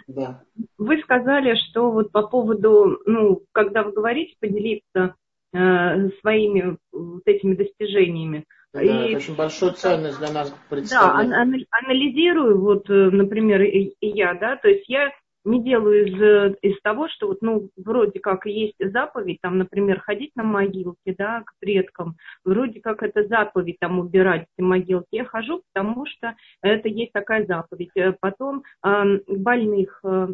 Да. 0.06 0.42
Вы 0.78 1.00
сказали, 1.02 1.56
что 1.56 1.90
вот 1.90 2.12
по 2.12 2.26
поводу, 2.26 3.00
ну, 3.06 3.42
когда 3.52 3.82
вы 3.82 3.92
говорите, 3.92 4.34
поделиться 4.38 5.14
э, 5.52 6.08
своими 6.20 6.76
вот 6.92 7.22
этими 7.24 7.54
достижениями. 7.54 8.44
Да, 8.74 8.82
и, 8.82 8.88
это 8.88 9.16
очень 9.18 9.36
большую 9.36 9.72
ценность 9.72 10.18
для 10.18 10.32
нас 10.32 10.52
представляет. 10.68 11.30
Да, 11.30 11.36
анализирую, 11.70 12.60
вот, 12.60 12.90
э, 12.90 13.10
например, 13.10 13.62
и, 13.62 13.94
и 14.00 14.08
я, 14.08 14.34
да, 14.34 14.56
то 14.56 14.68
есть 14.68 14.88
я 14.88 15.10
не 15.44 15.62
делаю 15.62 16.06
из, 16.06 16.56
из 16.62 16.80
того, 16.82 17.08
что 17.08 17.28
вот, 17.28 17.42
ну, 17.42 17.70
вроде 17.76 18.20
как 18.20 18.46
есть 18.46 18.76
заповедь, 18.78 19.40
там, 19.40 19.58
например, 19.58 20.00
ходить 20.00 20.32
на 20.36 20.42
могилки, 20.42 21.14
да, 21.16 21.42
к 21.42 21.52
предкам, 21.60 22.16
вроде 22.44 22.80
как 22.80 23.02
это 23.02 23.26
заповедь, 23.26 23.78
там, 23.78 23.98
убирать 23.98 24.46
эти 24.56 24.64
могилки. 24.64 25.08
Я 25.12 25.24
хожу, 25.24 25.62
потому 25.72 26.06
что 26.06 26.34
это 26.62 26.88
есть 26.88 27.12
такая 27.12 27.46
заповедь. 27.46 27.90
Э, 27.96 28.12
потом 28.18 28.62
э, 28.84 29.18
больных 29.28 30.00
э, 30.04 30.28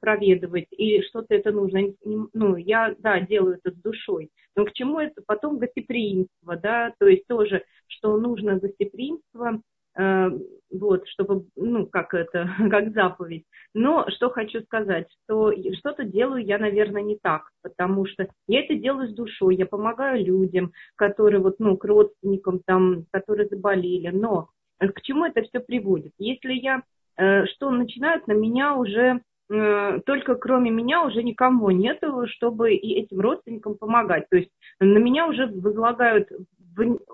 проведывать 0.00 0.66
или 0.70 1.02
что-то 1.02 1.34
это 1.34 1.52
нужно. 1.52 1.80
Ну, 2.04 2.56
я, 2.56 2.94
да, 2.98 3.20
делаю 3.20 3.58
это 3.62 3.70
с 3.76 3.80
душой. 3.80 4.30
Но 4.54 4.64
к 4.64 4.72
чему 4.72 5.00
это? 5.00 5.22
Потом 5.26 5.58
гостеприимство, 5.58 6.56
да, 6.56 6.92
то 6.98 7.06
есть 7.06 7.26
тоже, 7.26 7.62
что 7.88 8.16
нужно 8.16 8.58
гостеприимство, 8.58 9.26
Э, 9.46 9.75
вот, 9.96 11.06
чтобы, 11.08 11.46
ну, 11.56 11.86
как 11.86 12.14
это, 12.14 12.48
как 12.70 12.92
заповедь. 12.92 13.44
Но 13.74 14.06
что 14.10 14.30
хочу 14.30 14.60
сказать, 14.62 15.06
что 15.24 15.52
что-то 15.78 16.04
делаю 16.04 16.44
я, 16.44 16.58
наверное, 16.58 17.02
не 17.02 17.18
так, 17.22 17.50
потому 17.62 18.06
что 18.06 18.28
я 18.46 18.60
это 18.60 18.74
делаю 18.74 19.08
с 19.08 19.14
душой, 19.14 19.56
я 19.56 19.66
помогаю 19.66 20.24
людям, 20.24 20.72
которые 20.96 21.40
вот, 21.40 21.56
ну, 21.58 21.76
к 21.76 21.84
родственникам 21.84 22.60
там, 22.66 23.04
которые 23.10 23.48
заболели, 23.48 24.08
но 24.08 24.50
к 24.78 25.00
чему 25.02 25.24
это 25.24 25.42
все 25.42 25.60
приводит? 25.60 26.12
Если 26.18 26.52
я, 26.52 26.82
э, 27.16 27.46
что 27.46 27.70
начинают 27.70 28.26
на 28.26 28.32
меня 28.32 28.74
уже 28.74 29.20
Э, 29.48 30.00
только 30.04 30.34
кроме 30.34 30.70
меня 30.70 31.04
уже 31.04 31.22
никому 31.22 31.70
нет, 31.70 32.02
чтобы 32.26 32.74
и 32.74 33.00
этим 33.00 33.20
родственникам 33.20 33.76
помогать. 33.76 34.28
То 34.28 34.36
есть 34.38 34.50
на 34.80 34.98
меня 34.98 35.28
уже 35.28 35.46
возлагают 35.46 36.28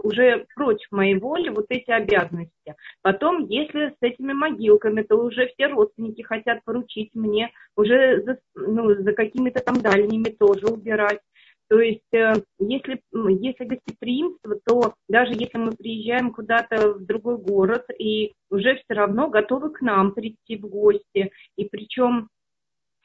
уже 0.03 0.47
против 0.55 0.87
моей 0.91 1.17
воли 1.19 1.49
вот 1.49 1.67
эти 1.69 1.91
обязанности. 1.91 2.75
Потом, 3.03 3.47
если 3.47 3.91
с 3.91 3.97
этими 4.01 4.33
могилками, 4.33 5.03
то 5.03 5.17
уже 5.17 5.49
все 5.49 5.69
родственники 5.69 6.23
хотят 6.23 6.65
поручить 6.65 7.11
мне 7.15 7.51
уже 7.77 8.23
за, 8.23 8.39
ну, 8.55 8.95
за 8.95 9.13
какими-то 9.13 9.61
там 9.61 9.81
дальними 9.81 10.31
тоже 10.31 10.67
убирать. 10.67 11.21
То 11.69 11.81
есть, 11.81 12.13
э, 12.13 12.35
если, 12.59 13.01
если 13.13 13.65
гостеприимство, 13.65 14.61
то 14.67 14.95
даже 15.09 15.33
если 15.33 15.57
мы 15.57 15.73
приезжаем 15.73 16.31
куда-то 16.31 16.93
в 16.93 17.07
другой 17.07 17.39
город 17.39 17.87
и 17.99 18.35
уже 18.51 18.75
все 18.75 18.95
равно 18.95 19.31
готовы 19.31 19.71
к 19.71 19.81
нам 19.81 20.13
прийти 20.13 20.57
в 20.59 20.69
гости, 20.69 21.33
и 21.57 21.65
причем 21.65 22.29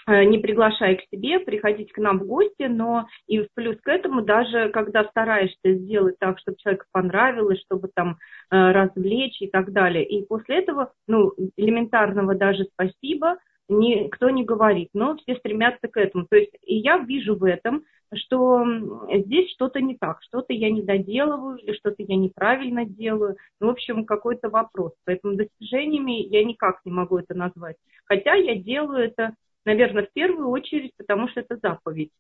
не 0.08 0.38
приглашая 0.40 0.96
к 0.96 1.02
себе, 1.12 1.40
приходить 1.40 1.92
к 1.92 1.98
нам 1.98 2.20
в 2.20 2.26
гости, 2.26 2.64
но 2.64 3.08
и 3.28 3.40
в 3.40 3.48
плюс 3.54 3.78
к 3.82 3.88
этому, 3.88 4.22
даже 4.22 4.70
когда 4.70 5.04
стараешься 5.06 5.74
сделать 5.74 6.18
так, 6.20 6.40
чтобы 6.40 6.58
человеку 6.58 6.86
понравилось, 6.92 7.62
чтобы 7.62 7.90
там 7.94 8.18
э, 8.50 8.72
развлечь 8.72 9.42
и 9.42 9.48
так 9.48 9.72
далее. 9.72 10.06
И 10.06 10.26
после 10.26 10.60
этого, 10.60 10.94
ну, 11.08 11.34
элементарного 11.58 12.36
даже 12.36 12.66
спасибо 12.74 13.38
никто 13.70 14.30
не 14.30 14.46
говорит, 14.46 14.90
но 14.94 15.18
все 15.18 15.36
стремятся 15.36 15.90
к 15.90 15.98
этому. 15.98 16.26
То 16.30 16.38
есть 16.38 16.54
и 16.66 16.76
я 16.76 17.00
вижу 17.00 17.36
в 17.36 17.44
этом 17.44 17.84
что 18.16 18.66
здесь 19.14 19.52
что-то 19.52 19.82
не 19.82 19.98
так, 19.98 20.20
что-то 20.22 20.54
я 20.54 20.72
не 20.72 20.82
доделываю 20.82 21.58
или 21.58 21.74
что-то 21.74 22.04
я 22.04 22.16
неправильно 22.16 22.86
делаю. 22.86 23.36
Ну, 23.60 23.68
в 23.68 23.72
общем, 23.72 24.06
какой-то 24.06 24.50
вопрос. 24.50 24.94
Поэтому 25.06 25.36
достижениями 25.36 26.24
я 26.28 26.44
никак 26.44 26.80
не 26.86 26.92
могу 26.92 27.18
это 27.18 27.34
назвать. 27.34 27.76
Хотя 28.06 28.36
я 28.36 28.56
делаю 28.56 29.04
это, 29.04 29.34
наверное, 29.68 30.08
в 30.08 30.14
первую 30.14 30.50
очередь, 30.50 30.94
потому 30.98 31.28
что 31.30 31.42
это 31.42 31.58
заповедь 31.62 32.12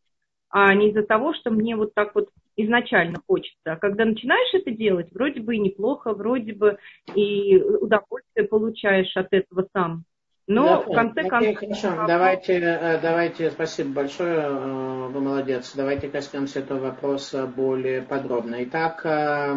а 0.49 0.73
не 0.73 0.89
из-за 0.89 1.03
того, 1.03 1.33
что 1.33 1.51
мне 1.51 1.75
вот 1.75 1.93
так 1.93 2.15
вот 2.15 2.29
изначально 2.55 3.21
хочется. 3.27 3.73
А 3.73 3.75
когда 3.75 4.05
начинаешь 4.05 4.53
это 4.53 4.71
делать, 4.71 5.11
вроде 5.11 5.41
бы 5.41 5.55
и 5.55 5.59
неплохо, 5.59 6.13
вроде 6.13 6.53
бы 6.53 6.77
и 7.13 7.57
удовольствие 7.57 8.47
получаешь 8.47 9.15
от 9.15 9.27
этого 9.31 9.67
сам. 9.73 10.05
Но 10.49 10.63
да, 10.63 10.79
в 10.79 10.95
конце 10.95 11.23
концов... 11.25 11.57
Хорошо, 11.57 12.07
давайте, 12.07 12.53
э, 12.53 13.01
давайте, 13.01 13.51
спасибо 13.51 13.89
большое, 13.89 14.39
э, 14.39 15.07
вы 15.09 15.19
молодец. 15.19 15.73
Давайте 15.75 16.07
коснемся 16.07 16.59
этого 16.59 16.79
вопроса 16.79 17.45
более 17.45 18.01
подробно. 18.01 18.63
Итак, 18.63 19.01
э, 19.03 19.53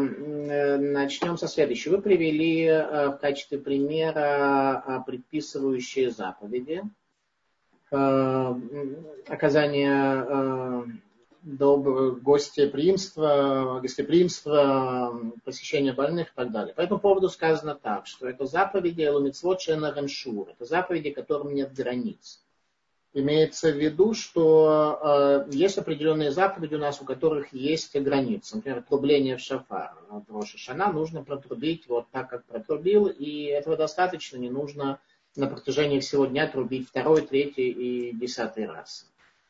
начнем 0.79 1.37
со 1.37 1.47
следующего. 1.47 1.97
Вы 1.97 2.03
привели 2.03 2.67
в 2.69 3.19
качестве 3.21 3.59
примера 3.59 5.05
предписывающие 5.07 6.11
заповеди, 6.11 6.83
оказание 9.29 9.67
доброго 11.43 12.13
гостеприимства, 12.13 13.81
гостеприимства, 13.81 15.19
посещения 15.45 15.93
больных 15.93 16.29
и 16.29 16.33
так 16.35 16.53
далее. 16.53 16.75
По 16.75 16.83
этому 16.83 17.01
поводу 17.01 17.29
сказано 17.29 17.75
так, 17.75 18.07
что 18.07 18.29
это 18.29 18.47
заповеди 18.47 19.03
Элумицвот 19.03 19.61
Шенареншур, 19.61 20.51
это 20.51 20.65
заповеди, 20.65 21.11
которым 21.11 21.55
нет 21.55 21.73
границ. 21.73 22.43
Имеется 23.13 23.73
в 23.73 23.77
виду, 23.77 24.15
что 24.15 25.01
э, 25.03 25.51
есть 25.51 25.79
определенные 25.79 26.31
заповеди 26.31 26.77
у 26.77 26.79
нас, 26.79 27.01
у 27.01 27.05
которых 27.05 27.53
есть 27.53 27.97
границы. 27.97 28.55
Например, 28.55 28.85
трубление 28.89 29.37
в 29.37 29.41
шафар. 29.41 29.95
В 30.09 30.33
Рошашана 30.33 30.93
нужно 30.93 31.25
протрубить 31.25 31.89
вот 31.89 32.07
так, 32.13 32.31
как 32.31 32.45
протрубил, 32.45 33.09
и 33.09 33.47
этого 33.47 33.77
достаточно, 33.77 34.37
не 34.37 34.49
нужно 34.49 35.01
на 35.37 35.47
протяжении 35.47 36.01
всего 36.01 36.27
дня 36.27 36.47
трубить 36.47 36.89
второй, 36.89 37.23
третий 37.23 37.71
и 37.71 38.13
десятый 38.15 38.67
раз. 38.67 39.07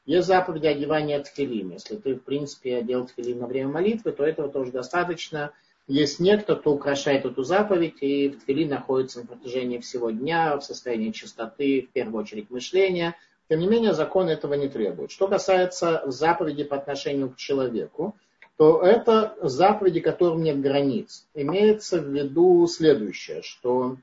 Есть 0.07 0.27
заповеди 0.27 0.67
одевания 0.67 1.21
тфилин. 1.23 1.73
Если 1.73 1.97
ты, 1.97 2.15
в 2.15 2.23
принципе, 2.23 2.79
одел 2.79 3.07
тфилин 3.07 3.39
на 3.39 3.47
время 3.47 3.69
молитвы, 3.69 4.13
то 4.13 4.25
этого 4.25 4.49
тоже 4.49 4.73
достаточно. 4.73 5.53
Есть 5.87 6.21
некто, 6.21 6.57
кто 6.57 6.73
украшает 6.73 7.25
эту 7.25 7.43
заповедь, 7.43 7.99
и 8.01 8.29
в 8.29 8.43
тфилин 8.43 8.69
находится 8.69 9.21
на 9.21 9.27
протяжении 9.27 9.79
всего 9.79 10.11
дня 10.11 10.57
в 10.57 10.65
состоянии 10.65 11.11
чистоты, 11.11 11.83
в 11.83 11.93
первую 11.93 12.23
очередь 12.23 12.51
мышления. 12.51 13.17
Тем 13.49 13.61
не 13.61 13.67
менее, 13.67 13.95
закон 13.95 14.29
этого 14.29 14.55
не 14.55 14.69
требует. 14.69 15.11
Что 15.11 15.27
касается 15.27 16.03
заповеди 16.07 16.65
по 16.65 16.77
отношению 16.77 17.31
к 17.31 17.37
человеку, 17.37 18.15
то 18.57 18.81
это 18.83 19.37
заповеди, 19.43 20.01
которым 20.01 20.43
нет 20.43 20.61
границ. 20.61 21.27
Имеется 21.35 21.99
в 22.01 22.09
виду 22.15 22.67
следующее, 22.67 23.43
что 23.43 23.97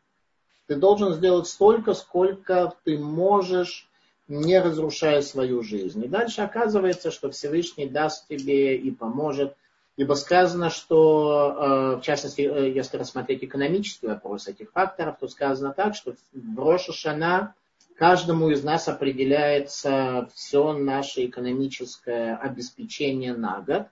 ты 0.67 0.75
должен 0.75 1.13
сделать 1.13 1.47
столько, 1.47 1.93
сколько 1.93 2.73
ты 2.83 2.97
можешь 2.97 3.87
не 4.27 4.59
разрушая 4.59 5.21
свою 5.21 5.63
жизнь. 5.63 6.03
И 6.03 6.07
дальше 6.07 6.41
оказывается, 6.41 7.11
что 7.11 7.31
Всевышний 7.31 7.87
даст 7.87 8.27
тебе 8.27 8.75
и 8.75 8.91
поможет. 8.91 9.55
Ибо 9.95 10.13
сказано, 10.13 10.69
что, 10.69 11.95
э, 11.95 11.95
в 11.97 12.01
частности, 12.01 12.41
э, 12.41 12.71
если 12.71 12.97
рассмотреть 12.97 13.43
экономический 13.43 14.07
вопрос 14.07 14.47
этих 14.47 14.71
факторов, 14.71 15.15
то 15.19 15.27
сказано 15.27 15.73
так, 15.73 15.95
что 15.95 16.13
в 16.33 16.59
Роша 16.59 16.93
Шана 16.93 17.55
каждому 17.95 18.49
из 18.49 18.63
нас 18.63 18.87
определяется 18.87 20.29
все 20.35 20.73
наше 20.73 21.25
экономическое 21.25 22.35
обеспечение 22.35 23.33
на 23.33 23.61
год, 23.61 23.87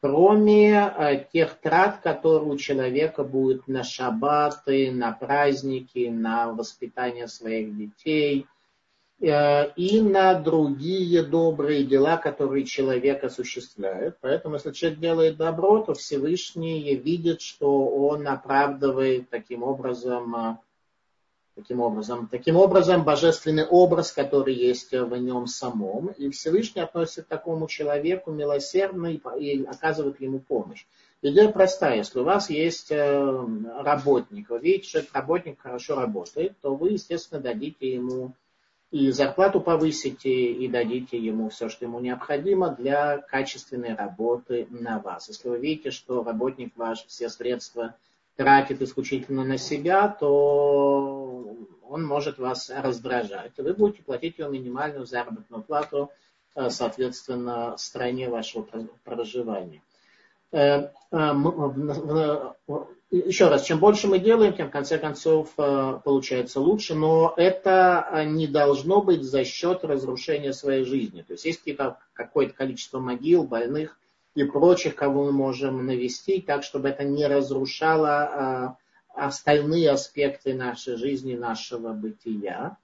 кроме 0.00 0.74
э, 0.74 1.24
тех 1.32 1.58
трат, 1.60 2.00
которые 2.02 2.50
у 2.50 2.56
человека 2.56 3.24
будут 3.24 3.68
на 3.68 3.84
шаббаты, 3.84 4.90
на 4.90 5.12
праздники, 5.12 6.08
на 6.08 6.52
воспитание 6.52 7.28
своих 7.28 7.76
детей– 7.76 8.46
Э, 9.20 9.70
и 9.76 10.00
на 10.00 10.34
другие 10.34 11.22
добрые 11.22 11.84
дела, 11.84 12.16
которые 12.16 12.64
человек 12.64 13.22
осуществляет. 13.22 14.16
Поэтому, 14.22 14.54
если 14.54 14.72
человек 14.72 14.98
делает 14.98 15.36
добро, 15.36 15.82
то 15.82 15.92
Всевышний 15.92 16.94
видит, 16.96 17.42
что 17.42 17.86
он 17.86 18.26
оправдывает 18.26 19.28
таким 19.28 19.62
образом, 19.62 20.34
э, 20.34 20.56
таким 21.54 21.80
образом, 21.80 22.28
таким 22.28 22.56
образом 22.56 23.04
божественный 23.04 23.66
образ, 23.66 24.12
который 24.12 24.54
есть 24.54 24.92
в 24.92 25.16
нем 25.16 25.46
самом. 25.46 26.08
И 26.18 26.30
Всевышний 26.30 26.82
относится 26.82 27.22
к 27.22 27.26
такому 27.26 27.66
человеку 27.66 28.30
милосердно 28.30 29.12
и 29.38 29.64
оказывает 29.64 30.20
ему 30.20 30.38
помощь. 30.40 30.84
Идея 31.22 31.50
простая. 31.50 31.96
Если 31.96 32.18
у 32.18 32.24
вас 32.24 32.48
есть 32.48 32.90
э, 32.90 33.46
работник, 33.78 34.48
вы 34.48 34.58
видите, 34.58 34.88
что 34.88 34.98
этот 35.00 35.14
работник 35.14 35.60
хорошо 35.60 35.96
работает, 35.96 36.54
то 36.62 36.74
вы, 36.74 36.92
естественно, 36.92 37.40
дадите 37.40 37.92
ему 37.92 38.32
и 38.90 39.10
зарплату 39.12 39.60
повысите, 39.60 40.30
и 40.30 40.66
дадите 40.66 41.18
ему 41.18 41.50
все, 41.50 41.68
что 41.68 41.84
ему 41.84 42.00
необходимо 42.00 42.70
для 42.70 43.18
качественной 43.18 43.94
работы 43.94 44.66
на 44.70 44.98
вас. 44.98 45.28
Если 45.28 45.48
вы 45.48 45.58
видите, 45.58 45.90
что 45.90 46.24
работник 46.24 46.72
ваш 46.76 47.04
все 47.06 47.28
средства 47.28 47.94
тратит 48.40 48.80
исключительно 48.80 49.44
на 49.44 49.58
себя, 49.58 50.08
то 50.08 51.54
он 51.86 52.06
может 52.06 52.38
вас 52.38 52.70
раздражать. 52.74 53.52
Вы 53.58 53.74
будете 53.74 54.02
платить 54.02 54.38
ему 54.38 54.48
минимальную 54.48 55.04
заработную 55.04 55.62
плату, 55.62 56.10
э, 56.54 56.70
соответственно, 56.70 57.76
стране 57.76 58.30
вашего 58.30 58.66
проживания. 59.04 59.82
Э, 60.52 60.88
э, 61.12 61.34
еще 63.10 63.48
раз, 63.48 63.64
чем 63.64 63.78
больше 63.78 64.08
мы 64.08 64.18
делаем, 64.18 64.54
тем 64.54 64.68
в 64.68 64.72
конце 64.72 64.96
концов 64.96 65.54
получается 65.56 66.60
лучше, 66.60 66.94
но 66.94 67.34
это 67.36 68.24
не 68.26 68.46
должно 68.46 69.02
быть 69.02 69.22
за 69.22 69.44
счет 69.44 69.84
разрушения 69.84 70.54
своей 70.54 70.86
жизни. 70.86 71.20
То 71.20 71.34
есть 71.34 71.44
есть 71.44 71.60
какое-то 72.14 72.54
количество 72.54 73.00
могил, 73.00 73.42
больных 73.44 73.98
и 74.34 74.44
прочих, 74.44 74.94
кого 74.94 75.24
мы 75.24 75.32
можем 75.32 75.84
навестить, 75.86 76.46
так, 76.46 76.62
чтобы 76.62 76.88
это 76.88 77.04
не 77.04 77.26
разрушало 77.26 78.76
остальные 79.14 79.90
аспекты 79.90 80.54
нашей 80.54 80.96
жизни, 80.96 81.34
нашего 81.34 81.92
бытия. 81.92 82.76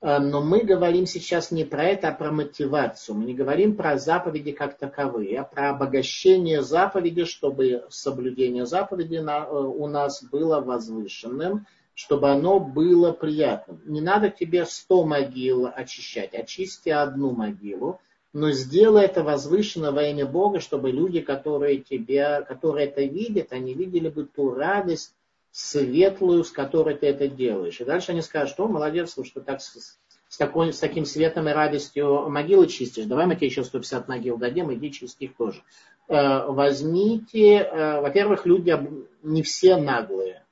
Э, 0.00 0.18
но 0.18 0.42
мы 0.42 0.60
говорим 0.60 1.06
сейчас 1.06 1.50
не 1.50 1.64
про 1.64 1.84
это, 1.84 2.08
а 2.08 2.12
про 2.12 2.30
мотивацию. 2.32 3.16
Мы 3.16 3.24
не 3.24 3.34
говорим 3.34 3.76
про 3.76 3.98
заповеди 3.98 4.52
как 4.52 4.76
таковые, 4.78 5.40
а 5.40 5.44
про 5.44 5.70
обогащение 5.70 6.62
заповеди, 6.62 7.24
чтобы 7.24 7.84
соблюдение 7.90 8.66
заповеди 8.66 9.16
э, 9.16 9.52
у 9.52 9.86
нас 9.86 10.22
было 10.24 10.60
возвышенным, 10.60 11.66
чтобы 11.94 12.30
оно 12.30 12.60
было 12.60 13.12
приятным. 13.12 13.80
Не 13.84 14.00
надо 14.00 14.30
тебе 14.30 14.64
сто 14.64 15.04
могил 15.04 15.66
очищать, 15.72 16.34
очисти 16.34 16.88
одну 16.88 17.32
могилу, 17.32 18.00
но 18.32 18.52
сделай 18.52 19.04
это 19.04 19.22
возвышенно 19.24 19.92
во 19.92 20.04
имя 20.04 20.26
Бога, 20.26 20.60
чтобы 20.60 20.90
люди, 20.90 21.20
которые, 21.20 21.78
тебя, 21.78 22.42
которые 22.42 22.86
это 22.86 23.02
видят, 23.02 23.52
они 23.52 23.74
видели 23.74 24.08
бы 24.08 24.24
ту 24.24 24.54
радость, 24.54 25.14
светлую, 25.52 26.44
с 26.44 26.50
которой 26.50 26.94
ты 26.94 27.06
это 27.08 27.26
делаешь. 27.26 27.80
И 27.80 27.84
дальше 27.84 28.12
они 28.12 28.22
скажут, 28.22 28.50
что 28.50 28.68
молодец, 28.68 29.16
что 29.24 29.40
так 29.40 29.60
с, 29.60 29.98
с, 30.28 30.36
такой, 30.36 30.72
с 30.72 30.78
таким 30.78 31.04
светом 31.04 31.48
и 31.48 31.52
радостью 31.52 32.28
могилы 32.28 32.68
чистишь. 32.68 33.06
Давай 33.06 33.26
мы 33.26 33.34
тебе 33.34 33.48
еще 33.48 33.64
150 33.64 34.06
могил 34.08 34.36
дадим, 34.36 34.72
иди 34.72 34.92
чисти 34.92 35.24
их 35.24 35.36
тоже. 35.36 35.62
Э, 36.08 36.46
возьмите, 36.46 37.56
э, 37.58 38.00
во-первых, 38.00 38.46
люди 38.46 38.78
не 39.24 39.42
все 39.42 39.76
наглые. 39.76 40.44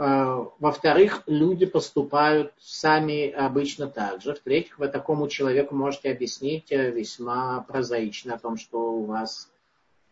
Э, 0.00 0.46
во-вторых, 0.58 1.22
люди 1.26 1.66
поступают 1.66 2.54
сами 2.58 3.30
обычно 3.30 3.86
так 3.86 4.22
же. 4.22 4.32
В-третьих, 4.32 4.78
вы 4.78 4.88
такому 4.88 5.28
человеку 5.28 5.74
можете 5.74 6.10
объяснить 6.10 6.70
весьма 6.70 7.66
прозаично 7.68 8.34
о 8.34 8.38
том, 8.38 8.56
что 8.56 8.78
у 8.94 9.04
вас 9.04 9.50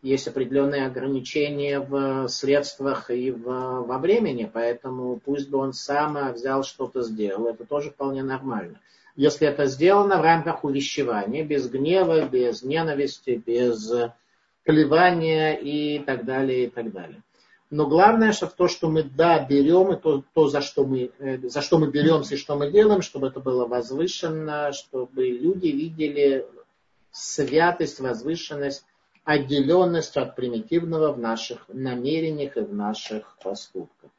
есть 0.02 0.28
определенные 0.28 0.84
ограничения 0.84 1.80
в 1.80 2.28
средствах 2.28 3.10
и 3.10 3.30
в, 3.30 3.44
во 3.44 3.98
времени, 3.98 4.48
поэтому 4.52 5.18
пусть 5.24 5.48
бы 5.48 5.56
он 5.56 5.72
сам 5.72 6.34
взял 6.34 6.64
что-то 6.64 7.00
сделал, 7.02 7.46
это 7.46 7.64
тоже 7.64 7.90
вполне 7.90 8.22
нормально. 8.22 8.78
Если 9.16 9.48
это 9.48 9.64
сделано 9.64 10.18
в 10.18 10.22
рамках 10.22 10.64
увещевания, 10.64 11.44
без 11.44 11.66
гнева, 11.66 12.28
без 12.28 12.62
ненависти, 12.62 13.42
без 13.44 13.90
плевания 14.64 15.54
и 15.54 15.98
так 16.00 16.26
далее, 16.26 16.66
и 16.66 16.70
так 16.70 16.92
далее. 16.92 17.22
Но 17.70 17.86
главное, 17.86 18.32
что 18.32 18.46
то, 18.46 18.66
что 18.66 18.88
мы 18.88 19.02
да, 19.02 19.44
берем, 19.44 19.92
и 19.92 20.00
то, 20.00 20.24
то 20.32 20.48
за, 20.48 20.62
что 20.62 20.86
мы, 20.86 21.10
э, 21.18 21.48
за 21.48 21.60
что 21.60 21.78
мы 21.78 21.90
беремся 21.90 22.34
и 22.34 22.38
что 22.38 22.56
мы 22.56 22.70
делаем, 22.70 23.02
чтобы 23.02 23.28
это 23.28 23.40
было 23.40 23.66
возвышенно, 23.66 24.72
чтобы 24.72 25.28
люди 25.28 25.66
видели 25.66 26.46
святость, 27.10 28.00
возвышенность 28.00 28.84
отделенность 29.24 30.16
от 30.16 30.36
примитивного 30.36 31.12
в 31.12 31.18
наших 31.18 31.66
намерениях 31.68 32.56
и 32.56 32.60
в 32.60 32.74
наших 32.74 33.36
поступках. 33.42 34.10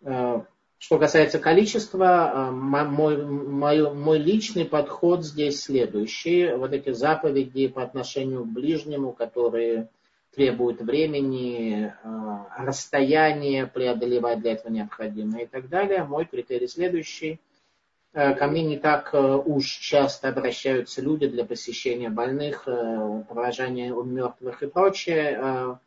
Э, 0.00 0.40
что 0.78 0.98
касается 0.98 1.38
количества, 1.38 2.32
э, 2.34 2.50
мой, 2.50 3.22
мой, 3.22 3.94
мой 3.94 4.18
личный 4.18 4.64
подход 4.64 5.24
здесь 5.24 5.62
следующий. 5.62 6.54
Вот 6.54 6.72
эти 6.72 6.92
заповеди 6.94 7.68
по 7.68 7.82
отношению 7.82 8.44
к 8.44 8.48
ближнему, 8.48 9.12
которые 9.12 9.90
требуют 10.34 10.80
времени, 10.80 11.92
э, 11.92 12.38
расстояния 12.58 13.66
преодолевать 13.66 14.40
для 14.40 14.52
этого 14.52 14.72
необходимо 14.72 15.40
и 15.40 15.46
так 15.46 15.68
далее. 15.68 16.04
Мой 16.04 16.24
критерий 16.24 16.68
следующий– 16.68 17.40
Э, 18.14 18.34
ко 18.34 18.46
мне 18.46 18.62
не 18.62 18.78
так 18.78 19.10
э, 19.14 19.18
уж 19.18 19.66
часто 19.66 20.28
обращаются 20.28 21.00
люди 21.00 21.26
для 21.26 21.44
посещения 21.44 22.10
больных, 22.10 22.64
э, 22.66 23.24
провожания 23.28 23.92
мертвых 23.92 24.62
и 24.62 24.66
прочее. 24.66 25.78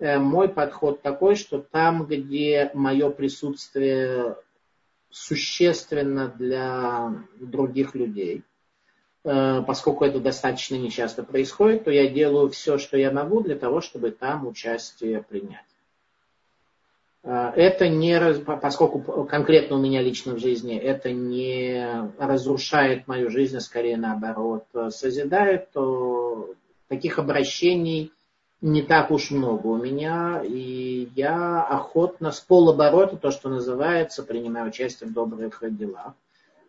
Мой 0.00 0.48
подход 0.48 1.02
такой, 1.02 1.36
что 1.36 1.60
там, 1.60 2.04
где 2.06 2.70
мое 2.74 3.10
присутствие 3.10 4.36
существенно 5.08 6.26
для 6.26 7.12
других 7.38 7.94
людей, 7.94 8.42
поскольку 9.24 10.04
это 10.04 10.20
достаточно 10.20 10.76
нечасто 10.76 11.22
происходит, 11.22 11.84
то 11.84 11.90
я 11.90 12.08
делаю 12.08 12.50
все, 12.50 12.76
что 12.76 12.98
я 12.98 13.10
могу 13.10 13.40
для 13.40 13.56
того, 13.56 13.80
чтобы 13.80 14.10
там 14.10 14.46
участие 14.46 15.22
принять. 15.22 15.64
Э, 17.22 17.52
это 17.56 17.88
не, 17.88 18.20
поскольку 18.44 19.24
конкретно 19.24 19.76
у 19.76 19.80
меня 19.80 20.02
лично 20.02 20.34
в 20.34 20.38
жизни, 20.38 20.76
это 20.76 21.10
не 21.10 22.10
разрушает 22.18 23.08
мою 23.08 23.30
жизнь, 23.30 23.56
а 23.56 23.60
скорее 23.60 23.96
наоборот 23.96 24.66
созидает, 24.90 25.70
то 25.72 26.50
таких 26.88 27.18
обращений 27.18 28.12
не 28.60 28.82
так 28.82 29.10
уж 29.10 29.30
много 29.30 29.66
у 29.66 29.76
меня, 29.76 30.42
и 30.42 31.08
я 31.14 31.62
охотно 31.62 32.30
с 32.30 32.40
полоборота, 32.40 33.16
то, 33.16 33.30
что 33.30 33.48
называется, 33.48 34.22
принимаю 34.22 34.68
участие 34.68 35.08
в 35.08 35.12
добрых 35.12 35.62
делах. 35.62 36.14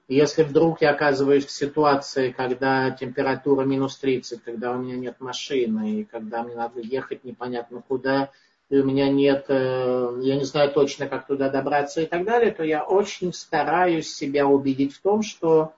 Если 0.08 0.44
вдруг 0.44 0.82
я 0.82 0.92
оказываюсь 0.92 1.46
в 1.46 1.52
ситуации, 1.52 2.32
когда 2.32 2.92
температура 2.92 3.64
минус 3.64 3.98
30, 3.98 4.44
когда 4.44 4.72
у 4.72 4.78
меня 4.78 4.98
нет 4.98 5.20
машины, 5.20 6.02
и 6.02 6.04
когда 6.04 6.44
мне 6.44 6.56
надо 6.56 6.80
ехать 6.80 7.24
непонятно 7.24 7.82
куда, 7.88 8.30
и 8.70 8.78
у 8.78 8.84
меня 8.86 9.10
нет, 9.10 9.46
э, 9.48 10.20
я 10.22 10.36
не 10.36 10.44
знаю 10.44 10.72
точно, 10.72 11.08
как 11.08 11.26
туда 11.28 11.50
добраться 11.50 12.02
и 12.02 12.06
так 12.06 12.24
далее, 12.24 12.52
то 12.52 12.64
я 12.64 12.84
очень 12.84 13.34
стараюсь 13.34 14.14
себя 14.14 14.48
убедить 14.48 14.94
в 14.94 15.02
том, 15.02 15.24
что 15.24 15.74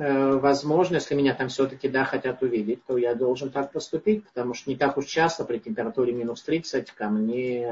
Э, 0.00 0.36
возможно, 0.36 0.96
если 0.96 1.14
меня 1.14 1.34
там 1.34 1.48
все-таки 1.48 1.88
да, 1.88 2.04
хотят 2.04 2.42
увидеть, 2.42 2.84
то 2.84 2.98
я 2.98 3.14
должен 3.14 3.50
так 3.50 3.72
поступить, 3.72 4.24
потому 4.26 4.54
что 4.54 4.70
не 4.70 4.76
так 4.76 4.96
уж 4.96 5.06
часто 5.06 5.44
при 5.44 5.58
температуре 5.58 6.12
минус 6.12 6.42
30 6.42 6.92
ко 6.92 7.08
мне 7.08 7.64
э, 7.64 7.70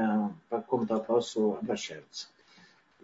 по 0.49 0.57
какому-то 0.57 0.95
вопросу 0.95 1.57
обращаются. 1.61 2.27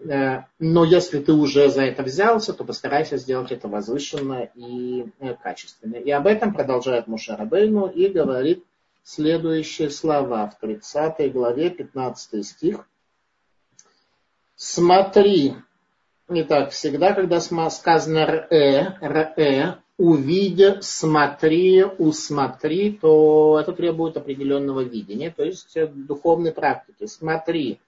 Э, 0.10 0.44
но 0.60 0.84
если 0.84 1.20
ты 1.20 1.34
уже 1.34 1.70
за 1.70 1.84
это 1.84 2.04
взялся, 2.04 2.54
то 2.54 2.64
постарайся 2.64 3.18
сделать 3.18 3.52
это 3.52 3.68
возвышенно 3.68 4.50
и 4.56 5.06
качественно. 5.42 5.96
И 5.96 6.10
об 6.12 6.28
этом 6.28 6.54
продолжает 6.54 7.08
Мушарабейну 7.08 7.88
и 7.88 8.08
говорит 8.08 8.64
следующие 9.04 9.90
слова 9.90 10.48
в 10.50 10.60
30 10.60 11.32
главе, 11.32 11.70
15 11.70 12.46
стих. 12.46 12.88
Смотри, 14.56 15.56
Итак, 16.30 16.72
всегда, 16.72 17.14
когда 17.14 17.40
сказано 17.42 18.26
«ре», 18.50 18.98
«ре», 19.02 19.78
увидя, 19.98 20.80
смотри, 20.82 21.84
усмотри, 21.84 22.98
то 23.00 23.60
это 23.60 23.74
требует 23.74 24.16
определенного 24.16 24.82
видения, 24.82 25.32
то 25.36 25.44
есть 25.44 25.76
э, 25.76 25.86
духовной 25.86 26.54
практики. 26.54 27.06
Смотри, 27.06 27.80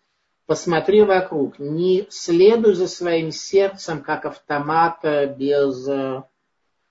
посмотри 0.46 1.02
вокруг, 1.02 1.60
не 1.60 2.08
следуй 2.10 2.74
за 2.74 2.88
своим 2.88 3.32
сердцем, 3.32 4.02
как 4.02 4.26
автомат 4.26 5.00
э, 5.04 5.34
без 5.34 5.88
э, 5.88 6.24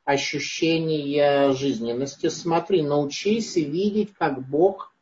ощущения 0.04 1.52
жизненности. 1.52 2.28
Смотри, 2.28 2.82
научись 2.82 3.56
видеть, 3.56 4.14
как 4.14 4.46
Бог 4.46 4.92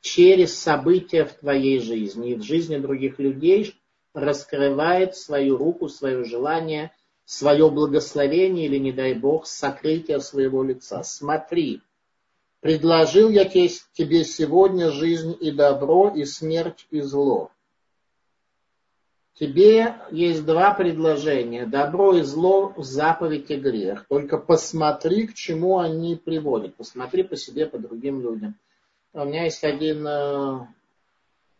через 0.00 0.58
события 0.58 1.24
в 1.24 1.32
твоей 1.34 1.78
жизни 1.80 2.32
и 2.32 2.34
в 2.34 2.42
жизни 2.42 2.78
других 2.78 3.18
людей 3.18 3.74
раскрывает 4.14 5.14
свою 5.14 5.56
руку, 5.56 5.88
свое 5.88 6.24
желание, 6.24 6.92
свое 7.24 7.70
благословение 7.70 8.66
или, 8.66 8.78
не 8.78 8.92
дай 8.92 9.14
Бог, 9.14 9.46
сокрытие 9.46 10.20
своего 10.20 10.64
лица. 10.64 11.02
Смотри, 11.02 11.80
предложил 12.60 13.28
я 13.28 13.44
тебе 13.44 14.24
сегодня 14.24 14.90
жизнь 14.90 15.36
и 15.38 15.50
добро, 15.50 16.12
и 16.14 16.24
смерть 16.24 16.86
и 16.90 17.00
зло. 17.00 17.50
Тебе 19.40 19.94
есть 20.10 20.44
два 20.44 20.74
предложения. 20.74 21.64
Добро 21.64 22.14
и 22.14 22.20
зло, 22.20 22.74
заповедь 22.76 23.50
и 23.50 23.56
грех. 23.56 24.04
Только 24.06 24.36
посмотри, 24.36 25.26
к 25.28 25.32
чему 25.32 25.78
они 25.78 26.14
приводят. 26.14 26.74
Посмотри 26.74 27.22
по 27.22 27.36
себе, 27.36 27.64
по 27.64 27.78
другим 27.78 28.20
людям. 28.20 28.54
У 29.14 29.24
меня 29.24 29.44
есть 29.44 29.64
один 29.64 30.06
э, 30.06 30.66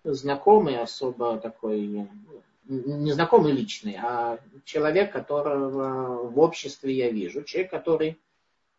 знакомый, 0.04 0.78
особо 0.78 1.38
такой 1.38 2.06
незнакомый 2.66 3.52
личный, 3.52 3.98
а 3.98 4.38
человек, 4.66 5.10
которого 5.10 6.28
в 6.28 6.38
обществе 6.38 6.92
я 6.92 7.10
вижу, 7.10 7.44
человек, 7.44 7.70
который 7.70 8.18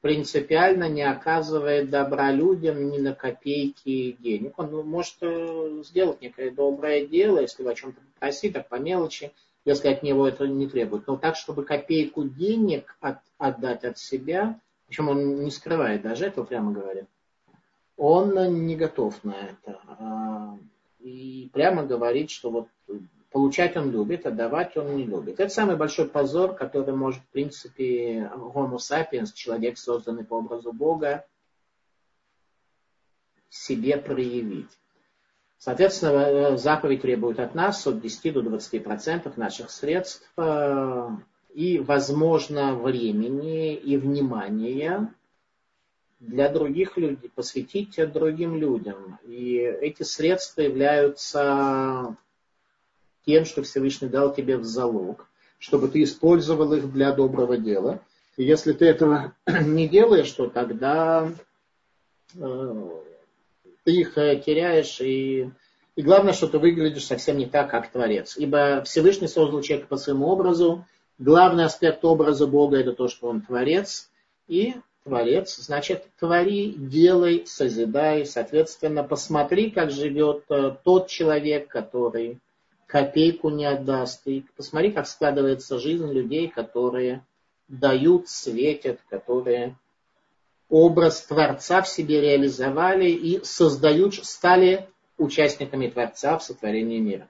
принципиально 0.02 0.90
не 0.90 1.04
оказывает 1.04 1.90
добра 1.90 2.32
людям 2.32 2.90
ни 2.90 2.98
на 2.98 3.14
копейки 3.14 4.18
денег. 4.20 4.58
Он 4.58 4.86
может 4.88 5.16
э, 5.22 5.82
сделать 5.86 6.22
некое 6.22 6.52
доброе 6.52 7.06
дело, 7.06 7.40
если 7.40 7.64
вы 7.64 7.72
о 7.72 7.76
чем-то 7.76 8.02
попросите, 8.14 8.54
так 8.54 8.68
по 8.68 8.76
мелочи, 8.76 9.32
если 9.64 9.90
от 9.90 10.02
него 10.04 10.28
это 10.28 10.48
не 10.48 10.68
требует. 10.68 11.06
Но 11.08 11.18
так, 11.18 11.36
чтобы 11.36 11.64
копейку 11.64 12.24
денег 12.24 12.98
от, 13.00 13.20
отдать 13.38 13.84
от 13.84 14.00
себя, 14.00 14.60
причем 14.88 15.10
он 15.10 15.44
не 15.44 15.52
скрывает 15.52 16.02
даже 16.02 16.26
этого, 16.26 16.46
прямо 16.46 16.72
говоря, 16.72 17.06
он 17.96 18.66
не 18.66 18.76
готов 18.76 19.24
на 19.24 19.36
это. 19.36 19.80
А, 19.88 20.58
и 21.00 21.50
прямо 21.54 21.84
говорит, 21.84 22.32
что 22.32 22.50
вот 22.50 22.68
Получать 23.32 23.78
он 23.78 23.92
любит, 23.92 24.26
отдавать 24.26 24.76
он 24.76 24.98
не 24.98 25.06
любит. 25.06 25.40
Это 25.40 25.52
самый 25.52 25.78
большой 25.78 26.06
позор, 26.08 26.54
который 26.54 26.94
может, 26.94 27.22
в 27.22 27.28
принципе, 27.28 28.30
Homo 28.36 28.76
sapiens, 28.76 29.30
человек, 29.34 29.78
созданный 29.78 30.26
по 30.26 30.36
образу 30.36 30.74
Бога, 30.74 31.26
себе 33.50 33.96
проявить. 33.98 34.70
Соответственно, 35.58 36.58
заповедь 36.58 37.04
требует 37.04 37.40
от 37.40 37.56
нас 37.56 37.88
от 37.88 38.02
10 38.02 38.34
до 38.34 38.42
20% 38.42 39.32
наших 39.38 39.70
средств 39.70 40.30
э, 40.36 41.10
и, 41.54 41.80
возможно, 41.80 42.76
времени 42.76 43.76
и 43.76 43.96
внимания 43.96 45.14
для 46.20 46.50
других 46.50 46.98
людей, 46.98 47.30
посвятить 47.34 47.96
другим 48.12 48.58
людям. 48.58 49.20
И 49.24 49.56
эти 49.56 50.04
средства 50.04 50.62
являются 50.62 52.18
тем, 53.26 53.46
что 53.46 53.64
Всевышний 53.64 54.08
дал 54.08 54.34
тебе 54.34 54.58
в 54.58 54.64
залог, 54.64 55.28
чтобы 55.60 55.88
ты 55.88 56.04
использовал 56.04 56.74
их 56.74 56.92
для 56.92 57.12
доброго 57.12 57.58
дела. 57.58 58.00
И 58.38 58.44
если 58.44 58.74
ты 58.74 58.86
этого 58.86 59.34
не 59.46 59.88
делаешь, 59.88 60.32
то 60.32 60.48
тогда 60.48 61.32
э, 62.36 62.90
ты 63.84 63.92
их 63.92 64.18
э, 64.18 64.42
теряешь, 64.44 65.00
и, 65.02 65.50
и 65.96 66.02
главное, 66.02 66.34
что 66.34 66.48
ты 66.48 66.58
выглядишь 66.60 67.06
совсем 67.06 67.38
не 67.38 67.46
так, 67.46 67.70
как 67.70 67.92
Творец. 67.92 68.38
Ибо 68.38 68.84
Всевышний 68.86 69.28
создал 69.28 69.62
человека 69.62 69.88
по 69.88 69.98
своему 69.98 70.28
образу. 70.28 70.86
Главный 71.20 71.66
аспект 71.66 72.04
образа 72.04 72.48
Бога 72.48 72.78
это 72.78 72.94
то, 72.94 73.08
что 73.08 73.28
он 73.28 73.42
Творец. 73.42 74.10
И 74.48 74.76
Творец, 75.04 75.58
значит, 75.58 76.08
твори, 76.20 76.74
делай, 76.76 77.44
созидай. 77.46 78.26
Соответственно, 78.26 79.04
посмотри, 79.04 79.72
как 79.72 79.92
живет 79.92 80.44
э, 80.50 80.76
тот 80.84 81.08
человек, 81.08 81.68
который 81.68 82.40
копейку 82.92 83.50
не 83.50 83.66
отдаст. 83.66 84.28
И 84.28 84.44
посмотри, 84.58 84.92
как 84.92 85.08
складывается 85.08 85.80
жизнь 85.80 86.12
людей, 86.12 86.50
которые 86.50 87.26
дают, 87.70 88.28
светят, 88.28 89.00
которые 89.10 89.78
образ 90.70 91.22
Творца 91.22 91.82
в 91.82 91.88
себе 91.88 92.20
реализовали 92.20 93.10
и 93.10 93.42
создают, 93.46 94.16
стали 94.16 94.90
участниками 95.18 95.88
Творца 95.88 96.38
в 96.38 96.44
сотворении 96.44 97.00
мира. 97.00 97.30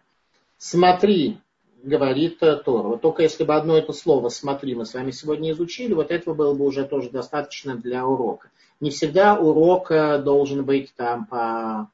Смотри, 0.57 1.37
говорит 1.83 2.39
Тора. 2.39 2.87
Вот 2.87 3.01
только 3.01 3.21
если 3.21 3.43
бы 3.43 3.53
одно 3.53 3.77
это 3.77 3.93
слово 3.93 4.29
«смотри» 4.29 4.73
мы 4.73 4.85
с 4.85 4.95
вами 4.95 5.11
сегодня 5.11 5.51
изучили, 5.51 5.93
вот 5.93 6.09
этого 6.09 6.33
было 6.33 6.55
бы 6.55 6.65
уже 6.65 6.85
тоже 6.85 7.11
достаточно 7.11 7.75
для 7.75 8.07
урока. 8.07 8.49
Не 8.79 8.89
всегда 8.89 9.37
урок 9.37 9.89
должен 10.23 10.63
быть 10.65 10.91
там 10.95 11.27
по 11.27 11.91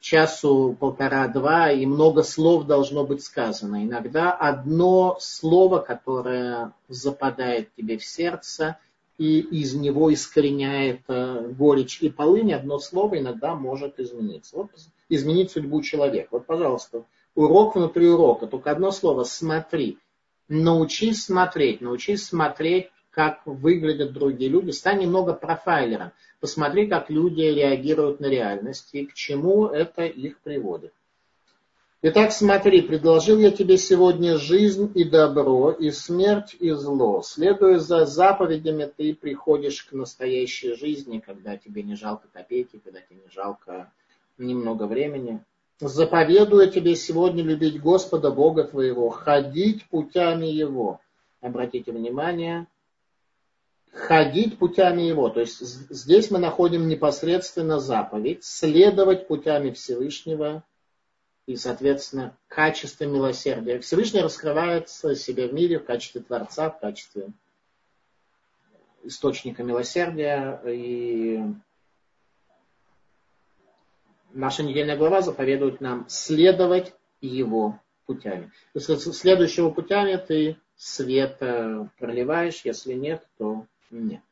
часу 0.00 0.76
полтора-два, 0.78 1.72
и 1.72 1.86
много 1.86 2.22
слов 2.22 2.66
должно 2.66 3.04
быть 3.04 3.22
сказано. 3.22 3.84
Иногда 3.84 4.32
одно 4.32 5.16
слово, 5.20 5.78
которое 5.78 6.72
западает 6.88 7.74
тебе 7.76 7.98
в 7.98 8.04
сердце, 8.04 8.78
и 9.18 9.40
из 9.40 9.74
него 9.74 10.12
искореняет 10.12 11.00
э, 11.08 11.52
горечь 11.58 12.00
и 12.00 12.08
полынь, 12.08 12.52
одно 12.52 12.78
слово 12.78 13.18
иногда 13.18 13.54
может 13.56 13.98
измениться. 13.98 14.56
Вот 14.56 14.70
изменить 15.08 15.50
судьбу 15.50 15.82
человека. 15.82 16.28
Вот, 16.32 16.46
пожалуйста, 16.46 17.04
урок 17.34 17.74
внутри 17.74 18.08
урока, 18.08 18.46
только 18.46 18.70
одно 18.70 18.90
слово 18.90 19.24
«смотри». 19.24 19.98
Научись 20.50 21.24
смотреть, 21.24 21.82
научись 21.82 22.24
смотреть, 22.24 22.88
как 23.18 23.42
выглядят 23.46 24.12
другие 24.12 24.48
люди, 24.48 24.70
стань 24.70 25.00
немного 25.00 25.34
профайлером– 25.34 26.12
Посмотри, 26.40 26.86
как 26.86 27.10
люди 27.10 27.40
реагируют 27.40 28.20
на 28.20 28.26
реальность 28.26 28.90
и 28.92 29.06
к 29.06 29.14
чему 29.14 29.66
это 29.66 30.04
их 30.04 30.38
приводит. 30.40 30.92
Итак, 32.00 32.30
смотри, 32.30 32.80
предложил 32.80 33.40
я 33.40 33.50
тебе 33.50 33.76
сегодня 33.76 34.38
жизнь 34.38 34.92
и 34.94 35.02
добро, 35.02 35.72
и 35.72 35.90
смерть, 35.90 36.54
и 36.60 36.70
зло. 36.70 37.22
Следуя 37.24 37.80
за 37.80 38.06
заповедями, 38.06 38.88
ты 38.96 39.16
приходишь 39.16 39.82
к 39.82 39.92
настоящей 39.92 40.76
жизни, 40.76 41.18
когда 41.18 41.56
тебе 41.56 41.82
не 41.82 41.96
жалко 41.96 42.28
копейки, 42.32 42.80
когда 42.84 43.00
тебе 43.00 43.22
не 43.24 43.30
жалко 43.32 43.90
немного 44.38 44.84
времени. 44.84 45.42
Заповедую 45.80 46.70
тебе 46.70 46.94
сегодня 46.94 47.42
любить 47.42 47.80
Господа 47.80 48.30
Бога 48.30 48.62
твоего, 48.62 49.08
ходить 49.08 49.84
путями 49.86 50.46
Его. 50.46 51.00
Обратите 51.40 51.90
внимание, 51.90 52.68
ходить 53.92 54.58
путями 54.58 55.02
Его. 55.02 55.28
То 55.28 55.40
есть 55.40 55.60
здесь 55.60 56.30
мы 56.30 56.38
находим 56.38 56.88
непосредственно 56.88 57.80
заповедь, 57.80 58.44
следовать 58.44 59.26
путями 59.28 59.70
Всевышнего 59.70 60.64
и, 61.46 61.56
соответственно, 61.56 62.36
качество 62.46 63.04
милосердия. 63.04 63.80
Всевышний 63.80 64.20
раскрывается 64.20 65.14
себе 65.14 65.48
в 65.48 65.54
мире 65.54 65.78
в 65.78 65.84
качестве 65.84 66.20
Творца, 66.20 66.70
в 66.70 66.78
качестве 66.78 67.28
источника 69.02 69.62
милосердия. 69.62 70.60
И 70.66 71.42
наша 74.32 74.62
недельная 74.62 74.96
глава 74.96 75.22
заповедует 75.22 75.80
нам 75.80 76.04
следовать 76.08 76.94
его 77.20 77.80
путями. 78.06 78.52
Если 78.74 78.96
следующего 78.96 79.70
путями 79.70 80.16
ты 80.16 80.58
свет 80.76 81.38
проливаешь, 81.98 82.60
если 82.64 82.92
нет, 82.92 83.26
то 83.38 83.66
нет. 83.90 84.22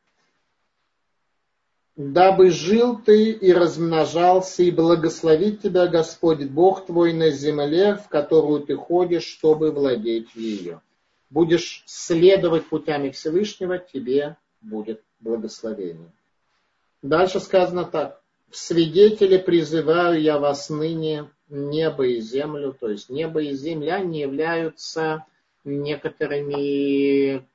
Дабы 1.96 2.50
жил 2.50 2.98
ты 2.98 3.30
и 3.30 3.52
размножался, 3.52 4.62
и 4.62 4.70
благословит 4.70 5.62
тебя 5.62 5.86
Господь 5.86 6.44
Бог 6.44 6.84
твой 6.84 7.14
на 7.14 7.30
земле, 7.30 7.94
в 7.94 8.08
которую 8.08 8.60
ты 8.60 8.76
ходишь, 8.76 9.24
чтобы 9.24 9.70
владеть 9.72 10.34
ее. 10.34 10.82
Будешь 11.30 11.82
следовать 11.86 12.66
путями 12.66 13.10
Всевышнего, 13.10 13.78
тебе 13.78 14.36
будет 14.60 15.00
благословение. 15.20 16.12
Дальше 17.00 17.40
сказано 17.40 17.84
так. 17.84 18.20
В 18.50 18.56
свидетели 18.56 19.38
призываю 19.38 20.20
я 20.20 20.38
вас 20.38 20.68
ныне 20.68 21.30
небо 21.48 22.06
и 22.06 22.20
землю. 22.20 22.76
То 22.78 22.90
есть 22.90 23.08
небо 23.08 23.42
и 23.42 23.54
земля 23.54 24.00
не 24.00 24.20
являются 24.20 25.24
некоторыми 25.64 27.46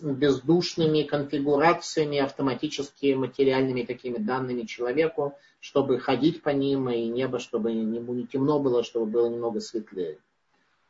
бездушными 0.00 1.02
конфигурациями, 1.02 2.18
автоматически 2.18 3.14
материальными 3.14 3.82
такими 3.82 4.18
данными 4.18 4.62
человеку, 4.62 5.36
чтобы 5.60 5.98
ходить 5.98 6.42
по 6.42 6.50
ним, 6.50 6.88
и 6.90 7.06
небо, 7.06 7.38
чтобы 7.38 7.70
ему 7.70 8.14
не 8.14 8.26
темно 8.26 8.58
было, 8.58 8.84
чтобы 8.84 9.06
было 9.06 9.28
немного 9.28 9.60
светлее. 9.60 10.18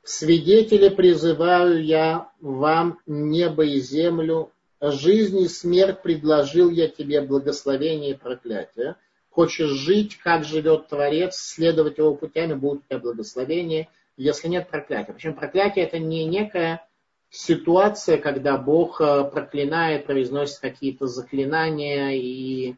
Свидетели 0.03 0.89
призываю 0.89 1.85
я 1.85 2.31
вам 2.41 2.99
небо 3.07 3.65
и 3.65 3.81
землю, 3.81 4.53
жизнь 4.81 5.39
и 5.41 5.49
смерть 5.49 6.03
предложил 6.03 6.71
я 6.71 6.89
тебе 6.89 7.21
благословение 7.21 8.13
и 8.13 8.19
проклятие. 8.19 8.97
Хочешь 9.31 9.71
жить, 9.71 10.17
как 10.19 10.45
живет 10.45 10.89
Творец, 10.89 11.37
следовать 11.37 11.99
его 11.99 12.15
путями, 12.15 12.55
будет 12.55 12.81
у 12.81 12.85
тебя 12.89 12.99
благословение, 12.99 13.89
если 14.17 14.49
нет 14.49 14.69
проклятия. 14.69 15.13
Причем 15.13 15.35
проклятие 15.35 15.85
это 15.85 15.99
не 15.99 16.25
некая 16.25 16.88
ситуация, 17.31 18.18
когда 18.18 18.57
Бог 18.57 19.01
э, 19.01 19.24
проклинает, 19.24 20.07
произносит 20.07 20.59
какие-то 20.59 21.07
заклинания 21.07 22.11
и 22.11 22.76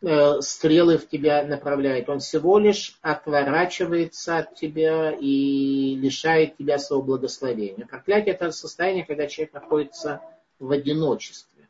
э, 0.00 0.40
стрелы 0.40 0.98
в 0.98 1.08
тебя 1.08 1.44
направляет. 1.44 2.08
Он 2.08 2.20
всего 2.20 2.58
лишь 2.58 2.98
отворачивается 3.02 4.38
от 4.38 4.54
тебя 4.54 5.12
и 5.12 5.94
лишает 5.96 6.56
тебя 6.56 6.78
своего 6.78 7.04
благословения. 7.04 7.86
Проклятие 7.86 8.34
это 8.34 8.50
состояние, 8.50 9.04
когда 9.04 9.26
человек 9.26 9.54
находится 9.54 10.20
в 10.58 10.70
одиночестве, 10.70 11.68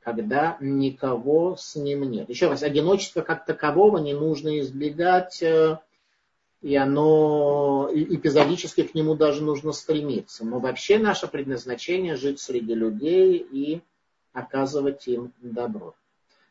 когда 0.00 0.56
никого 0.60 1.56
с 1.56 1.74
ним 1.74 2.08
нет. 2.10 2.28
Еще 2.28 2.48
раз, 2.48 2.62
одиночество 2.62 3.22
как 3.22 3.44
такового 3.44 3.98
не 3.98 4.14
нужно 4.14 4.60
избегать, 4.60 5.42
э, 5.42 5.78
и 6.62 6.74
оно 6.74 7.88
эпизодически 7.92 8.82
к 8.82 8.94
нему 8.94 9.14
даже 9.14 9.42
нужно 9.42 9.72
стремиться. 9.72 10.44
Но 10.44 10.58
вообще 10.58 10.98
наше 10.98 11.26
предназначение 11.26 12.16
жить 12.16 12.40
среди 12.40 12.74
людей 12.74 13.36
и 13.38 13.80
оказывать 14.32 15.06
им 15.06 15.32
добро. 15.40 15.94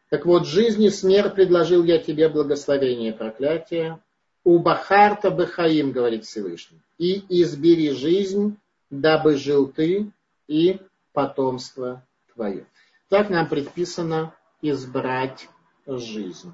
Так 0.09 0.25
вот, 0.25 0.47
жизнь 0.47 0.83
и 0.83 0.89
смерть 0.89 1.35
предложил 1.35 1.83
я 1.83 1.97
тебе 1.97 2.29
благословение 2.29 3.11
и 3.11 3.17
проклятие. 3.17 3.99
У 4.43 4.59
Бахарта 4.59 5.31
Бахаим, 5.31 5.91
говорит 5.91 6.25
Всевышний, 6.25 6.79
и 6.99 7.23
избери 7.41 7.91
жизнь, 7.91 8.57
дабы 8.91 9.37
жил 9.37 9.67
ты 9.67 10.11
и 10.47 10.79
потомство 11.13 12.03
твое. 12.33 12.67
Так 13.09 13.29
нам 13.29 13.49
предписано 13.49 14.35
избрать 14.61 15.49
жизнь. 15.87 16.53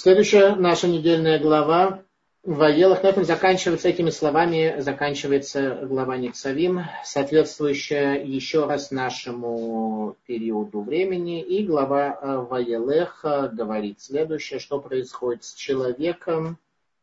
Следующая 0.00 0.54
наша 0.54 0.86
недельная 0.86 1.40
глава 1.40 2.04
Ваелах. 2.44 3.02
На 3.02 3.08
этом 3.08 3.24
заканчивается 3.24 3.88
этими 3.88 4.10
словами, 4.10 4.76
заканчивается 4.78 5.80
глава 5.82 6.16
Никсавим, 6.16 6.82
соответствующая 7.02 8.14
еще 8.24 8.66
раз 8.66 8.92
нашему 8.92 10.14
периоду 10.24 10.82
времени. 10.82 11.42
И 11.42 11.66
глава 11.66 12.16
э, 12.16 12.36
Ваелех 12.48 13.24
говорит 13.52 14.00
следующее, 14.00 14.60
что 14.60 14.78
происходит 14.78 15.42
с 15.42 15.52
человеком, 15.54 16.58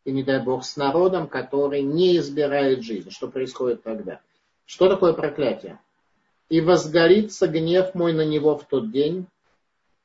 и 0.05 0.13
не 0.13 0.23
дай 0.23 0.41
Бог 0.41 0.63
с 0.63 0.77
народом, 0.77 1.27
который 1.27 1.81
не 1.81 2.15
избирает 2.19 2.81
жизнь. 2.81 3.11
Что 3.11 3.27
происходит 3.27 3.83
тогда? 3.83 4.21
Что 4.65 4.87
такое 4.87 5.11
проклятие? 5.11 5.79
И 6.47 6.61
возгорится 6.61 7.49
гнев 7.49 7.93
мой 7.93 8.13
на 8.13 8.23
него 8.23 8.57
в 8.57 8.63
тот 8.63 8.89
день, 8.89 9.27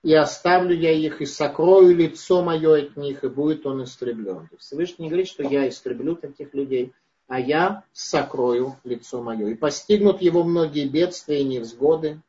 и 0.02 0.14
оставлю 0.14 0.74
я 0.74 0.92
их, 0.92 1.20
и 1.20 1.26
сокрою 1.26 1.94
лицо 1.94 2.42
мое 2.42 2.84
от 2.84 2.96
них, 2.96 3.22
и 3.22 3.28
будет 3.28 3.66
он 3.66 3.84
истреблен. 3.84 4.48
Всевышний 4.58 5.04
не 5.04 5.08
говорит, 5.10 5.28
что 5.28 5.42
я 5.42 5.68
истреблю 5.68 6.16
таких 6.16 6.54
людей, 6.54 6.92
а 7.28 7.38
я 7.38 7.84
сокрою 7.92 8.76
лицо 8.82 9.22
мое. 9.22 9.48
И 9.48 9.54
постигнут 9.54 10.22
его 10.22 10.42
многие 10.42 10.88
бедствия 10.88 11.42
и 11.42 11.44
невзгоды. 11.44 12.20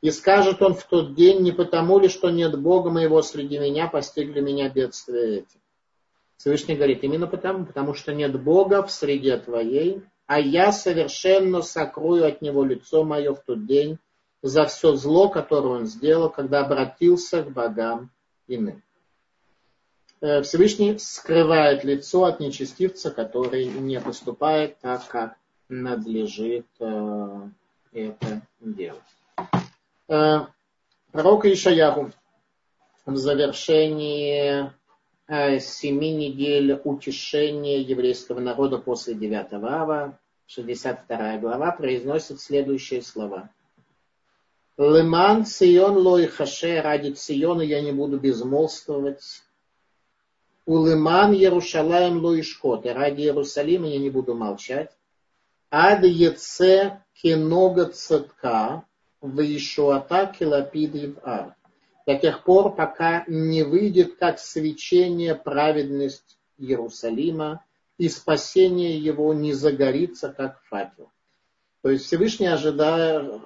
И 0.00 0.10
скажет 0.10 0.60
он 0.60 0.74
в 0.74 0.84
тот 0.84 1.14
день, 1.14 1.40
не 1.40 1.52
потому 1.52 1.98
ли, 1.98 2.08
что 2.08 2.30
нет 2.30 2.58
Бога 2.58 2.90
моего 2.90 3.22
среди 3.22 3.58
меня, 3.58 3.86
постигли 3.86 4.40
меня 4.40 4.68
бедствия 4.68 5.38
эти. 5.38 5.58
Всевышний 6.36 6.74
говорит, 6.74 7.04
именно 7.04 7.26
потому, 7.26 7.64
потому 7.64 7.94
что 7.94 8.12
нет 8.12 8.42
Бога 8.42 8.82
в 8.82 8.90
среде 8.90 9.36
твоей, 9.38 10.02
а 10.26 10.40
я 10.40 10.72
совершенно 10.72 11.62
сокрою 11.62 12.26
от 12.26 12.42
него 12.42 12.64
лицо 12.64 13.04
мое 13.04 13.34
в 13.34 13.42
тот 13.44 13.66
день, 13.66 13.98
за 14.44 14.66
все 14.66 14.92
зло, 14.94 15.30
которое 15.30 15.78
он 15.78 15.86
сделал, 15.86 16.28
когда 16.28 16.60
обратился 16.60 17.42
к 17.42 17.50
богам 17.50 18.10
иным. 18.46 18.82
Э, 20.20 20.42
Всевышний 20.42 20.98
скрывает 20.98 21.82
лицо 21.82 22.24
от 22.24 22.40
нечестивца, 22.40 23.10
который 23.10 23.64
не 23.64 23.98
поступает 24.02 24.78
так, 24.80 25.08
как 25.08 25.36
надлежит 25.70 26.66
э, 26.78 27.48
это 27.94 28.42
делать. 28.60 29.00
Э, 30.08 30.40
пророк 31.10 31.46
Ишаяху 31.46 32.12
в 33.06 33.16
завершении 33.16 34.70
семи 35.58 36.14
недель 36.14 36.78
утешения 36.84 37.80
еврейского 37.80 38.40
народа 38.40 38.76
после 38.76 39.14
9 39.14 39.54
ава, 39.54 40.18
62 40.48 41.38
глава, 41.38 41.72
произносит 41.72 42.42
следующие 42.42 43.00
слова– 43.00 43.48
Леман 44.76 45.46
Сион 45.46 45.98
лой 45.98 46.26
хаше, 46.26 46.80
ради 46.80 47.14
Сиона 47.14 47.62
я 47.62 47.80
не 47.80 47.92
буду 47.92 48.18
безмолвствовать. 48.18 49.42
У 50.66 50.84
Леман 50.84 51.32
Ярушалаем 51.32 52.18
лой 52.18 52.42
шкот, 52.42 52.84
ради 52.86 53.22
Иерусалима 53.22 53.86
я 53.86 53.98
не 53.98 54.10
буду 54.10 54.34
молчать. 54.34 54.90
Ад 55.70 56.04
еце 56.04 57.02
кенога 57.12 57.86
цетка, 57.86 58.84
в 59.20 59.40
Ишуата 59.40 60.26
килапиды 60.26 61.12
в 61.12 61.18
ар. 61.26 61.54
До 62.06 62.16
тех 62.16 62.42
пор, 62.42 62.74
пока 62.74 63.24
не 63.28 63.62
выйдет 63.62 64.16
как 64.16 64.38
свечение 64.38 65.34
праведность 65.34 66.36
Иерусалима, 66.58 67.64
и 67.96 68.08
спасение 68.08 68.98
его 68.98 69.32
не 69.32 69.52
загорится, 69.52 70.28
как 70.30 70.60
факел. 70.64 71.10
То 71.82 71.90
есть 71.90 72.06
Всевышний, 72.06 72.48
ожидая, 72.48 73.40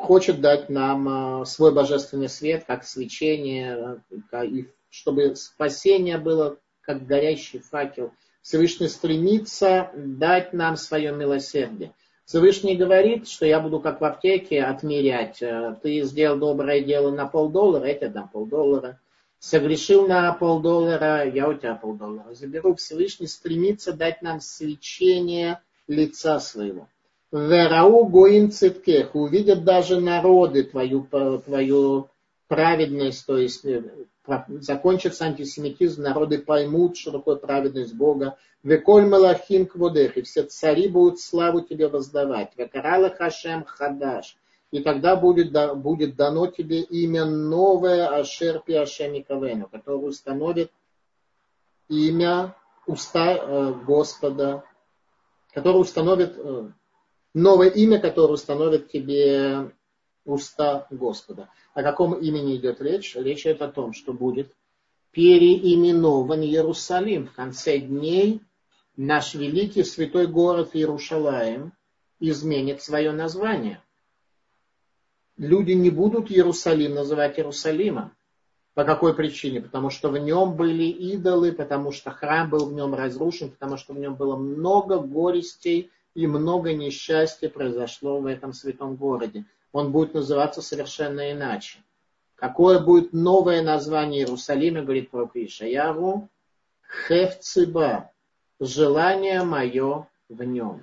хочет 0.00 0.40
дать 0.40 0.70
нам 0.70 1.42
э, 1.42 1.44
свой 1.44 1.72
божественный 1.72 2.28
свет, 2.28 2.64
как 2.66 2.84
свечение, 2.84 4.00
э, 4.32 4.64
чтобы 4.88 5.36
спасение 5.36 6.18
было 6.18 6.56
как 6.80 7.06
горящий 7.06 7.58
факел. 7.58 8.12
Всевышний 8.42 8.88
стремится 8.88 9.90
дать 9.94 10.54
нам 10.54 10.76
свое 10.76 11.12
милосердие. 11.12 11.92
Всевышний 12.24 12.76
говорит, 12.76 13.28
что 13.28 13.44
я 13.44 13.60
буду 13.60 13.80
как 13.80 14.00
в 14.00 14.04
аптеке 14.04 14.62
отмерять. 14.62 15.42
Э, 15.42 15.76
ты 15.82 16.02
сделал 16.02 16.38
доброе 16.38 16.80
дело 16.80 17.10
на 17.10 17.26
полдоллара, 17.26 17.86
я 17.86 17.94
тебе 17.94 18.08
дам 18.08 18.28
полдоллара. 18.28 18.98
Согрешил 19.38 20.06
на 20.06 20.32
полдоллара, 20.32 21.28
я 21.28 21.48
у 21.48 21.54
тебя 21.54 21.74
полдоллара 21.74 22.32
заберу. 22.34 22.74
Всевышний 22.74 23.26
стремится 23.26 23.92
дать 23.92 24.22
нам 24.22 24.40
свечение 24.40 25.60
лица 25.86 26.40
своего. 26.40 26.88
Верау 27.32 28.06
гоим 28.06 28.50
циткех, 28.50 29.14
увидят 29.14 29.64
даже 29.64 30.00
народы 30.00 30.64
твою, 30.64 31.06
твою 31.44 32.08
праведность, 32.48 33.24
то 33.24 33.38
есть 33.38 33.64
э, 33.64 33.84
закончится 34.48 35.26
антисемитизм, 35.26 36.02
народы 36.02 36.40
поймут, 36.40 36.96
что 36.96 37.12
такое 37.12 37.36
праведность 37.36 37.94
Бога. 37.94 38.36
Веколь 38.64 39.06
малахим 39.06 39.66
кводех, 39.66 40.16
и 40.16 40.22
все 40.22 40.42
цари 40.42 40.88
будут 40.88 41.20
славу 41.20 41.60
тебе 41.60 41.86
воздавать. 41.86 42.50
Векарала 42.56 43.10
хашем 43.10 43.64
хадаш. 43.64 44.36
И 44.72 44.80
тогда 44.80 45.16
будет, 45.16 45.52
будет 45.78 46.16
дано 46.16 46.48
тебе 46.48 46.80
имя 46.80 47.24
новое 47.24 48.08
Ашер 48.08 48.60
Пиашеми 48.60 49.20
Кавену, 49.20 49.68
которое 49.68 49.98
установит 49.98 50.70
имя 51.88 52.54
уста 52.86 53.36
э, 53.36 53.74
Господа, 53.84 54.64
которое 55.52 55.78
установит 55.78 56.34
э, 56.36 56.68
новое 57.34 57.68
имя, 57.68 57.98
которое 57.98 58.34
установит 58.34 58.90
тебе 58.90 59.72
уста 60.24 60.86
Господа. 60.90 61.48
О 61.74 61.82
каком 61.82 62.14
имени 62.14 62.56
идет 62.56 62.80
речь? 62.80 63.14
Речь 63.16 63.42
идет 63.42 63.62
о 63.62 63.68
том, 63.68 63.92
что 63.92 64.12
будет 64.12 64.54
переименован 65.12 66.42
Иерусалим. 66.42 67.26
В 67.26 67.32
конце 67.32 67.78
дней 67.78 68.40
наш 68.96 69.34
великий 69.34 69.84
святой 69.84 70.26
город 70.26 70.70
Иерушалаем 70.74 71.72
изменит 72.18 72.82
свое 72.82 73.12
название. 73.12 73.82
Люди 75.36 75.72
не 75.72 75.90
будут 75.90 76.30
Иерусалим 76.30 76.94
называть 76.94 77.38
Иерусалимом. 77.38 78.12
По 78.74 78.84
какой 78.84 79.14
причине? 79.14 79.60
Потому 79.60 79.90
что 79.90 80.10
в 80.10 80.18
нем 80.18 80.54
были 80.54 80.84
идолы, 80.84 81.52
потому 81.52 81.92
что 81.92 82.10
храм 82.10 82.48
был 82.48 82.66
в 82.66 82.72
нем 82.72 82.94
разрушен, 82.94 83.50
потому 83.50 83.76
что 83.76 83.94
в 83.94 83.98
нем 83.98 84.14
было 84.14 84.36
много 84.36 84.98
горестей 84.98 85.90
и 86.14 86.26
много 86.26 86.72
несчастья 86.72 87.48
произошло 87.48 88.20
в 88.20 88.26
этом 88.26 88.52
святом 88.52 88.96
городе 88.96 89.44
он 89.72 89.92
будет 89.92 90.14
называться 90.14 90.62
совершенно 90.62 91.32
иначе. 91.32 91.78
Какое 92.34 92.80
будет 92.80 93.12
новое 93.12 93.62
название 93.62 94.22
Иерусалима, 94.22 94.82
говорит 94.82 95.10
пророк 95.10 95.36
Ишаяру? 95.36 96.28
Хевциба. 97.06 98.10
Желание 98.58 99.42
мое 99.42 100.08
в 100.28 100.42
нем. 100.42 100.82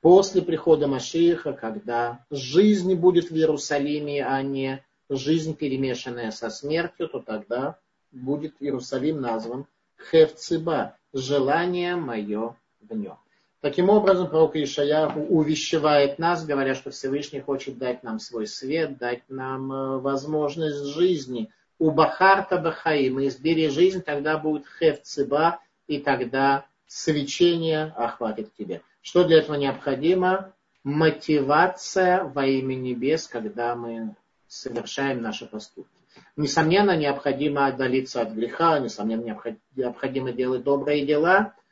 После 0.00 0.42
прихода 0.42 0.86
Машииха, 0.86 1.52
когда 1.52 2.24
жизнь 2.30 2.94
будет 2.94 3.30
в 3.30 3.34
Иерусалиме, 3.34 4.24
а 4.24 4.40
не 4.42 4.84
жизнь, 5.08 5.54
перемешанная 5.54 6.30
со 6.30 6.50
смертью, 6.50 7.08
то 7.08 7.20
тогда 7.20 7.78
будет 8.12 8.54
Иерусалим 8.60 9.20
назван 9.20 9.66
Хевциба. 10.10 10.96
Желание 11.12 11.96
мое 11.96 12.56
в 12.80 12.94
нем. 12.94 13.18
Таким 13.60 13.88
образом, 13.88 14.28
пророк 14.28 14.54
Ишаяху 14.54 15.20
увещевает 15.20 16.18
нас, 16.18 16.44
говоря, 16.44 16.74
что 16.74 16.90
Всевышний 16.90 17.40
хочет 17.40 17.78
дать 17.78 18.02
нам 18.02 18.18
свой 18.18 18.46
свет, 18.46 18.98
дать 18.98 19.22
нам 19.28 19.72
э, 19.72 19.98
возможность 19.98 20.94
жизни. 20.94 21.50
У 21.78 21.90
Бахарта 21.90 22.58
Бахаим, 22.58 23.24
избери 23.26 23.68
жизнь, 23.68 24.02
тогда 24.02 24.36
будет 24.36 24.66
хев 24.78 25.02
цыба, 25.02 25.60
и 25.86 25.98
тогда 25.98 26.66
свечение 26.86 27.94
охватит 27.96 28.54
тебя. 28.54 28.82
Что 29.00 29.24
для 29.24 29.38
этого 29.38 29.56
необходимо? 29.56 30.52
Мотивация 30.84 32.24
во 32.24 32.46
имя 32.46 32.74
небес, 32.74 33.26
когда 33.26 33.74
мы 33.74 34.14
совершаем 34.46 35.22
наши 35.22 35.46
поступки. 35.46 35.90
Несомненно, 36.36 36.96
необходимо 36.96 37.66
отдалиться 37.66 38.20
от 38.20 38.30
греха, 38.32 38.78
несомненно, 38.78 39.40
необходимо 39.74 40.32
делать 40.32 40.62
добрые 40.62 41.06
дела– 41.06 41.54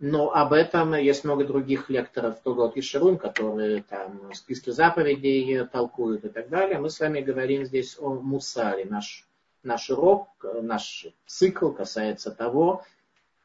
но 0.00 0.32
об 0.32 0.52
этом 0.52 0.94
есть 0.94 1.24
много 1.24 1.44
других 1.44 1.88
лекторов 1.88 2.40
Тогот 2.42 2.76
и 2.76 2.80
Ширун, 2.80 3.16
которые 3.16 3.82
там 3.82 4.32
списки 4.34 4.70
заповедей 4.70 5.64
толкуют 5.66 6.24
и 6.24 6.28
так 6.28 6.48
далее. 6.48 6.78
Мы 6.78 6.90
с 6.90 6.98
вами 6.98 7.20
говорим 7.20 7.64
здесь 7.64 7.96
о 7.98 8.14
мусаре. 8.14 8.84
Наш, 8.86 9.26
наш 9.62 9.90
урок, 9.90 10.28
наш 10.42 11.06
цикл 11.26 11.70
касается 11.70 12.32
того, 12.32 12.82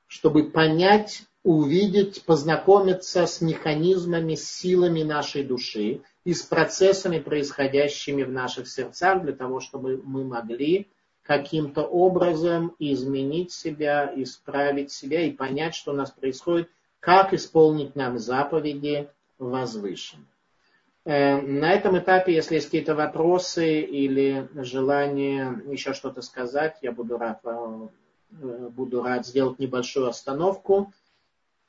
чтобы 0.07 0.49
понять, 0.49 1.23
увидеть, 1.43 2.23
познакомиться 2.25 3.27
с 3.27 3.41
механизмами, 3.41 4.33
с 4.33 4.49
силами 4.49 5.03
нашей 5.03 5.43
души 5.43 6.01
и 6.25 6.33
с 6.33 6.41
процессами, 6.41 7.19
происходящими 7.19 8.23
в 8.23 8.31
наших 8.31 8.67
сердцах, 8.67 9.21
для 9.21 9.33
того, 9.33 9.59
чтобы 9.59 10.01
мы 10.03 10.23
могли 10.23 10.87
каким-то 11.29 11.83
образом 11.83 12.75
изменить 12.79 13.51
себя, 13.51 14.11
исправить 14.15 14.91
себя 14.91 15.21
и 15.21 15.31
понять, 15.31 15.75
что 15.75 15.91
у 15.91 15.93
нас 15.95 16.09
происходит, 16.09 16.71
как 16.99 17.35
исполнить 17.35 17.95
нам 17.95 18.17
заповеди 18.17 19.07
возвышенно. 19.37 20.25
Э, 21.05 21.39
на 21.39 21.71
этом 21.71 21.99
этапе, 21.99 22.33
если 22.33 22.55
есть 22.55 22.65
какие-то 22.65 22.95
вопросы 22.95 23.79
или 23.81 24.49
желание 24.55 25.61
еще 25.67 25.93
что-то 25.93 26.23
сказать, 26.23 26.77
я 26.81 26.91
буду 26.91 27.19
рад, 27.19 27.41
э, 27.43 27.87
буду 28.71 29.03
рад 29.03 29.27
сделать 29.27 29.59
небольшую 29.59 30.07
остановку. 30.07 30.91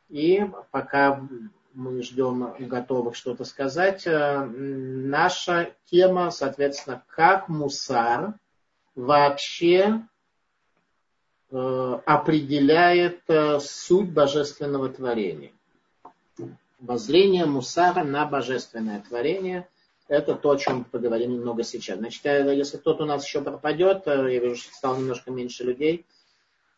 И 0.09 0.43
пока 0.71 1.23
мы 1.75 2.03
ждем 2.03 2.55
готовых 2.61 3.15
что-то 3.15 3.45
сказать, 3.45 4.07
э, 4.07 4.43
наша 4.47 5.75
тема, 5.85 6.31
соответственно, 6.31 7.05
как 7.09 7.51
мусар– 7.51 8.33
вообще 9.01 10.03
э, 11.51 12.01
определяет 12.07 13.21
э, 13.29 13.61
суть 13.61 14.11
божественного 14.11 14.89
творения. 14.89 15.53
Воззрение 16.79 17.47
Мусара 17.47 18.05
на 18.05 18.27
божественное 18.27 19.01
творение– 19.01 19.69
это 20.09 20.35
то, 20.35 20.51
о 20.51 20.57
чем 20.57 20.85
поговорим 20.85 21.35
немного 21.35 21.63
сейчас. 21.63 21.99
Значит, 21.99 22.25
э, 22.25 22.55
если 22.57 22.77
кто-то 22.77 23.05
у 23.05 23.07
нас 23.07 23.25
еще 23.27 23.41
пропадет, 23.41 24.03
я 24.07 24.23
вижу, 24.23 24.57
что 24.57 24.75
стало 24.75 24.97
немножко 24.99 25.31
меньше 25.31 25.65
людей– 25.65 26.07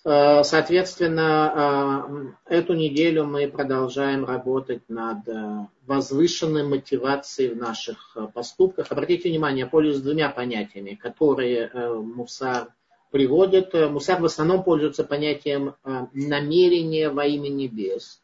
соответственно, 0.05 2.35
э, 2.47 2.57
эту 2.57 2.75
неделю 2.75 3.25
мы 3.25 3.49
продолжаем 3.49 4.25
работать 4.25 4.83
над 4.89 5.29
э, 5.29 5.67
возвышенной 5.87 6.65
мотивацией 6.65 7.55
в 7.55 7.57
наших 7.57 8.17
поступках. 8.35 8.91
Обратите 8.91 9.29
внимание, 9.29 9.65
я 9.65 9.67
пользуюсь 9.67 10.03
двумя 10.03 10.29
понятиями, 10.29 10.95
которые 10.95 11.71
Мусар 12.01 12.69
приводит. 13.11 13.75
Мусар 13.75 14.21
в 14.21 14.25
основном 14.25 14.65
пользуется 14.65 15.05
понятием 15.05 15.75
намерения 16.13 17.11
во 17.11 17.27
имя 17.27 17.49
небес. 17.49 18.21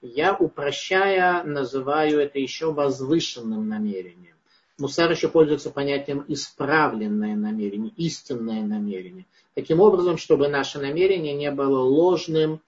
Я, 0.00 0.34
упрощая, 0.34 1.44
называю 1.44 2.18
это 2.18 2.40
еще 2.40 2.72
возвышенным 2.72 3.68
намерением. 3.68 4.34
Мусар 4.78 5.12
еще 5.12 5.28
пользуется 5.28 5.70
понятием 5.70 6.24
исправленное 6.26 7.36
намерение, 7.36 7.92
истинное 7.96 8.62
намерение. 8.62 9.26
Таким 9.54 9.80
образом, 9.80 10.16
чтобы 10.16 10.48
наше 10.48 10.78
намерение 10.78 11.34
не 11.34 11.50
было 11.50 11.80
ложным, 11.80 12.60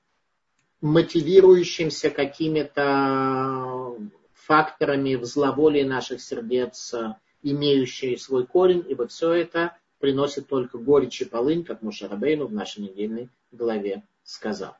мотивирующимся 0.80 2.10
какими-то 2.10 3.96
факторами 4.34 5.14
в 5.14 5.24
зловолии 5.24 5.82
наших 5.82 6.20
сердец, 6.20 6.94
имеющие 7.42 8.18
свой 8.18 8.46
корень, 8.46 8.84
ибо 8.86 9.06
все 9.06 9.32
это 9.32 9.76
приносит 9.98 10.48
только 10.48 10.76
горечь 10.76 11.22
и 11.22 11.24
полынь, 11.24 11.64
как 11.64 11.80
Мушарабейну 11.80 12.46
в 12.46 12.52
нашей 12.52 12.82
недельной 12.82 13.30
главе 13.50 14.02
сказал. 14.22 14.76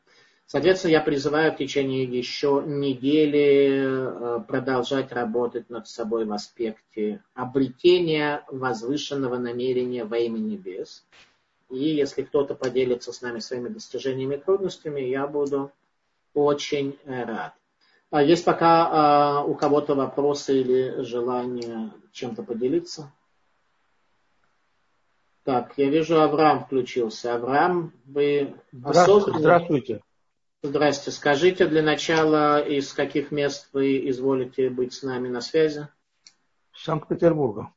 Соответственно, 0.46 0.92
я 0.92 1.00
призываю 1.00 1.52
в 1.52 1.57
течение 1.57 2.05
еще 2.05 2.62
недели 2.66 3.80
э, 3.82 4.40
продолжать 4.46 5.11
работать 5.11 5.70
над 5.70 5.88
собой 5.88 6.26
в 6.26 6.32
аспекте 6.32 7.24
обретения 7.32 8.44
возвышенного 8.48 9.38
намерения 9.38 10.05
во 10.05 10.18
имя 10.18 10.38
небес. 10.38 11.07
И 11.71 11.77
если 11.79 12.23
кто-то 12.23 12.55
поделится 12.55 13.12
с 13.12 13.23
нами 13.23 13.39
своими 13.39 13.69
достижениями 13.69 14.37
и 14.37 14.39
трудностями, 14.39 15.01
я 15.01 15.27
буду 15.27 15.73
очень 16.35 16.99
рад. 17.07 17.55
А 18.11 18.23
есть 18.23 18.45
пока 18.45 18.89
а, 19.41 19.45
у 19.45 19.55
кого-то 19.55 19.95
вопросы 19.95 20.61
или 20.61 21.03
желание 21.03 21.91
чем-то 22.12 22.43
поделиться? 22.43 23.12
Так, 25.43 25.75
я 25.77 25.91
вижу, 25.91 26.21
Авраам 26.21 26.65
включился. 26.65 27.35
Авраам, 27.35 27.93
вы 28.05 28.55
Здравствуйте. 28.73 29.39
Здравствуйте. 29.39 30.01
Здрасте. 30.62 31.11
Скажите 31.11 31.67
для 31.67 31.83
начала, 31.83 32.59
из 32.59 32.95
каких 32.95 33.31
мест 33.31 33.69
вы 33.75 34.09
изволите 34.09 34.71
быть 34.71 34.95
с 34.95 35.03
нами 35.03 35.29
на 35.29 35.43
связи? 35.43 35.89
Санкт-Петербурга. 36.73 37.71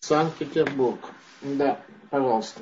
Санкт-Петербург. 0.00 0.98
Да, 1.40 1.80
пожалуйста. 2.10 2.60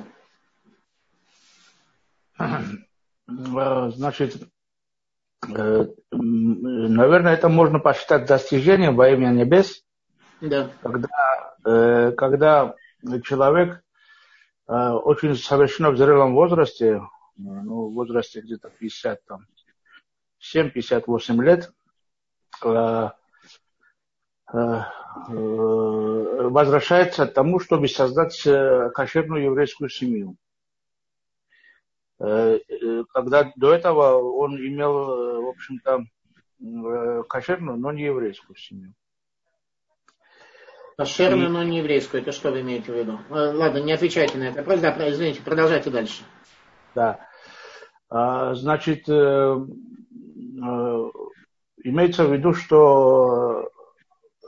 Значит, 3.28 4.36
э, 5.55 5.86
наверное, 6.11 7.34
это 7.34 7.49
можно 7.49 7.78
посчитать 7.78 8.26
достижением 8.26 8.97
во 8.97 9.11
имя 9.11 9.28
небес. 9.28 9.84
Да. 10.41 10.70
Когда, 10.82 11.57
э, 11.64 12.12
когда 12.12 12.74
человек 13.24 13.82
э, 14.66 14.72
очень 14.72 15.34
совершенно 15.36 15.91
в 15.91 15.99
зрелом 15.99 16.34
возрасте, 16.34 17.03
ну, 17.36 17.89
в 17.89 17.95
возрасте 17.95 18.41
где-то 18.41 18.70
50, 18.70 19.24
там, 19.26 19.47
7-58 20.41 21.43
лет, 21.43 21.70
возвращается 26.51 27.26
к 27.26 27.34
тому, 27.34 27.61
чтобы 27.61 27.89
создать 27.89 28.41
кошерную 28.95 29.45
еврейскую 29.45 29.91
семью. 29.91 30.36
Когда 32.19 33.53
до 33.55 33.73
этого 33.73 34.21
он 34.21 34.57
имел, 34.57 35.43
в 35.43 35.49
общем-то, 35.49 36.05
кошерную, 37.29 37.79
но 37.79 37.93
не 37.93 38.05
еврейскую 38.05 38.57
семью. 38.57 38.95
Кошерную, 40.97 41.49
но 41.49 41.62
не 41.62 41.79
еврейскую. 41.79 42.23
Это 42.23 42.33
что 42.33 42.51
вы 42.51 42.62
имеете 42.62 42.93
в 42.93 42.97
виду? 42.97 43.21
Ладно, 43.31 43.79
не 43.79 43.93
отвечайте 43.93 44.37
на 44.37 44.49
это 44.49 44.59
вопрос. 44.59 44.81
Да, 44.81 45.11
извините, 45.11 45.43
продолжайте 45.43 45.91
дальше. 45.91 46.25
Да. 46.97 47.21
А, 48.11 48.55
значит, 48.55 49.09
имеется 51.85 52.25
в 52.25 52.33
виду, 52.33 52.53
что 52.53 53.62
э, 53.62 53.78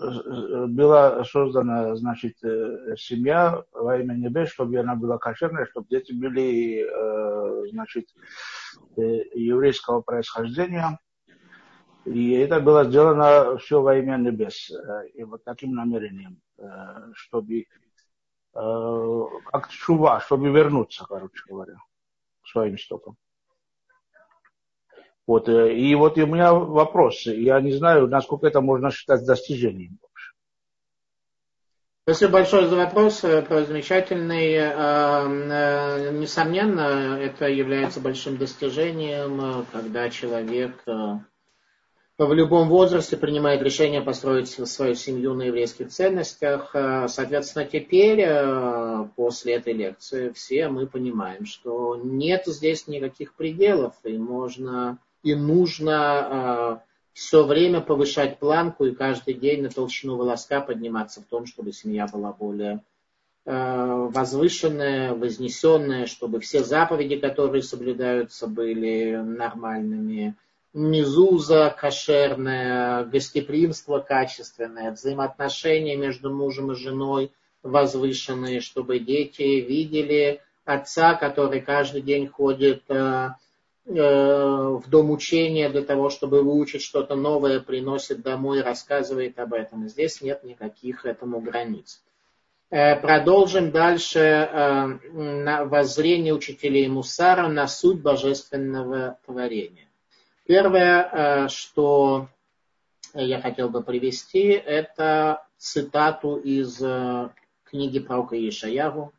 была 0.00 1.24
создана, 1.24 1.94
значит, 1.96 2.42
э, 2.42 2.96
семья 2.96 3.62
во 3.72 3.98
имя 3.98 4.14
небес, 4.14 4.50
чтобы 4.50 4.78
она 4.78 4.94
была 4.94 5.18
кошерная, 5.18 5.66
чтобы 5.66 5.88
дети 5.88 6.12
были, 6.12 6.86
э, 6.88 7.68
значит, 7.70 8.08
еврейского 8.96 10.00
происхождения. 10.00 10.98
И 12.06 12.32
это 12.32 12.60
было 12.60 12.84
сделано 12.84 13.58
все 13.58 13.82
во 13.82 13.96
имя 13.96 14.16
небес. 14.16 14.70
И 15.14 15.22
вот 15.22 15.44
таким 15.44 15.74
намерением, 15.74 16.40
чтобы 17.12 17.66
как 18.52 19.68
чува, 19.68 20.20
чтобы 20.20 20.50
вернуться, 20.50 21.04
короче 21.08 21.42
говоря, 21.48 21.76
к 22.42 22.48
своим 22.48 22.78
стопам. 22.78 23.16
Вот, 25.30 25.48
э, 25.48 25.76
и 25.76 25.94
вот 25.94 26.18
у 26.18 26.26
меня 26.26 26.52
вопрос. 26.52 27.24
Я 27.26 27.60
не 27.60 27.70
знаю, 27.70 28.08
насколько 28.08 28.48
это 28.48 28.60
можно 28.60 28.90
считать 28.90 29.24
достижением. 29.24 30.00
Спасибо 32.02 32.32
большое 32.32 32.66
за 32.66 32.74
вопрос, 32.74 33.22
э, 33.22 33.64
замечательный. 33.64 34.54
Э, 34.54 36.10
несомненно, 36.10 37.16
это 37.16 37.46
является 37.46 38.00
большим 38.00 38.38
достижением, 38.38 39.66
когда 39.70 40.10
человек 40.10 40.82
в 40.84 42.32
любом 42.34 42.68
возрасте 42.68 43.16
принимает 43.16 43.62
решение 43.62 44.02
построить 44.02 44.48
свою 44.48 44.96
семью 44.96 45.34
на 45.34 45.42
еврейских 45.44 45.90
ценностях. 45.90 46.70
Соответственно, 47.06 47.66
теперь, 47.66 48.26
после 49.14 49.54
этой 49.54 49.74
лекции, 49.74 50.30
все 50.30 50.66
мы 50.66 50.88
понимаем, 50.88 51.46
что 51.46 51.94
нет 52.02 52.46
здесь 52.46 52.88
никаких 52.88 53.34
пределов, 53.34 53.94
и 54.02 54.18
можно 54.18 54.98
и 55.22 55.34
нужно 55.34 55.94
а, 55.96 56.82
все 57.12 57.44
время 57.44 57.80
повышать 57.80 58.38
планку 58.38 58.86
и 58.86 58.94
каждый 58.94 59.34
день 59.34 59.62
на 59.62 59.68
толщину 59.68 60.16
волоска 60.16 60.60
подниматься 60.60 61.20
в 61.20 61.24
том, 61.24 61.46
чтобы 61.46 61.72
семья 61.72 62.06
была 62.06 62.32
более 62.32 62.82
а, 63.46 64.08
возвышенная, 64.08 65.14
вознесенная, 65.14 66.06
чтобы 66.06 66.40
все 66.40 66.62
заповеди, 66.62 67.16
которые 67.16 67.62
соблюдаются, 67.62 68.46
были 68.46 69.16
нормальными. 69.16 70.36
Мизуза 70.72 71.74
кошерная, 71.76 73.04
гостеприимство 73.04 73.98
качественное, 73.98 74.92
взаимоотношения 74.92 75.96
между 75.96 76.32
мужем 76.32 76.70
и 76.70 76.76
женой 76.76 77.32
возвышенные, 77.62 78.60
чтобы 78.60 79.00
дети 79.00 79.42
видели 79.42 80.40
отца, 80.64 81.14
который 81.14 81.60
каждый 81.60 82.02
день 82.02 82.28
ходит 82.28 82.82
а, 82.88 83.36
в 83.86 84.82
дом 84.88 85.10
учения 85.10 85.68
для 85.68 85.82
того, 85.82 86.10
чтобы 86.10 86.42
выучить 86.42 86.82
что-то 86.82 87.14
новое, 87.14 87.60
приносит 87.60 88.22
домой, 88.22 88.62
рассказывает 88.62 89.38
об 89.38 89.54
этом. 89.54 89.88
Здесь 89.88 90.20
нет 90.20 90.44
никаких 90.44 91.06
этому 91.06 91.40
границ. 91.40 92.02
Э, 92.70 92.94
продолжим 92.94 93.72
дальше 93.72 94.18
э, 94.18 94.86
на 95.12 95.64
воззрение 95.64 96.32
учителей 96.32 96.86
Мусара 96.88 97.48
на 97.48 97.66
суть 97.66 98.00
божественного 98.00 99.18
творения. 99.26 99.88
Первое, 100.46 101.48
что 101.48 102.28
я 103.14 103.40
хотел 103.40 103.68
бы 103.68 103.82
привести, 103.82 104.48
это 104.48 105.46
цитату 105.58 106.36
из 106.36 106.82
книги 107.64 108.00
пророка 108.00 108.36
Ишаягу, 108.36 109.12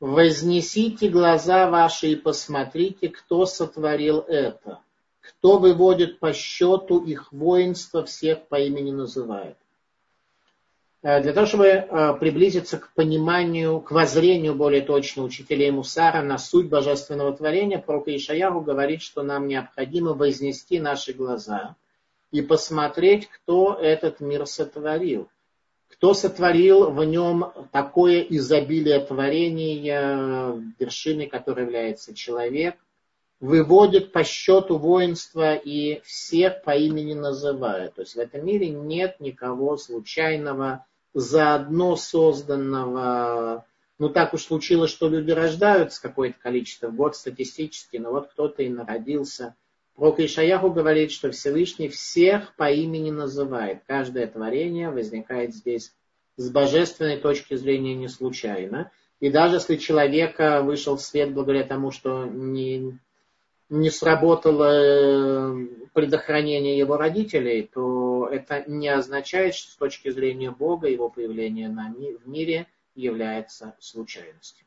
Вознесите 0.00 1.10
глаза 1.10 1.68
ваши 1.68 2.12
и 2.12 2.16
посмотрите, 2.16 3.10
кто 3.10 3.44
сотворил 3.44 4.20
это. 4.20 4.78
Кто 5.20 5.58
выводит 5.58 6.18
по 6.18 6.32
счету 6.32 7.04
их 7.04 7.30
воинство, 7.32 8.04
всех 8.04 8.48
по 8.48 8.58
имени 8.58 8.92
называет. 8.92 9.58
Э, 11.02 11.22
для 11.22 11.34
того, 11.34 11.46
чтобы 11.46 11.66
э, 11.66 12.14
приблизиться 12.18 12.78
к 12.78 12.94
пониманию, 12.94 13.78
к 13.80 13.90
воззрению 13.90 14.54
более 14.54 14.80
точно 14.80 15.22
учителей 15.22 15.70
Мусара 15.70 16.22
на 16.22 16.38
суть 16.38 16.70
божественного 16.70 17.36
творения, 17.36 17.78
пророк 17.78 18.08
Ишаяру 18.08 18.62
говорит, 18.62 19.02
что 19.02 19.22
нам 19.22 19.48
необходимо 19.48 20.14
вознести 20.14 20.80
наши 20.80 21.12
глаза 21.12 21.76
и 22.30 22.40
посмотреть, 22.40 23.28
кто 23.28 23.74
этот 23.74 24.20
мир 24.20 24.46
сотворил– 24.46 25.28
кто 25.90 26.14
сотворил 26.14 26.90
в 26.90 27.04
нем 27.04 27.52
такое 27.72 28.20
изобилие 28.20 29.00
творения, 29.00 30.54
вершиной 30.78 31.26
которой 31.26 31.64
является 31.64 32.14
человек, 32.14 32.76
выводит 33.40 34.12
по 34.12 34.22
счету 34.22 34.78
воинства 34.78 35.54
и 35.54 36.00
всех 36.04 36.62
по 36.62 36.76
имени 36.76 37.14
называет. 37.14 37.94
То 37.94 38.02
есть 38.02 38.14
в 38.14 38.18
этом 38.18 38.46
мире 38.46 38.70
нет 38.70 39.18
никого 39.18 39.76
случайного, 39.76 40.86
заодно 41.12 41.96
созданного. 41.96 43.66
Ну 43.98 44.08
так 44.10 44.32
уж 44.32 44.44
случилось, 44.44 44.90
что 44.90 45.08
люди 45.08 45.32
рождаются 45.32 46.00
какое-то 46.00 46.38
количество 46.38 46.88
в 46.88 46.94
год 46.94 47.16
статистически, 47.16 47.96
но 47.96 48.10
вот 48.12 48.30
кто-то 48.30 48.62
и 48.62 48.68
народился– 48.68 49.54
Пророк 50.00 50.18
Ишаяху 50.18 50.70
говорит, 50.70 51.12
что 51.12 51.30
Всевышний 51.30 51.90
всех 51.90 52.56
по 52.56 52.70
имени 52.70 53.10
называет. 53.10 53.82
Каждое 53.86 54.26
творение 54.26 54.88
возникает 54.88 55.54
здесь 55.54 55.92
с 56.38 56.48
божественной 56.48 57.18
точки 57.18 57.54
зрения 57.54 57.94
не 57.94 58.08
случайно. 58.08 58.90
И 59.20 59.28
даже 59.28 59.56
если 59.56 59.76
человека 59.76 60.62
вышел 60.62 60.96
в 60.96 61.02
свет 61.02 61.34
благодаря 61.34 61.64
тому, 61.64 61.90
что 61.90 62.24
не, 62.24 62.98
не 63.68 63.90
сработало 63.90 64.72
э, 64.72 65.66
предохранение 65.92 66.78
его 66.78 66.96
родителей, 66.96 67.68
то 67.70 68.26
это 68.26 68.64
не 68.66 68.88
означает, 68.88 69.54
что 69.54 69.70
с 69.70 69.76
точки 69.76 70.08
зрения 70.08 70.50
Бога 70.50 70.88
его 70.88 71.10
появление 71.10 71.68
на, 71.68 71.92
в 71.92 72.26
мире 72.26 72.68
является 72.94 73.76
случайностью. 73.80 74.64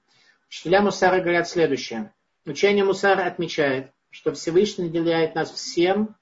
Учителя 0.47 0.83
Мусара 0.83 1.21
говорят 1.21 1.49
следующее. 1.49 2.13
Учение 2.45 2.85
Мусара 2.85 3.25
отмечает, 3.25 3.89
что 4.13 4.31
Всевышний 4.31 4.85
наделяет 4.85 5.33
нас 5.33 5.51
всем, 5.51 6.15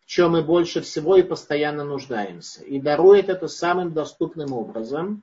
в 0.00 0.06
чем 0.06 0.32
мы 0.32 0.42
больше 0.42 0.80
всего 0.80 1.16
и 1.16 1.22
постоянно 1.22 1.84
нуждаемся. 1.84 2.64
И 2.64 2.80
дарует 2.80 3.28
это 3.28 3.46
самым 3.46 3.94
доступным 3.94 4.52
образом. 4.52 5.22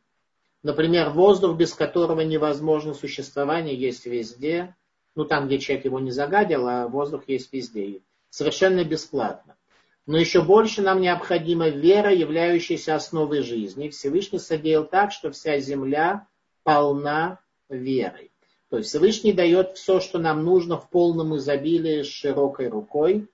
Например, 0.64 1.10
воздух, 1.10 1.58
без 1.58 1.74
которого 1.74 2.22
невозможно 2.22 2.94
существование, 2.94 3.76
есть 3.76 4.06
везде. 4.06 4.74
Ну, 5.16 5.26
там, 5.26 5.48
где 5.48 5.60
человек 5.60 5.84
его 5.84 6.00
не 6.00 6.12
загадил, 6.12 6.66
а 6.70 6.88
воздух 6.88 7.24
есть 7.28 7.52
везде. 7.52 8.00
Совершенно 8.30 8.86
бесплатно. 8.86 9.58
Но 10.06 10.18
еще 10.18 10.42
больше 10.42 10.82
нам 10.82 11.02
необходима 11.02 11.68
вера, 11.68 12.14
являющаяся 12.14 12.96
основой 12.96 13.42
жизни. 13.42 13.90
Всевышний 13.90 14.40
содеял 14.40 14.86
так, 14.86 15.12
что 15.12 15.32
вся 15.32 15.60
земля 15.60 16.28
полна 16.64 17.40
верой. 17.68 18.32
То 18.76 18.80
есть 18.80 18.90
Всевышний 18.90 19.32
дает 19.32 19.78
все, 19.78 20.02
что 20.02 20.20
нам 20.20 20.44
нужно 20.44 20.78
в 20.78 20.90
полном 20.90 21.38
изобилии 21.38 22.04
широкой 22.04 22.68
рукой, 22.68 23.30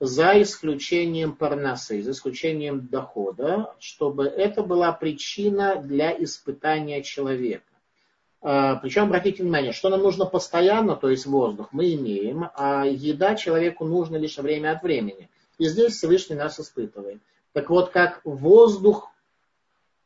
за 0.00 0.42
исключением 0.42 1.36
парносы, 1.36 2.02
за 2.02 2.10
исключением 2.10 2.88
дохода, 2.88 3.72
чтобы 3.78 4.24
это 4.24 4.64
была 4.64 4.90
причина 4.90 5.76
для 5.76 6.10
испытания 6.20 7.04
человека. 7.04 7.62
А, 8.42 8.74
Причем, 8.82 9.04
обратите 9.04 9.44
внимание, 9.44 9.70
что 9.70 9.90
нам 9.90 10.00
нужно 10.02 10.26
постоянно, 10.26 10.96
то 10.96 11.08
есть 11.08 11.24
воздух, 11.24 11.68
мы 11.70 11.94
имеем, 11.94 12.50
а 12.56 12.84
еда 12.84 13.36
человеку 13.36 13.84
нужна 13.84 14.18
лишь 14.18 14.38
время 14.38 14.72
от 14.72 14.82
времени. 14.82 15.30
И 15.58 15.66
здесь 15.66 15.94
Всевышний 15.94 16.34
нас 16.34 16.58
испытывает. 16.58 17.20
Так 17.52 17.70
вот, 17.70 17.90
как 17.90 18.22
воздух, 18.24 19.08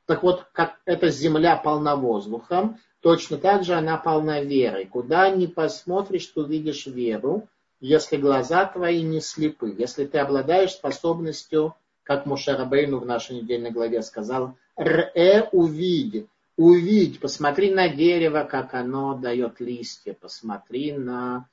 так 0.04 0.22
вот, 0.22 0.44
как 0.52 0.78
эта 0.84 1.08
земля 1.08 1.56
полна 1.56 1.96
воздухом, 1.96 2.78
Точно 3.04 3.36
так 3.36 3.64
же 3.64 3.74
она 3.74 3.98
полна 3.98 4.40
верой. 4.40 4.86
Куда 4.86 5.28
ни 5.28 5.44
посмотришь, 5.44 6.24
ты 6.28 6.40
увидишь 6.40 6.86
веру, 6.86 7.46
если 7.78 8.16
глаза 8.16 8.64
твои 8.64 9.02
не 9.02 9.20
слепы, 9.20 9.74
если 9.76 10.06
ты 10.06 10.16
обладаешь 10.16 10.72
способностью, 10.72 11.74
как 12.02 12.24
Мушарабейну 12.24 13.00
в 13.00 13.04
нашей 13.04 13.36
недельной 13.36 13.72
главе 13.72 14.00
сказал, 14.00 14.56
«Ре 14.74 15.46
увидь, 15.52 16.26
увидь, 16.56 17.20
посмотри 17.20 17.74
на 17.74 17.90
дерево, 17.90 18.48
как 18.50 18.72
оно 18.72 19.18
дает 19.18 19.60
листья, 19.60 20.16
посмотри 20.18 20.92
на 20.92 21.46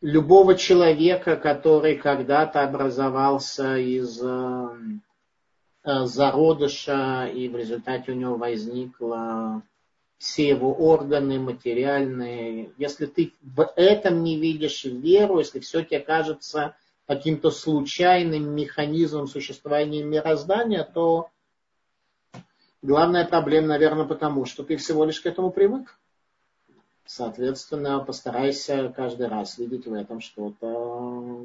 любого 0.00 0.54
человека, 0.54 1.36
который 1.36 1.96
когда-то 1.96 2.62
образовался 2.62 3.76
из 3.76 4.18
э, 4.22 4.68
зародыша, 5.84 7.26
и 7.26 7.48
в 7.50 7.56
результате 7.58 8.12
у 8.12 8.14
него 8.14 8.36
возникла 8.36 9.62
все 10.22 10.50
его 10.50 10.72
органы 10.72 11.40
материальные. 11.40 12.70
Если 12.78 13.06
ты 13.06 13.32
в 13.42 13.72
этом 13.74 14.22
не 14.22 14.38
видишь 14.38 14.84
веру, 14.84 15.40
если 15.40 15.58
все 15.58 15.82
тебе 15.82 15.98
кажется 15.98 16.76
каким-то 17.08 17.50
случайным 17.50 18.54
механизмом 18.54 19.26
существования 19.26 20.04
мироздания, 20.04 20.84
то 20.84 21.28
главная 22.82 23.24
проблема, 23.26 23.66
наверное, 23.66 24.04
потому 24.04 24.44
что 24.44 24.62
ты 24.62 24.76
всего 24.76 25.04
лишь 25.04 25.20
к 25.20 25.26
этому 25.26 25.50
привык. 25.50 25.98
Соответственно, 27.04 27.98
постарайся 27.98 28.92
каждый 28.96 29.26
раз 29.26 29.58
видеть 29.58 29.88
в 29.88 29.92
этом 29.92 30.20
что-то 30.20 31.44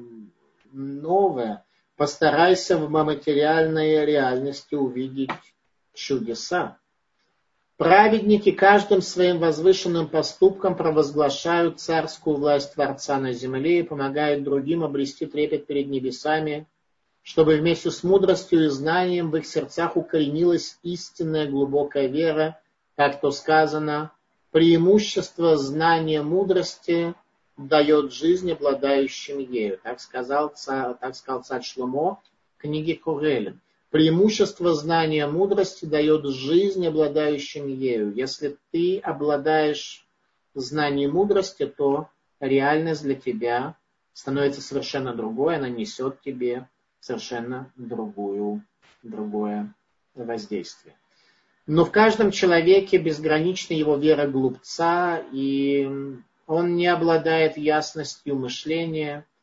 новое. 0.72 1.66
Постарайся 1.96 2.78
в 2.78 2.92
материальной 2.92 4.06
реальности 4.06 4.76
увидеть 4.76 5.32
чудеса. 5.96 6.78
Праведники 7.78 8.52
каждым 8.52 9.04
своим 9.04 9.38
возвышенным 9.38 10.08
поступком 10.08 10.76
провозглашают 10.76 11.80
царскую 11.80 12.38
власть 12.38 12.74
Творца 12.74 13.20
на 13.20 13.34
земле 13.34 13.82
и 13.82 13.84
помогают 13.84 14.44
другим 14.44 14.84
обрести 14.84 15.28
трепет 15.28 15.68
перед 15.68 15.88
небесами, 15.88 16.68
чтобы 17.22 17.58
вместе 17.58 17.92
с 17.92 18.04
мудростью 18.04 18.66
и 18.66 18.70
знанием 18.70 19.30
в 19.30 19.36
их 19.38 19.46
сердцах 19.46 19.96
укоренилась 19.96 20.80
истинная 20.82 21.48
глубокая 21.48 22.08
вера, 22.08 22.60
как 22.96 23.22
то 23.22 23.30
сказано, 23.30 24.12
преимущество 24.50 25.56
знания 25.56 26.24
мудрости 26.24 27.14
дает 27.58 28.12
жизнь 28.12 28.52
обладающим 28.52 29.38
ею. 29.38 29.80
Так 29.84 30.00
сказал, 30.00 30.52
так 30.66 31.16
сказал 31.16 31.44
царь 31.44 31.62
Шломо 31.62 32.22
в 32.58 32.62
книге 32.62 32.96
Курелин. 32.96 33.62
Преимущество 33.90 34.74
знания 34.74 35.28
мудрости 35.28 35.86
дает 35.86 36.26
жизнь 36.26 36.86
обладающим 36.86 37.68
ею. 37.68 38.14
Если 38.14 38.58
ты 38.72 39.00
обладаешь 39.00 40.06
знанием 40.54 41.14
мудрости, 41.14 41.66
то 41.66 42.10
реальность 42.42 43.04
для 43.04 43.16
тебя 43.16 43.78
становится 44.12 44.62
совершенно 44.62 45.14
другой, 45.14 45.56
она 45.56 45.70
несет 45.70 46.20
тебе 46.22 46.68
совершенно 47.00 47.72
другую, 47.78 48.62
другое 49.04 49.74
воздействие. 50.16 50.96
Но 51.66 51.86
в 51.86 51.92
каждом 51.92 52.32
человеке 52.32 52.98
безгранична 52.98 53.74
его 53.74 53.96
вера 53.96 54.28
глупца, 54.28 55.24
и 55.32 55.90
он 56.46 56.76
не 56.76 56.88
обладает 56.88 57.58
ясностью 57.58 58.36
мышления– 58.36 59.26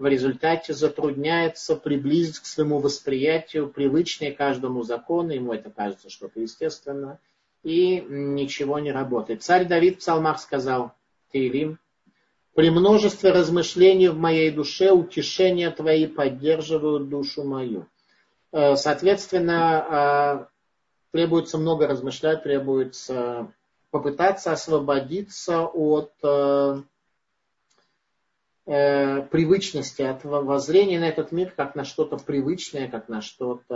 в 0.00 0.06
результате 0.06 0.72
затрудняется 0.72 1.76
приблизить 1.76 2.38
к 2.38 2.46
своему 2.46 2.78
восприятию 2.78 3.68
привычные 3.68 4.32
каждому 4.32 4.82
закону, 4.82 5.32
ему 5.32 5.52
это 5.52 5.68
кажется 5.70 6.08
что-то 6.08 6.40
естественно, 6.40 7.18
и 7.62 8.00
ничего 8.08 8.78
не 8.78 8.92
работает. 8.92 9.42
Царь 9.42 9.66
Давид 9.66 9.96
в 9.96 9.98
псалмах 9.98 10.40
сказал, 10.40 10.94
Тейлим, 11.30 11.78
при 12.54 12.70
множестве 12.70 13.30
размышлений 13.30 14.08
в 14.08 14.16
моей 14.16 14.50
душе 14.50 14.90
утешения 14.90 15.70
твои 15.70 16.06
поддерживают 16.06 17.10
душу 17.10 17.44
мою. 17.44 17.86
Э, 18.52 18.76
соответственно, 18.76 20.48
э, 21.12 21.12
требуется 21.12 21.58
много 21.58 21.86
размышлять, 21.86 22.42
требуется 22.42 23.52
попытаться 23.90 24.52
освободиться 24.52 25.66
от 25.66 26.12
э, 28.66 29.22
привычности, 29.22 30.02
от 30.02 30.24
воззрения 30.24 31.00
на 31.00 31.08
этот 31.08 31.32
мир 31.32 31.52
как 31.56 31.74
на 31.74 31.84
что-то 31.84 32.16
привычное, 32.16 32.88
как 32.88 33.08
на 33.08 33.20
что-то, 33.20 33.74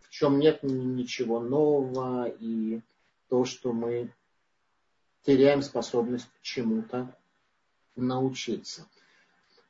в 0.00 0.10
чем 0.10 0.38
нет 0.38 0.62
ничего 0.62 1.40
нового, 1.40 2.28
и 2.28 2.80
то, 3.28 3.44
что 3.44 3.72
мы 3.72 4.10
теряем 5.22 5.62
способность 5.62 6.28
чему-то 6.42 7.14
научиться. 7.96 8.86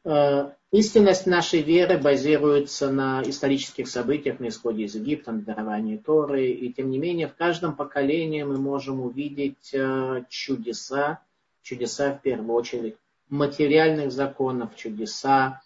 Э, 0.05 0.51
истинность 0.71 1.27
нашей 1.27 1.63
веры 1.63 1.99
базируется 1.99 2.91
на 2.91 3.23
исторических 3.23 3.89
событиях 3.89 4.39
на 4.39 4.49
исходе 4.49 4.85
из 4.85 4.95
Египта, 4.95 5.33
на 5.33 5.41
даровании 5.41 5.97
Торы, 5.97 6.51
и 6.51 6.73
тем 6.73 6.91
не 6.91 6.99
менее 6.99 7.29
в 7.29 7.35
каждом 7.35 7.75
поколении 7.75 8.43
мы 8.43 8.59
можем 8.59 9.01
увидеть 9.01 9.71
э, 9.73 10.25
чудеса, 10.29 11.21
чудеса 11.63 12.13
в 12.15 12.21
первую 12.21 12.55
очередь 12.55 12.97
материальных 13.35 14.13
законов, 14.13 14.77
чудеса, 14.77 15.61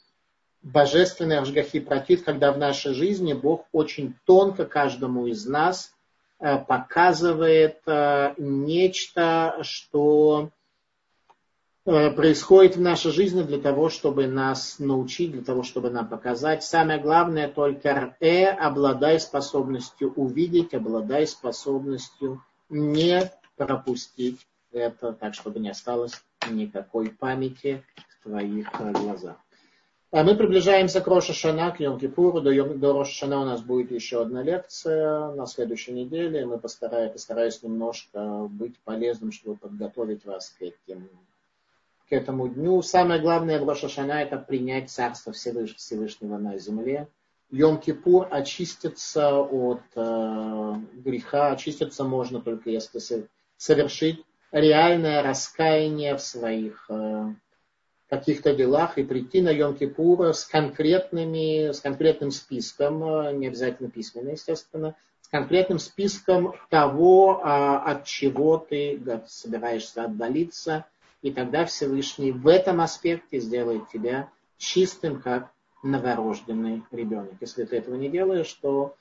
божественный 0.63 1.39
Ашгахи 1.39 1.81
Протит, 1.81 2.25
когда 2.25 2.53
в 2.53 2.59
нашей 2.59 2.95
жизни 2.95 3.33
Бог 3.33 3.67
очень 3.73 4.15
тонко 4.25 4.65
каждому 4.65 5.27
из 5.27 5.47
нас 5.47 5.93
э, 6.41 6.59
показывает 6.59 7.81
э, 7.87 8.35
нечто, 8.39 9.59
что 9.63 10.51
э, 11.85 12.11
происходит 12.11 12.77
в 12.77 12.81
нашей 12.81 13.13
жизни 13.13 13.43
для 13.43 13.59
того, 13.59 13.89
чтобы 13.89 14.27
нас 14.27 14.79
научить, 14.79 15.33
для 15.33 15.43
того, 15.43 15.63
чтобы 15.63 15.91
нам 15.91 16.09
показать. 16.09 16.65
Самое 16.65 16.99
главное 16.99 17.49
только 17.49 18.17
э, 18.21 18.47
обладай 18.47 19.21
способностью 19.21 20.13
увидеть, 20.15 20.75
обладай 20.75 21.27
способностью 21.27 22.43
не 22.69 23.31
пропустить 23.57 24.47
это, 24.73 25.13
так 25.13 25.35
чтобы 25.35 25.61
не 25.61 25.71
осталось 25.71 26.23
никакой 26.49 27.11
памяти 27.11 27.83
в 28.21 28.25
твоих 28.25 28.69
э, 28.81 28.93
глазах. 28.93 29.37
А 30.11 30.23
мы 30.23 30.35
приближаемся 30.37 31.03
к 31.03 31.07
Роша 31.07 31.35
Шана, 31.35 31.71
к 31.71 31.81
Йом 31.81 31.99
Кипуру. 32.01 32.41
До, 32.41 32.51
до 32.75 32.93
Роша 32.95 33.13
Шана 33.13 33.43
у 33.43 33.45
нас 33.45 33.61
будет 33.61 33.91
еще 33.91 34.23
одна 34.23 34.43
лекция 34.43 35.33
на 35.33 35.47
следующей 35.47 35.93
неделе. 35.93 36.47
Мы 36.47 36.59
постараемся, 36.59 37.13
постараюсь 37.13 37.63
немножко 37.63 38.47
быть 38.49 38.79
полезным, 38.79 39.33
чтобы 39.33 39.57
подготовить 39.57 40.25
вас 40.25 40.49
к, 40.59 40.63
этим, 40.63 41.11
к 42.09 42.13
этому 42.13 42.49
дню. 42.49 42.81
Самое 42.81 43.21
главное 43.21 43.61
в 43.61 43.69
Роша 43.69 43.91
Шана 43.91 44.23
это 44.23 44.39
принять 44.39 44.89
Царство 44.89 45.35
Всевышнего 45.35 46.39
на 46.39 46.57
земле. 46.57 47.07
Йом 47.51 47.79
Кипур 47.79 48.29
очиститься 48.31 49.39
от 49.39 49.83
э, 49.95 50.75
греха. 50.95 51.53
Очиститься 51.53 52.05
можно 52.05 52.41
только 52.41 52.71
если 52.71 53.27
совершить 53.59 54.25
реальное 54.53 55.23
раскаяние 55.23 56.17
в 56.17 56.21
своих 56.21 56.87
э, 56.89 57.35
каких-то 58.09 58.55
делах 58.55 58.99
и 58.99 59.05
прийти 59.05 59.43
на 59.43 59.55
Йом-Кипур 59.55 60.33
с 60.33 60.45
конкретными, 60.45 61.73
с 61.73 61.81
конкретным 61.81 62.31
списком, 62.31 63.05
э, 63.05 63.33
не 63.35 63.49
обязательно 63.49 63.91
письменно, 63.91 64.31
естественно, 64.31 64.95
с 65.21 65.29
конкретным 65.29 65.79
списком 65.79 66.55
того, 66.71 67.43
а, 67.43 67.79
от 67.81 68.07
чего 68.07 68.57
ты 68.57 68.99
собираешься 69.27 70.05
отдалиться, 70.05 70.87
и 71.21 71.31
тогда 71.31 71.67
Всевышний 71.67 72.33
в 72.33 72.47
этом 72.49 72.81
аспекте 72.81 73.39
сделает 73.39 73.91
тебя 73.91 74.31
чистым, 74.57 75.21
как 75.21 75.51
новорожденный 75.83 76.83
ребенок. 76.91 77.35
Если 77.41 77.65
ты 77.65 77.77
этого 77.77 77.97
не 77.97 78.09
делаешь, 78.09 78.53
то 78.55 78.97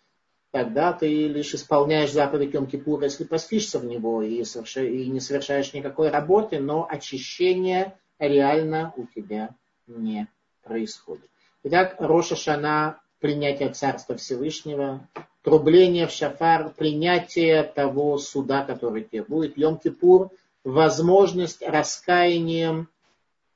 тогда 0.52 0.94
ты 0.94 1.28
лишь 1.28 1.53
исполняешь 1.53 2.11
заповедь 2.11 2.53
Йом-Кипура, 2.53 3.03
если 3.03 3.24
постишься 3.24 3.80
в 3.80 3.86
него 3.86 4.22
и, 4.22 4.44
и 4.44 5.10
не 5.10 5.19
совершаешь 5.19 5.74
никакой 5.74 6.10
работы, 6.10 6.60
но 6.60 6.88
очищение 6.90 7.95
реально 8.19 8.94
у 8.95 9.06
тебя 9.06 9.49
не 9.88 10.28
происходит. 10.64 11.30
Итак, 11.64 11.95
Роша 11.99 12.36
Шана, 12.36 12.99
принятие 13.19 13.69
Царства 13.69 14.15
Всевышнего, 14.15 15.07
трубление 15.44 16.07
в 16.07 16.11
шафар, 16.11 16.72
принятие 16.76 17.64
того 17.64 18.18
суда, 18.18 18.64
который 18.64 19.03
тебе 19.03 19.24
будет, 19.24 19.57
Йом-Кипур, 19.57 20.30
возможность 20.64 21.61
раскаянием, 21.65 22.90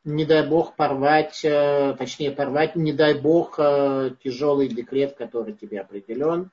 не 0.04 0.26
дай 0.26 0.48
Бог 0.48 0.76
порвать, 0.76 1.42
э, 1.44 1.96
точнее 1.98 2.32
порвать, 2.32 2.76
не 2.76 2.92
дай 2.92 3.14
Бог 3.14 3.56
э, 3.60 4.12
тяжелый 4.24 4.68
декрет, 4.68 5.16
который 5.16 5.54
тебе 5.54 5.82
определен, 5.82 6.50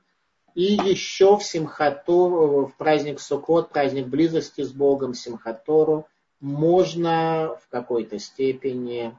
и 0.59 0.73
еще 0.73 1.37
в 1.37 1.45
Симхатору, 1.45 2.67
в 2.67 2.77
праздник 2.77 3.21
Сукот, 3.21 3.69
праздник 3.69 4.09
близости 4.09 4.63
с 4.63 4.73
Богом, 4.73 5.15
Симхатору, 5.15 6.09
можно 6.41 7.57
в 7.63 7.69
какой-то 7.69 8.19
степени 8.19 9.17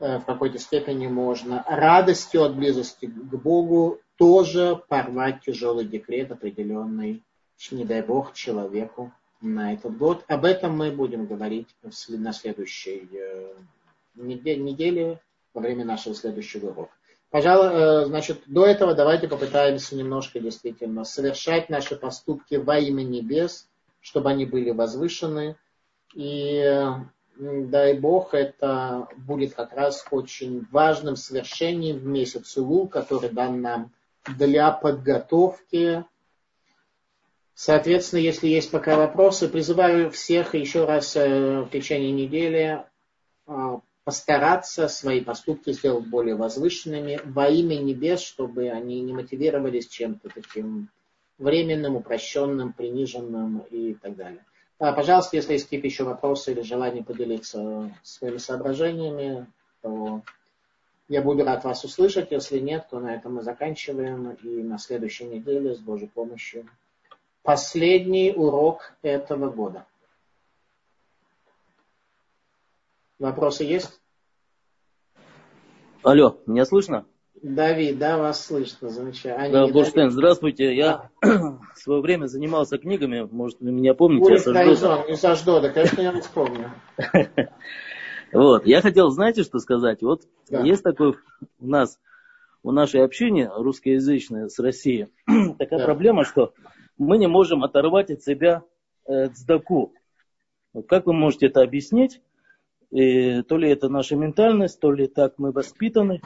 э, 0.00 0.18
в 0.18 0.24
какой-то 0.24 0.58
степени 0.58 1.06
можно 1.06 1.64
радостью 1.68 2.42
от 2.42 2.56
близости 2.56 3.06
к 3.06 3.34
Богу 3.36 4.00
тоже 4.16 4.82
порвать 4.88 5.42
тяжелый 5.42 5.84
декрет, 5.84 6.32
определенный, 6.32 7.22
не 7.70 7.84
дай 7.84 8.02
Бог, 8.02 8.34
человеку 8.34 9.12
на 9.40 9.74
этот 9.74 9.96
год. 9.96 10.24
Об 10.26 10.44
этом 10.44 10.76
мы 10.76 10.90
будем 10.90 11.26
говорить 11.26 11.68
на 12.08 12.32
следующей 12.32 13.08
э, 13.12 13.54
неделе 14.16 15.20
во 15.54 15.60
время 15.60 15.84
нашего 15.84 16.16
следующего 16.16 16.70
урока. 16.70 16.97
Пожалуй, 17.30 17.68
э, 17.72 18.04
значит, 18.06 18.42
до 18.46 18.66
этого 18.66 18.94
давайте 18.94 19.28
попытаемся 19.28 19.96
немножко 19.96 20.40
действительно 20.40 21.04
совершать 21.04 21.68
наши 21.68 21.96
поступки 21.96 22.54
во 22.54 22.78
имя 22.78 23.02
небес, 23.02 23.68
чтобы 24.00 24.30
они 24.30 24.46
были 24.46 24.70
возвышены. 24.70 25.56
И 26.14 26.64
дай 27.36 27.94
Бог, 27.98 28.32
это 28.32 29.08
будет 29.16 29.54
как 29.54 29.74
раз 29.74 30.06
очень 30.10 30.66
важным 30.70 31.16
свершением 31.16 31.98
в 31.98 32.06
месяц 32.06 32.56
Илу, 32.56 32.88
который 32.88 33.28
дан 33.28 33.60
нам 33.60 33.92
для 34.36 34.70
подготовки 34.70 36.04
Соответственно, 37.60 38.20
если 38.20 38.46
есть 38.46 38.70
пока 38.70 38.96
вопросы, 38.96 39.48
призываю 39.48 40.12
всех 40.12 40.54
еще 40.54 40.84
раз 40.84 41.16
э, 41.16 41.62
в 41.62 41.70
течение 41.70 42.12
недели 42.12 42.84
э, 43.48 43.78
постараться 44.08 44.88
свои 44.88 45.20
поступки 45.20 45.70
сделать 45.70 46.06
более 46.06 46.34
возвышенными 46.34 47.20
во 47.26 47.46
имя 47.48 47.76
небес, 47.76 48.22
чтобы 48.22 48.70
они 48.70 49.02
не 49.02 49.12
мотивировались 49.12 49.86
чем-то 49.86 50.30
таким 50.30 50.88
временным, 51.36 51.96
упрощенным, 51.96 52.72
приниженным 52.72 53.58
и 53.70 53.92
так 53.92 54.16
далее. 54.16 54.42
А, 54.78 54.94
пожалуйста, 54.94 55.36
если 55.36 55.52
есть 55.52 55.64
какие-то 55.64 55.88
еще 55.88 56.04
вопросы 56.04 56.52
или 56.52 56.62
желание 56.62 57.04
поделиться 57.04 57.94
своими 58.02 58.38
соображениями, 58.38 59.46
то 59.82 60.22
я 61.08 61.20
буду 61.20 61.44
рад 61.44 61.64
вас 61.64 61.84
услышать. 61.84 62.30
Если 62.30 62.60
нет, 62.60 62.86
то 62.90 63.00
на 63.00 63.14
этом 63.14 63.34
мы 63.34 63.42
заканчиваем. 63.42 64.38
И 64.42 64.62
на 64.62 64.78
следующей 64.78 65.24
неделе 65.24 65.74
с 65.74 65.80
Божьей 65.80 66.08
помощью 66.08 66.66
последний 67.42 68.32
урок 68.34 68.94
этого 69.02 69.50
года. 69.50 69.84
Вопросы 73.18 73.64
есть? 73.64 74.00
Алло, 76.04 76.38
меня 76.46 76.64
слышно? 76.64 77.04
Давид, 77.42 77.98
да, 77.98 78.16
вас 78.16 78.46
слышно, 78.46 78.90
замечательно. 78.90 79.66
Да, 79.66 79.72
Бурштейн, 79.72 80.10
здравствуйте. 80.10 80.74
Я 80.74 81.10
в 81.22 81.60
свое 81.74 82.00
время 82.00 82.26
занимался 82.26 82.78
книгами, 82.78 83.28
может, 83.30 83.60
вы 83.60 83.72
меня 83.72 83.94
помните? 83.94 84.24
Улиц 84.24 84.44
Тайзон, 84.44 85.06
не 85.08 85.16
Саждо, 85.16 85.60
да, 85.60 85.70
конечно, 85.70 86.00
я 86.00 86.12
вас 86.12 86.26
помню. 86.28 86.72
Вот, 88.30 88.66
я 88.66 88.82
хотел, 88.82 89.08
знаете, 89.08 89.42
что 89.42 89.58
сказать? 89.58 90.02
Вот 90.02 90.24
да. 90.50 90.60
есть 90.60 90.82
такой 90.82 91.16
у 91.60 91.66
нас, 91.66 91.98
у 92.62 92.72
нашей 92.72 93.02
общины 93.02 93.48
русскоязычной 93.50 94.50
с 94.50 94.58
Россией, 94.58 95.08
такая 95.58 95.78
да. 95.78 95.84
проблема, 95.86 96.24
что 96.24 96.52
мы 96.98 97.16
не 97.16 97.26
можем 97.26 97.64
оторвать 97.64 98.10
от 98.10 98.22
себя 98.22 98.64
э, 99.06 99.28
цдаку. 99.28 99.94
Вот 100.74 100.86
как 100.86 101.06
вы 101.06 101.14
можете 101.14 101.46
это 101.46 101.62
объяснить? 101.62 102.20
И 102.90 103.42
то 103.42 103.58
ли 103.58 103.70
это 103.70 103.88
наша 103.88 104.16
ментальность, 104.16 104.80
то 104.80 104.90
ли 104.90 105.06
так 105.06 105.34
мы 105.38 105.52
воспитаны. 105.52 106.20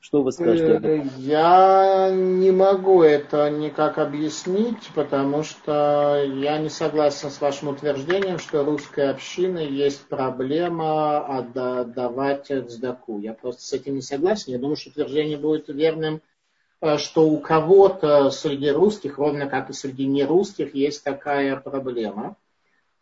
Что 0.00 0.22
вы 0.22 0.32
скажете? 0.32 0.80
Э, 0.86 1.02
я 1.18 2.10
не 2.12 2.50
могу 2.50 3.02
это 3.02 3.48
никак 3.50 3.98
объяснить, 3.98 4.90
потому 4.94 5.42
что 5.42 6.22
я 6.22 6.58
не 6.58 6.68
согласен 6.68 7.30
с 7.30 7.40
вашим 7.40 7.68
утверждением, 7.68 8.38
что 8.38 8.64
русская 8.64 9.10
община 9.10 9.58
есть 9.58 10.06
проблема 10.08 11.38
отдавать 11.38 12.48
цдаку. 12.48 13.18
Я 13.18 13.32
просто 13.32 13.62
с 13.62 13.72
этим 13.72 13.94
не 13.94 14.02
согласен. 14.02 14.52
Я 14.52 14.58
думаю, 14.58 14.76
что 14.76 14.90
утверждение 14.90 15.38
будет 15.38 15.68
верным 15.68 16.20
Э, 16.84 16.98
что 16.98 17.26
у 17.26 17.40
кого-то 17.40 18.30
среди 18.30 18.70
русских, 18.70 19.16
ровно 19.16 19.46
как 19.46 19.70
и 19.70 19.72
среди 19.72 20.06
нерусских, 20.06 20.74
есть 20.74 21.02
такая 21.02 21.56
проблема. 21.56 22.36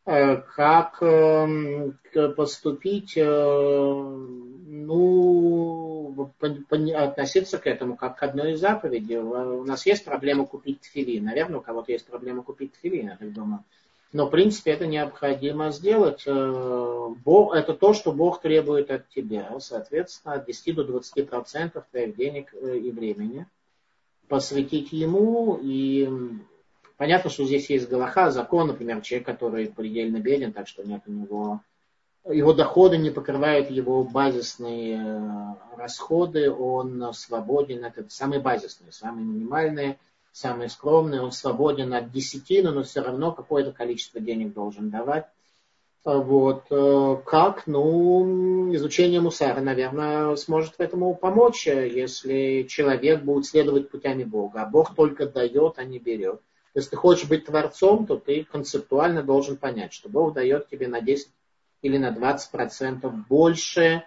Э, 0.05 0.37
как 0.37 1.01
эм, 1.01 1.97
поступить, 2.37 3.17
э, 3.17 3.25
ну, 4.65 6.31
относиться 6.41 7.59
к 7.59 7.67
этому 7.67 7.97
как 7.97 8.19
к 8.19 8.23
одной 8.23 8.53
из 8.53 8.61
заповедей. 8.61 9.19
У 9.19 9.65
нас 9.65 9.87
есть 9.87 10.05
проблема 10.05 10.47
купить 10.47 10.81
тфили. 10.81 11.21
Наверное, 11.21 11.61
у 11.61 11.63
кого-то 11.63 11.93
есть 11.93 12.07
проблема 12.07 12.43
купить 12.43 12.73
тфили, 12.73 13.05
я 13.05 13.17
так 13.17 13.33
думаю. 13.33 13.65
Но, 14.13 14.27
в 14.27 14.31
принципе, 14.31 14.73
это 14.73 14.87
необходимо 14.87 15.71
сделать. 15.71 16.27
Бог, 16.27 17.55
это 17.55 17.73
то, 17.73 17.95
что 17.95 18.13
Бог 18.13 18.43
требует 18.43 18.91
от 18.91 19.09
тебя. 19.09 19.57
Соответственно, 19.59 20.35
от 20.35 20.47
10 20.47 20.75
до 20.75 20.85
20 20.85 21.31
процентов 21.31 21.85
твоих 21.91 22.15
денег 22.17 22.53
и 22.55 22.91
времени– 22.91 23.47
посвятить 24.33 24.93
ему. 24.93 25.59
И 25.63 26.09
понятно, 26.97 27.31
что 27.31 27.45
здесь 27.45 27.71
есть 27.71 27.89
Галаха, 27.89 28.31
закон, 28.31 28.69
например, 28.69 29.01
человек, 29.01 29.27
который 29.27 29.69
предельно 29.69 30.19
беден, 30.19 30.53
так 30.53 30.69
что 30.69 30.83
нет 30.83 31.03
у 31.07 31.13
него 31.13 31.61
его 32.31 32.53
доходы 32.53 32.99
не 32.99 33.11
покрывают 33.11 33.71
его 33.71 34.05
базисные 34.05 34.97
э, 34.97 35.77
расходы, 35.77 36.51
он 36.51 37.13
свободен, 37.15 37.85
это 37.85 38.05
самые 38.09 38.41
базисные, 38.41 38.93
самые 38.93 39.27
минимальные, 39.27 39.99
самые 40.33 40.69
скромные, 40.69 41.21
он 41.21 41.33
свободен 41.33 41.93
от 41.95 42.13
десятины, 42.13 42.71
но 42.71 42.85
все 42.85 43.01
равно 43.01 43.33
какое-то 43.33 43.73
количество 43.73 44.21
денег 44.21 44.53
должен 44.55 44.91
давать. 44.91 45.27
Вот. 46.05 46.65
Э, 46.71 47.17
как? 47.27 47.67
Ну, 47.67 48.73
изучение 48.75 49.21
мусара, 49.21 49.61
наверное, 49.61 50.37
сможет 50.37 50.75
этому 50.79 51.17
помочь, 51.17 51.67
если 51.67 52.67
человек 52.69 53.23
будет 53.23 53.47
следовать 53.47 53.91
путями 53.91 54.23
Бога. 54.23 54.63
А 54.63 54.67
Бог 54.67 54.95
только 54.95 55.27
дает, 55.27 55.79
а 55.79 55.85
не 55.85 55.99
берет. 55.99 56.41
Если 56.75 56.91
ты 56.91 56.97
хочешь 56.97 57.29
быть 57.29 57.45
творцом, 57.45 58.07
то 58.07 58.17
ты 58.17 58.45
концептуально 58.45 59.23
должен 59.23 59.57
понять, 59.57 59.93
что 59.93 60.09
Бог 60.09 60.33
дает 60.33 60.69
тебе 60.69 60.89
на 60.89 61.01
10 61.01 61.29
или 61.83 61.99
на 61.99 62.11
20 62.13 62.51
процентов 62.51 63.15
больше, 63.29 64.05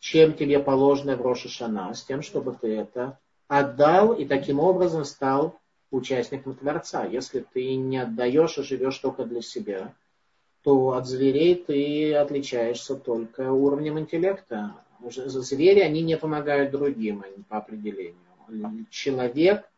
чем 0.00 0.34
тебе 0.34 0.58
положено 0.58 1.16
в 1.16 1.22
Роша 1.22 1.48
Шана, 1.48 1.92
с 1.92 2.04
тем, 2.04 2.22
чтобы 2.22 2.56
ты 2.58 2.68
это 2.68 3.18
отдал 3.48 4.12
и 4.12 4.24
таким 4.24 4.60
образом 4.60 5.04
стал 5.04 5.58
участником 5.90 6.54
Творца. 6.54 7.04
Если 7.04 7.40
ты 7.40 7.74
не 7.74 7.98
отдаешь, 7.98 8.58
а 8.58 8.62
живешь 8.62 8.98
только 8.98 9.24
для 9.24 9.42
себя, 9.42 9.94
то 10.62 10.92
от 10.92 11.06
зверей 11.06 11.54
ты 11.54 12.14
отличаешься 12.14 12.94
только 12.94 13.52
уровнем 13.52 13.98
интеллекта. 13.98 14.74
Звери, 15.10 15.80
они 15.80 16.02
не 16.02 16.16
помогают 16.16 16.72
другим 16.72 17.24
по 17.48 17.58
определению. 17.58 18.16
Человек 18.90 19.68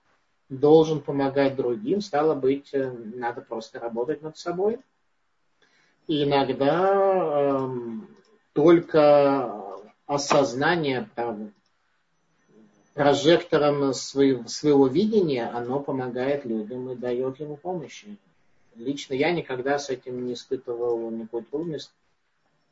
должен 0.51 1.01
помогать 1.01 1.57
другим, 1.57 2.01
стало 2.03 2.35
быть, 2.35 2.75
э, 2.75 2.91
надо 2.91 3.41
просто 3.41 3.79
работать 3.79 4.21
над 4.21 4.37
собой. 4.37 4.81
И 6.07 6.25
иногда 6.25 6.91
э, 6.93 7.69
только 8.53 9.81
осознание 10.07 11.09
правда, 11.15 11.53
прожектором 12.95 13.95
своего, 13.95 14.47
своего 14.49 14.89
видения, 14.89 15.49
оно 15.49 15.79
помогает 15.79 16.45
людям 16.45 16.91
и 16.91 16.97
дает 16.97 17.39
ему 17.39 17.57
помощь. 17.57 18.05
Лично 18.75 19.15
я 19.15 19.31
никогда 19.31 19.79
с 19.79 19.89
этим 19.89 20.27
не 20.27 20.35
испытывал 20.35 21.11
никакой 21.11 21.43
трудности. 21.43 21.93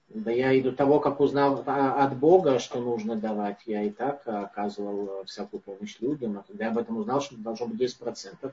Да 0.09 0.31
я 0.31 0.53
и 0.53 0.63
до 0.63 0.73
того, 0.73 1.01
как 1.01 1.21
узнал 1.21 1.63
от 1.67 2.17
Бога, 2.17 2.59
что 2.59 2.81
нужно 2.81 3.17
давать, 3.17 3.59
я 3.67 3.83
и 3.83 3.91
так 3.91 4.23
оказывал 4.27 5.25
всякую 5.27 5.61
помощь 5.61 5.99
людям. 6.01 6.39
А 6.39 6.45
когда 6.47 6.67
я 6.67 6.71
об 6.71 6.79
этом 6.79 6.97
узнал, 6.97 7.21
что 7.21 7.37
должно 7.37 7.67
быть 7.67 7.81
10%, 7.81 8.53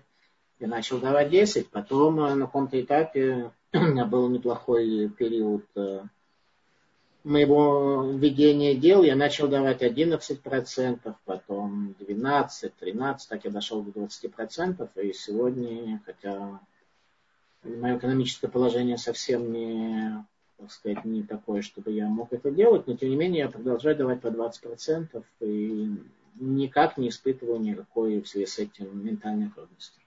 я 0.59 0.67
начал 0.67 0.99
давать 0.99 1.31
10%. 1.31 1.67
Потом 1.71 2.19
э, 2.19 2.35
на 2.35 2.45
каком-то 2.45 2.79
этапе 2.79 3.51
у 3.73 3.79
меня 3.79 4.05
был 4.05 4.27
неплохой 4.29 5.09
период 5.09 5.65
э, 5.75 6.03
моего 7.23 8.03
ведения 8.11 8.75
дел. 8.75 9.03
Я 9.03 9.15
начал 9.15 9.47
давать 9.47 9.81
11%, 9.81 11.15
потом 11.23 11.95
12%, 11.99 12.73
13%, 12.81 13.17
так 13.29 13.45
я 13.45 13.51
дошел 13.51 13.81
до 13.81 14.01
20%. 14.01 15.01
И 15.01 15.13
сегодня, 15.13 16.01
хотя 16.05 16.59
мое 17.63 17.97
экономическое 17.97 18.47
положение 18.47 18.97
совсем 18.97 19.51
не, 19.51 20.23
так 20.57 20.71
сказать, 20.71 21.05
не 21.05 21.23
такое, 21.23 21.61
чтобы 21.61 21.91
я 21.91 22.07
мог 22.07 22.31
это 22.31 22.51
делать, 22.51 22.87
но 22.87 22.95
тем 22.95 23.09
не 23.09 23.15
менее 23.15 23.39
я 23.43 23.49
продолжаю 23.49 23.95
давать 23.95 24.21
по 24.21 24.27
20% 24.27 25.23
и 25.41 25.89
никак 26.39 26.97
не 26.97 27.09
испытываю 27.09 27.59
никакой 27.59 28.21
в 28.21 28.27
связи 28.27 28.45
с 28.45 28.59
этим 28.59 29.05
ментальной 29.05 29.49
трудности. 29.49 29.99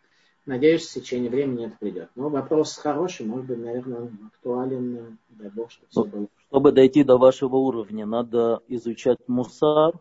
Надеюсь, 0.47 0.87
в 0.87 0.95
течение 0.95 1.31
времени 1.31 1.66
это 1.66 1.77
придет. 1.79 2.09
Но 2.15 2.31
вопрос 2.31 2.77
хороший, 2.77 3.27
может 3.27 3.47
быть, 3.47 3.59
наверное, 3.59 4.11
актуален, 4.29 5.19
дай 5.29 5.51
бог, 5.51 5.70
чтобы 5.70 5.89
все 5.91 6.05
было. 6.05 6.27
Чтобы 6.49 6.73
дойти 6.73 7.05
до 7.05 7.19
вашего 7.19 7.57
уровня, 7.57 8.07
надо 8.07 8.62
изучать 8.69 9.19
мусар, 9.27 9.93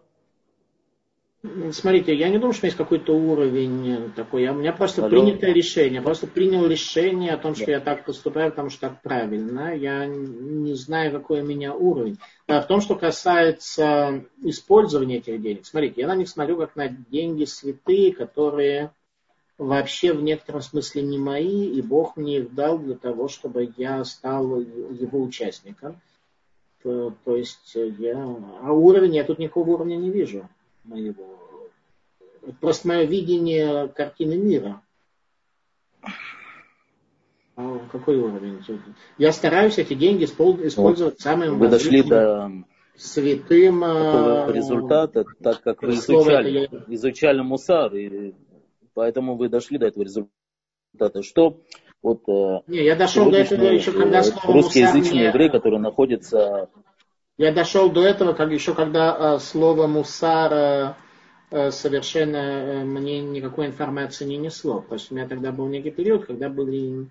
Смотрите, 1.72 2.16
я 2.16 2.30
не 2.30 2.38
думаю, 2.38 2.54
что 2.54 2.68
есть 2.68 2.78
какой-то 2.78 3.16
уровень 3.16 4.12
такой. 4.16 4.44
Я, 4.44 4.54
у 4.54 4.56
меня 4.56 4.74
просто 4.74 5.02
Алло. 5.02 5.10
принятое 5.10 5.54
решение. 5.54 5.96
Я 5.96 6.02
просто 6.02 6.28
принял 6.28 6.66
решение 6.66 7.32
о 7.32 7.38
том, 7.38 7.56
что 7.56 7.66
да. 7.66 7.72
я 7.74 7.80
так 7.80 8.06
поступаю, 8.06 8.52
потому 8.52 8.70
что 8.70 8.82
так 8.82 9.02
правильно. 9.02 9.76
Я 9.76 10.06
не 10.06 10.74
знаю, 10.74 11.12
какой 11.12 11.42
у 11.42 11.46
меня 11.46 11.74
уровень. 11.74 12.18
А 12.48 12.62
в 12.62 12.68
том, 12.68 12.82
что 12.82 12.96
касается 12.96 14.24
использования 14.42 15.18
этих 15.18 15.42
денег. 15.42 15.66
Смотрите, 15.66 16.02
я 16.02 16.08
на 16.08 16.16
них 16.16 16.30
смотрю 16.30 16.58
как 16.58 16.76
на 16.76 16.88
деньги 16.88 17.46
святые, 17.46 18.14
которые 18.14 18.92
вообще 19.58 20.14
в 20.14 20.22
некотором 20.22 20.62
смысле 20.62 21.02
не 21.02 21.18
мои, 21.18 21.66
и 21.66 21.82
Бог 21.82 22.16
мне 22.16 22.40
их 22.40 22.54
дал 22.54 22.78
для 22.78 22.96
того, 22.96 23.28
чтобы 23.28 23.74
я 23.78 24.04
стал 24.06 24.60
его 24.60 25.22
участником. 25.22 26.00
То, 26.84 27.14
то 27.26 27.36
есть 27.36 27.76
я... 27.76 28.24
А 28.62 28.72
уровень, 28.72 29.16
я 29.16 29.24
тут 29.24 29.40
никакого 29.40 29.72
уровня 29.72 29.96
не 29.96 30.12
вижу 30.12 30.48
моего 30.84 31.37
просто 32.60 32.88
мое 32.88 33.04
видение 33.06 33.88
картины 33.90 34.38
мира. 34.38 34.82
А 37.56 37.80
какой 37.92 38.18
уровень? 38.18 38.62
Я 39.18 39.32
стараюсь 39.32 39.80
эти 39.80 39.96
деньги 39.96 40.26
использовать 40.26 41.00
вот. 41.00 41.20
самым 41.20 41.58
Вы 41.58 41.70
дошли 41.70 42.04
до 42.04 42.52
святым 42.96 43.84
а, 43.84 44.48
результата, 44.52 45.26
так 45.42 45.62
как 45.62 45.82
вы 45.82 45.96
изучали, 45.96 46.68
я... 46.72 46.84
изучали 46.88 47.42
мусар, 47.42 47.94
и 47.96 48.34
поэтому 48.94 49.38
вы 49.38 49.50
дошли 49.50 49.78
до 49.78 49.88
этого 49.88 50.04
результата. 50.04 50.32
это, 51.00 51.24
что 51.24 51.62
вот 52.02 52.24
э, 52.28 52.62
не, 52.68 52.84
я 52.84 52.96
дошел 52.96 53.30
до 53.30 53.38
этого 53.38 53.66
еще 53.66 53.92
когда 53.92 54.24
слово 54.24 54.54
русскоязычные 54.54 55.22
мне... 55.22 55.28
евреи, 55.28 55.50
которые 55.50 55.80
находятся... 55.80 56.70
Я 57.38 57.52
дошел 57.52 57.92
до 57.92 58.04
этого, 58.04 58.34
как 58.34 58.52
еще 58.52 58.74
когда 58.74 59.36
э, 59.36 59.40
слово 59.40 59.88
мусар 59.88 60.54
э, 60.54 60.94
совершенно 61.50 62.38
э, 62.38 62.84
мне 62.84 63.22
никакой 63.22 63.68
информации 63.68 64.26
не 64.26 64.38
несло. 64.38 64.82
Просто 64.82 65.14
у 65.14 65.18
меня 65.18 65.28
тогда 65.28 65.52
был 65.52 65.68
некий 65.68 65.92
период, 65.92 66.26
когда 66.26 66.50
были 66.50 67.08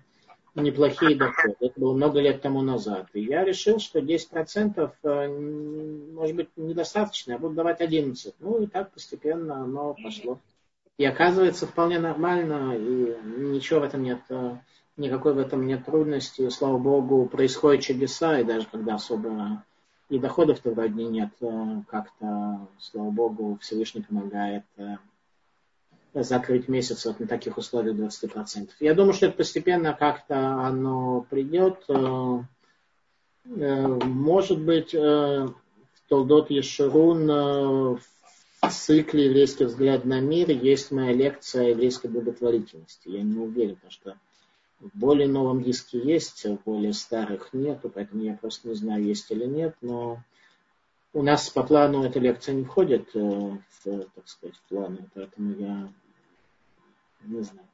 неплохие 0.53 1.15
доходы. 1.15 1.55
Это 1.59 1.79
было 1.79 1.93
много 1.93 2.19
лет 2.19 2.41
тому 2.41 2.61
назад. 2.61 3.07
И 3.13 3.21
я 3.21 3.43
решил, 3.43 3.79
что 3.79 3.99
10% 3.99 4.91
э, 5.03 5.27
может 6.13 6.35
быть 6.35 6.49
недостаточно, 6.55 7.33
я 7.33 7.37
буду 7.37 7.55
давать 7.55 7.81
11%. 7.81 8.33
Ну 8.39 8.61
и 8.61 8.67
так 8.67 8.91
постепенно 8.91 9.63
оно 9.63 9.95
пошло. 10.01 10.39
И 10.97 11.05
оказывается 11.05 11.67
вполне 11.67 11.99
нормально, 11.99 12.75
и 12.75 13.15
ничего 13.39 13.81
в 13.81 13.83
этом 13.83 14.03
нет, 14.03 14.19
э, 14.29 14.57
никакой 14.97 15.33
в 15.33 15.39
этом 15.39 15.65
нет 15.65 15.85
трудности. 15.85 16.49
Слава 16.49 16.77
Богу, 16.77 17.27
происходят 17.27 17.83
чудеса, 17.83 18.39
и 18.39 18.43
даже 18.43 18.67
когда 18.67 18.95
особо 18.95 19.63
и 20.09 20.19
доходов-то 20.19 20.71
вроде 20.71 21.03
нет, 21.03 21.31
э, 21.41 21.81
как-то, 21.87 22.67
слава 22.79 23.11
Богу, 23.11 23.57
Всевышний 23.61 24.01
помогает 24.01 24.63
закрыть 26.23 26.67
месяц 26.67 27.05
вот 27.05 27.19
на 27.19 27.27
таких 27.27 27.57
условиях 27.57 27.95
20%. 27.97 28.69
Я 28.79 28.93
думаю, 28.93 29.13
что 29.13 29.27
это 29.27 29.37
постепенно 29.37 29.93
как-то 29.93 30.65
оно 30.65 31.25
придет. 31.29 31.83
Э, 31.89 32.41
э, 33.45 33.87
может 33.87 34.59
быть, 34.59 34.93
э, 34.93 34.99
в 34.99 36.09
Толдот 36.09 36.49
Ешерун 36.49 37.27
в 37.27 37.99
цикле 38.69 39.25
«Еврейский 39.25 39.65
взгляд 39.65 40.05
на 40.05 40.19
мир» 40.19 40.49
есть 40.49 40.91
моя 40.91 41.13
лекция 41.13 41.69
еврейской 41.69 42.07
благотворительности. 42.07 43.09
Я 43.09 43.21
не 43.21 43.37
уверен, 43.37 43.77
что 43.89 44.15
в 44.79 44.97
более 44.97 45.27
новом 45.27 45.63
диске 45.63 45.99
есть, 45.99 46.45
в 46.45 46.57
более 46.65 46.93
старых 46.93 47.53
нету, 47.53 47.89
поэтому 47.89 48.23
я 48.23 48.33
просто 48.33 48.67
не 48.69 48.75
знаю, 48.75 49.03
есть 49.03 49.31
или 49.31 49.45
нет, 49.45 49.75
но 49.81 50.19
у 51.13 51.23
нас 51.23 51.49
по 51.49 51.63
плану 51.63 52.03
эта 52.03 52.19
лекция 52.19 52.53
не 52.53 52.63
входит 52.63 53.13
в, 53.13 53.59
так 53.83 54.27
сказать, 54.27 54.55
в 54.55 54.61
планы, 54.69 55.09
поэтому 55.13 55.55
я 55.55 55.89
не 57.23 57.41
знаю. 57.41 57.67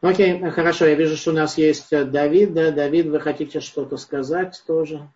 Окей, 0.00 0.38
хорошо, 0.50 0.84
я 0.84 0.94
вижу, 0.96 1.16
что 1.16 1.30
у 1.30 1.34
нас 1.34 1.56
есть 1.56 1.90
э, 1.90 2.04
Давид. 2.04 2.52
Да, 2.52 2.70
Давид, 2.70 3.06
вы 3.06 3.20
хотите 3.20 3.60
что-то 3.60 3.96
сказать 3.96 4.62
тоже? 4.66 5.08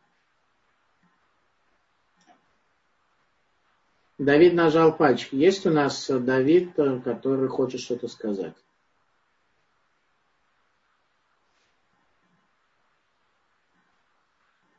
Давид 4.17 4.55
нажал 4.55 4.97
пальчик. 4.97 5.35
Есть 5.35 5.67
у 5.67 5.71
нас 5.71 6.09
э, 6.09 6.19
Давид, 6.19 6.79
э, 6.79 7.01
который 7.01 7.49
хочет 7.49 7.83
что-то 7.83 8.09
сказать? 8.09 8.55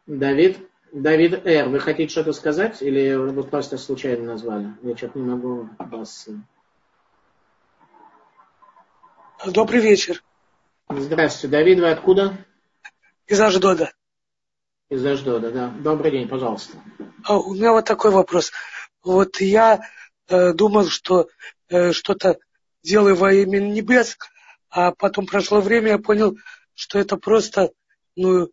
Давид, 0.10 0.57
Давид 0.91 1.45
Р, 1.45 1.69
вы 1.69 1.80
хотите 1.80 2.11
что-то 2.11 2.34
сказать 2.34 2.81
или 2.81 3.14
вы 3.14 3.44
просто 3.44 3.77
случайно 3.77 4.26
назвали? 4.26 4.73
Я 4.81 4.98
что-то 4.98 5.19
не 5.19 5.30
могу 5.30 5.69
вас... 5.77 6.27
Добрый 9.45 9.81
вечер. 9.81 10.23
Здравствуйте. 10.90 11.56
Давид, 11.56 11.80
вы 11.80 11.91
откуда? 11.91 12.44
Из 13.27 13.40
Аждода. 13.40 13.94
Из 14.90 15.06
Аждода, 15.06 15.52
да. 15.52 15.69
Добрый 15.80 16.10
день, 16.10 16.27
пожалуйста. 16.27 16.76
А 17.23 17.38
у 17.38 17.53
меня 17.53 17.72
вот 17.72 17.86
такой 17.86 18.10
вопрос. 18.10 18.52
Вот 19.03 19.40
я 19.40 19.80
э, 20.27 20.53
думал, 20.53 20.88
что 20.88 21.30
э, 21.68 21.91
что-то 21.91 22.40
делаю 22.81 23.15
во 23.15 23.31
имя 23.31 23.60
небес, 23.60 24.18
а 24.72 24.91
потом 24.91 25.27
прошло 25.27 25.61
время, 25.61 25.90
я 25.90 25.99
понял, 25.99 26.36
что 26.73 26.98
это 26.98 27.15
просто 27.15 27.72
ну, 28.15 28.49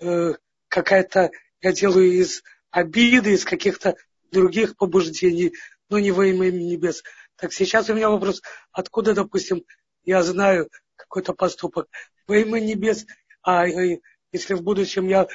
э, 0.00 0.34
какая-то, 0.70 1.30
я 1.60 1.72
делаю 1.72 2.10
из 2.12 2.42
обиды, 2.70 3.34
из 3.34 3.44
каких-то 3.44 3.96
других 4.30 4.76
побуждений, 4.76 5.52
но 5.90 5.98
не 5.98 6.12
во 6.12 6.26
имя 6.26 6.50
небес. 6.50 7.02
Так 7.36 7.52
сейчас 7.52 7.90
у 7.90 7.94
меня 7.94 8.08
вопрос, 8.08 8.40
откуда, 8.72 9.12
допустим, 9.12 9.64
я 10.04 10.22
знаю 10.22 10.70
какой-то 10.96 11.34
поступок 11.34 11.88
во 12.26 12.38
имя 12.38 12.60
небес, 12.60 13.04
а 13.42 13.66
если 13.66 14.54
в 14.54 14.62
будущем 14.62 15.08
я 15.08 15.26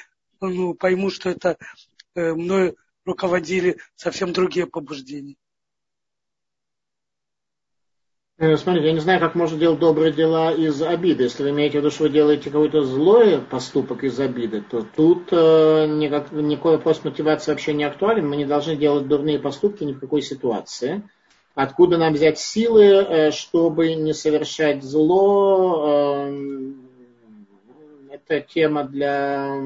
ну, 0.41 0.73
пойму, 0.73 1.09
что 1.09 1.29
это 1.29 1.57
э, 2.15 2.33
мною 2.33 2.77
руководили 3.03 3.77
совсем 3.95 4.33
другие 4.33 4.67
побуждения. 4.67 5.35
Э, 8.37 8.57
смотрите, 8.57 8.87
я 8.87 8.93
не 8.93 8.99
знаю, 8.99 9.21
как 9.21 9.33
можно 9.33 9.57
делать 9.57 9.79
добрые 9.79 10.11
дела 10.11 10.51
из 10.51 10.81
обиды. 10.81 11.23
Если 11.23 11.41
вы 11.43 11.51
имеете 11.51 11.77
в 11.77 11.81
виду, 11.81 11.91
что 11.91 12.03
вы 12.03 12.09
делаете 12.09 12.49
какой-то 12.49 12.83
злой 12.83 13.39
поступок 13.39 14.03
из 14.03 14.19
обиды, 14.19 14.61
то 14.61 14.83
тут 14.83 15.29
э, 15.31 15.87
никак, 15.87 16.33
никакой 16.33 16.73
вопрос 16.73 17.05
мотивации 17.05 17.51
вообще 17.51 17.73
не 17.73 17.85
актуален. 17.85 18.27
Мы 18.27 18.35
не 18.35 18.45
должны 18.45 18.75
делать 18.75 19.07
дурные 19.07 19.39
поступки 19.39 19.85
ни 19.85 19.93
в 19.93 20.01
какой 20.01 20.21
ситуации. 20.21 21.03
Откуда 21.53 21.97
нам 21.97 22.13
взять 22.13 22.37
силы, 22.37 22.83
э, 22.83 23.31
чтобы 23.31 23.95
не 23.95 24.13
совершать 24.13 24.83
зло? 24.83 26.25
Эм, 26.27 26.89
это 28.11 28.41
тема 28.41 28.83
для... 28.83 29.61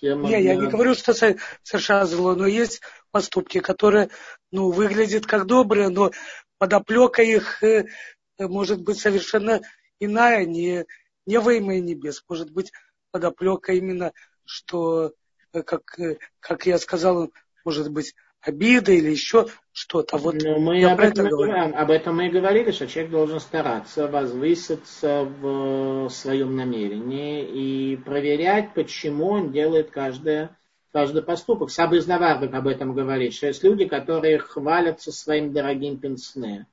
Тема 0.00 0.22
не, 0.22 0.28
для... 0.28 0.38
я 0.38 0.54
не 0.54 0.68
говорю, 0.68 0.94
что 0.94 1.14
совершать 1.14 2.08
зло, 2.08 2.36
но 2.36 2.46
есть 2.46 2.80
поступки, 3.10 3.58
которые 3.58 4.10
ну, 4.52 4.70
выглядят 4.70 5.26
как 5.26 5.46
добрые, 5.46 5.88
но 5.88 6.10
подоплека 6.58 7.22
их 7.22 7.62
э, 7.62 7.86
может 8.38 8.82
быть 8.82 8.98
совершенно 8.98 9.60
иная, 9.98 10.44
не, 10.44 10.86
не 11.26 11.38
во 11.38 11.52
имя 11.54 11.80
небес. 11.80 12.22
Может 12.28 12.52
быть 12.52 12.72
подоплека 13.10 13.72
именно, 13.72 14.12
что, 14.44 15.12
э, 15.52 15.62
как, 15.62 15.98
как 16.40 16.66
я 16.66 16.78
сказал, 16.78 17.32
может 17.64 17.90
быть 17.90 18.14
обида 18.40 18.92
или 18.92 19.10
еще 19.10 19.46
что-то. 19.72 20.16
Вот 20.16 20.36
ну, 20.42 20.58
мы 20.58 20.82
об 20.84 21.00
этом, 21.00 21.28
говорим, 21.28 21.74
об 21.76 21.90
этом 21.90 22.16
мы 22.16 22.26
и 22.26 22.30
говорили, 22.30 22.70
что 22.70 22.86
человек 22.86 23.12
должен 23.12 23.40
стараться 23.40 24.08
возвыситься 24.08 25.24
в 25.24 26.08
своем 26.08 26.56
намерении 26.56 27.92
и 27.92 27.96
проверять, 27.96 28.74
почему 28.74 29.28
он 29.28 29.52
делает 29.52 29.90
каждое, 29.90 30.56
каждый 30.92 31.22
поступок. 31.22 31.70
Сабы 31.70 32.00
Наварбек 32.04 32.54
об 32.54 32.66
этом 32.66 32.94
говорит, 32.94 33.34
что 33.34 33.46
есть 33.46 33.62
люди, 33.62 33.86
которые 33.86 34.38
хвалятся 34.38 35.12
своим 35.12 35.52
дорогим 35.52 35.98
пенсне, 35.98 36.66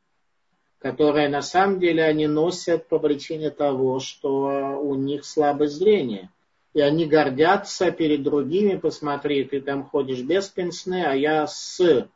которые 0.80 1.30
на 1.30 1.42
самом 1.42 1.80
деле 1.80 2.04
они 2.04 2.28
носят 2.28 2.88
по 2.88 3.00
причине 3.00 3.50
того, 3.50 4.00
что 4.00 4.80
у 4.82 4.96
них 4.96 5.26
слабое 5.26 5.68
зрение– 5.68 6.30
и 6.78 6.80
они 6.82 7.08
гордятся 7.08 7.90
перед 7.90 8.22
другими, 8.22 8.78
посмотри, 8.78 9.44
ты 9.46 9.62
там 9.62 9.84
ходишь 9.84 10.22
без 10.22 10.48
пенсне, 10.48 11.08
а 11.08 11.16
я 11.16 11.48
с. 11.48 12.08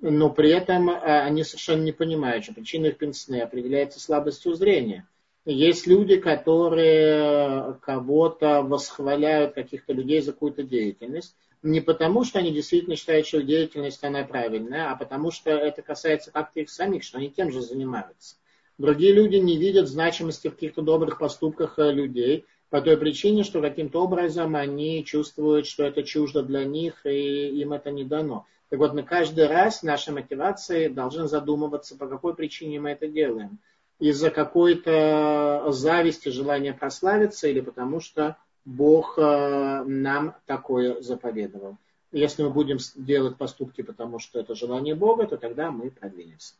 Но 0.00 0.30
при 0.30 0.50
этом 0.50 0.90
а, 0.90 1.22
они 1.22 1.44
совершенно 1.44 1.84
не 1.84 1.92
понимают, 1.92 2.42
что 2.42 2.54
причина 2.54 2.86
их 2.86 2.98
пенсне 2.98 3.40
определяется 3.40 4.00
слабостью 4.00 4.54
зрения. 4.54 5.06
Есть 5.46 5.86
люди, 5.86 6.16
которые 6.16 7.74
кого-то 7.82 8.62
восхваляют, 8.62 9.54
каких-то 9.54 9.92
людей 9.92 10.22
за 10.22 10.32
какую-то 10.32 10.62
деятельность, 10.62 11.36
не 11.62 11.80
потому, 11.80 12.24
что 12.24 12.38
они 12.38 12.50
действительно 12.50 12.96
считают, 12.96 13.26
что 13.26 13.42
деятельность 13.42 14.02
она 14.04 14.24
правильная, 14.24 14.90
а 14.90 14.96
потому 14.96 15.30
что 15.30 15.50
это 15.50 15.82
касается 15.82 16.30
как-то 16.30 16.60
их 16.60 16.70
самих, 16.70 17.02
что 17.02 17.18
они 17.18 17.30
тем 17.30 17.52
же 17.52 17.60
занимаются. 17.60 18.36
Другие 18.78 19.12
люди 19.12 19.36
не 19.36 19.56
видят 19.56 19.88
значимости 19.88 20.48
в 20.48 20.54
каких-то 20.54 20.82
добрых 20.82 21.18
поступках 21.18 21.78
э, 21.78 21.92
людей, 21.92 22.44
по 22.70 22.80
той 22.80 22.96
причине, 22.96 23.44
что 23.44 23.60
каким-то 23.60 24.02
образом 24.02 24.56
они 24.56 25.04
чувствуют, 25.04 25.66
что 25.66 25.84
это 25.84 26.02
чуждо 26.02 26.42
для 26.42 26.64
них, 26.64 27.06
и 27.06 27.60
им 27.60 27.72
это 27.72 27.90
не 27.90 28.04
дано. 28.04 28.46
Так 28.68 28.80
вот, 28.80 28.94
мы 28.94 29.04
каждый 29.04 29.46
раз 29.46 29.82
нашей 29.82 30.12
мотивации 30.12 30.88
должны 30.88 31.28
задумываться, 31.28 31.96
по 31.96 32.08
какой 32.08 32.34
причине 32.34 32.80
мы 32.80 32.90
это 32.90 33.06
делаем. 33.06 33.60
Из-за 33.98 34.30
какой-то 34.30 35.66
зависти, 35.68 36.28
желания 36.28 36.72
прославиться, 36.72 37.48
или 37.48 37.60
потому 37.60 38.00
что 38.00 38.36
Бог 38.64 39.18
э, 39.18 39.84
нам 39.84 40.34
такое 40.46 41.00
заповедовал. 41.00 41.76
Если 42.12 42.44
мы 42.44 42.50
будем 42.50 42.78
делать 42.94 43.36
поступки, 43.36 43.82
потому 43.82 44.20
что 44.20 44.38
это 44.38 44.54
желание 44.54 44.94
Бога, 44.94 45.26
то 45.26 45.36
тогда 45.36 45.70
мы 45.70 45.90
продвинемся. 45.90 46.54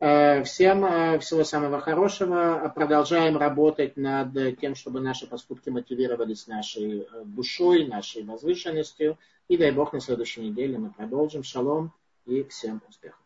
Э, 0.00 0.42
всем 0.44 0.84
э, 0.84 1.18
всего 1.18 1.44
самого 1.44 1.80
хорошего. 1.80 2.72
Продолжаем 2.74 3.36
работать 3.36 3.96
над 3.96 4.32
тем, 4.60 4.74
чтобы 4.74 5.00
наши 5.00 5.26
поступки 5.26 5.68
мотивировались 5.68 6.46
нашей 6.46 7.06
душой, 7.24 7.86
нашей 7.86 8.22
возвышенностью. 8.22 9.18
И 9.48 9.56
дай 9.56 9.72
Бог 9.72 9.92
на 9.92 10.00
следующей 10.00 10.40
неделе 10.40 10.78
мы 10.78 10.90
продолжим. 10.90 11.42
Шалом 11.42 11.92
и 12.24 12.44
всем 12.44 12.80
успехов. 12.88 13.21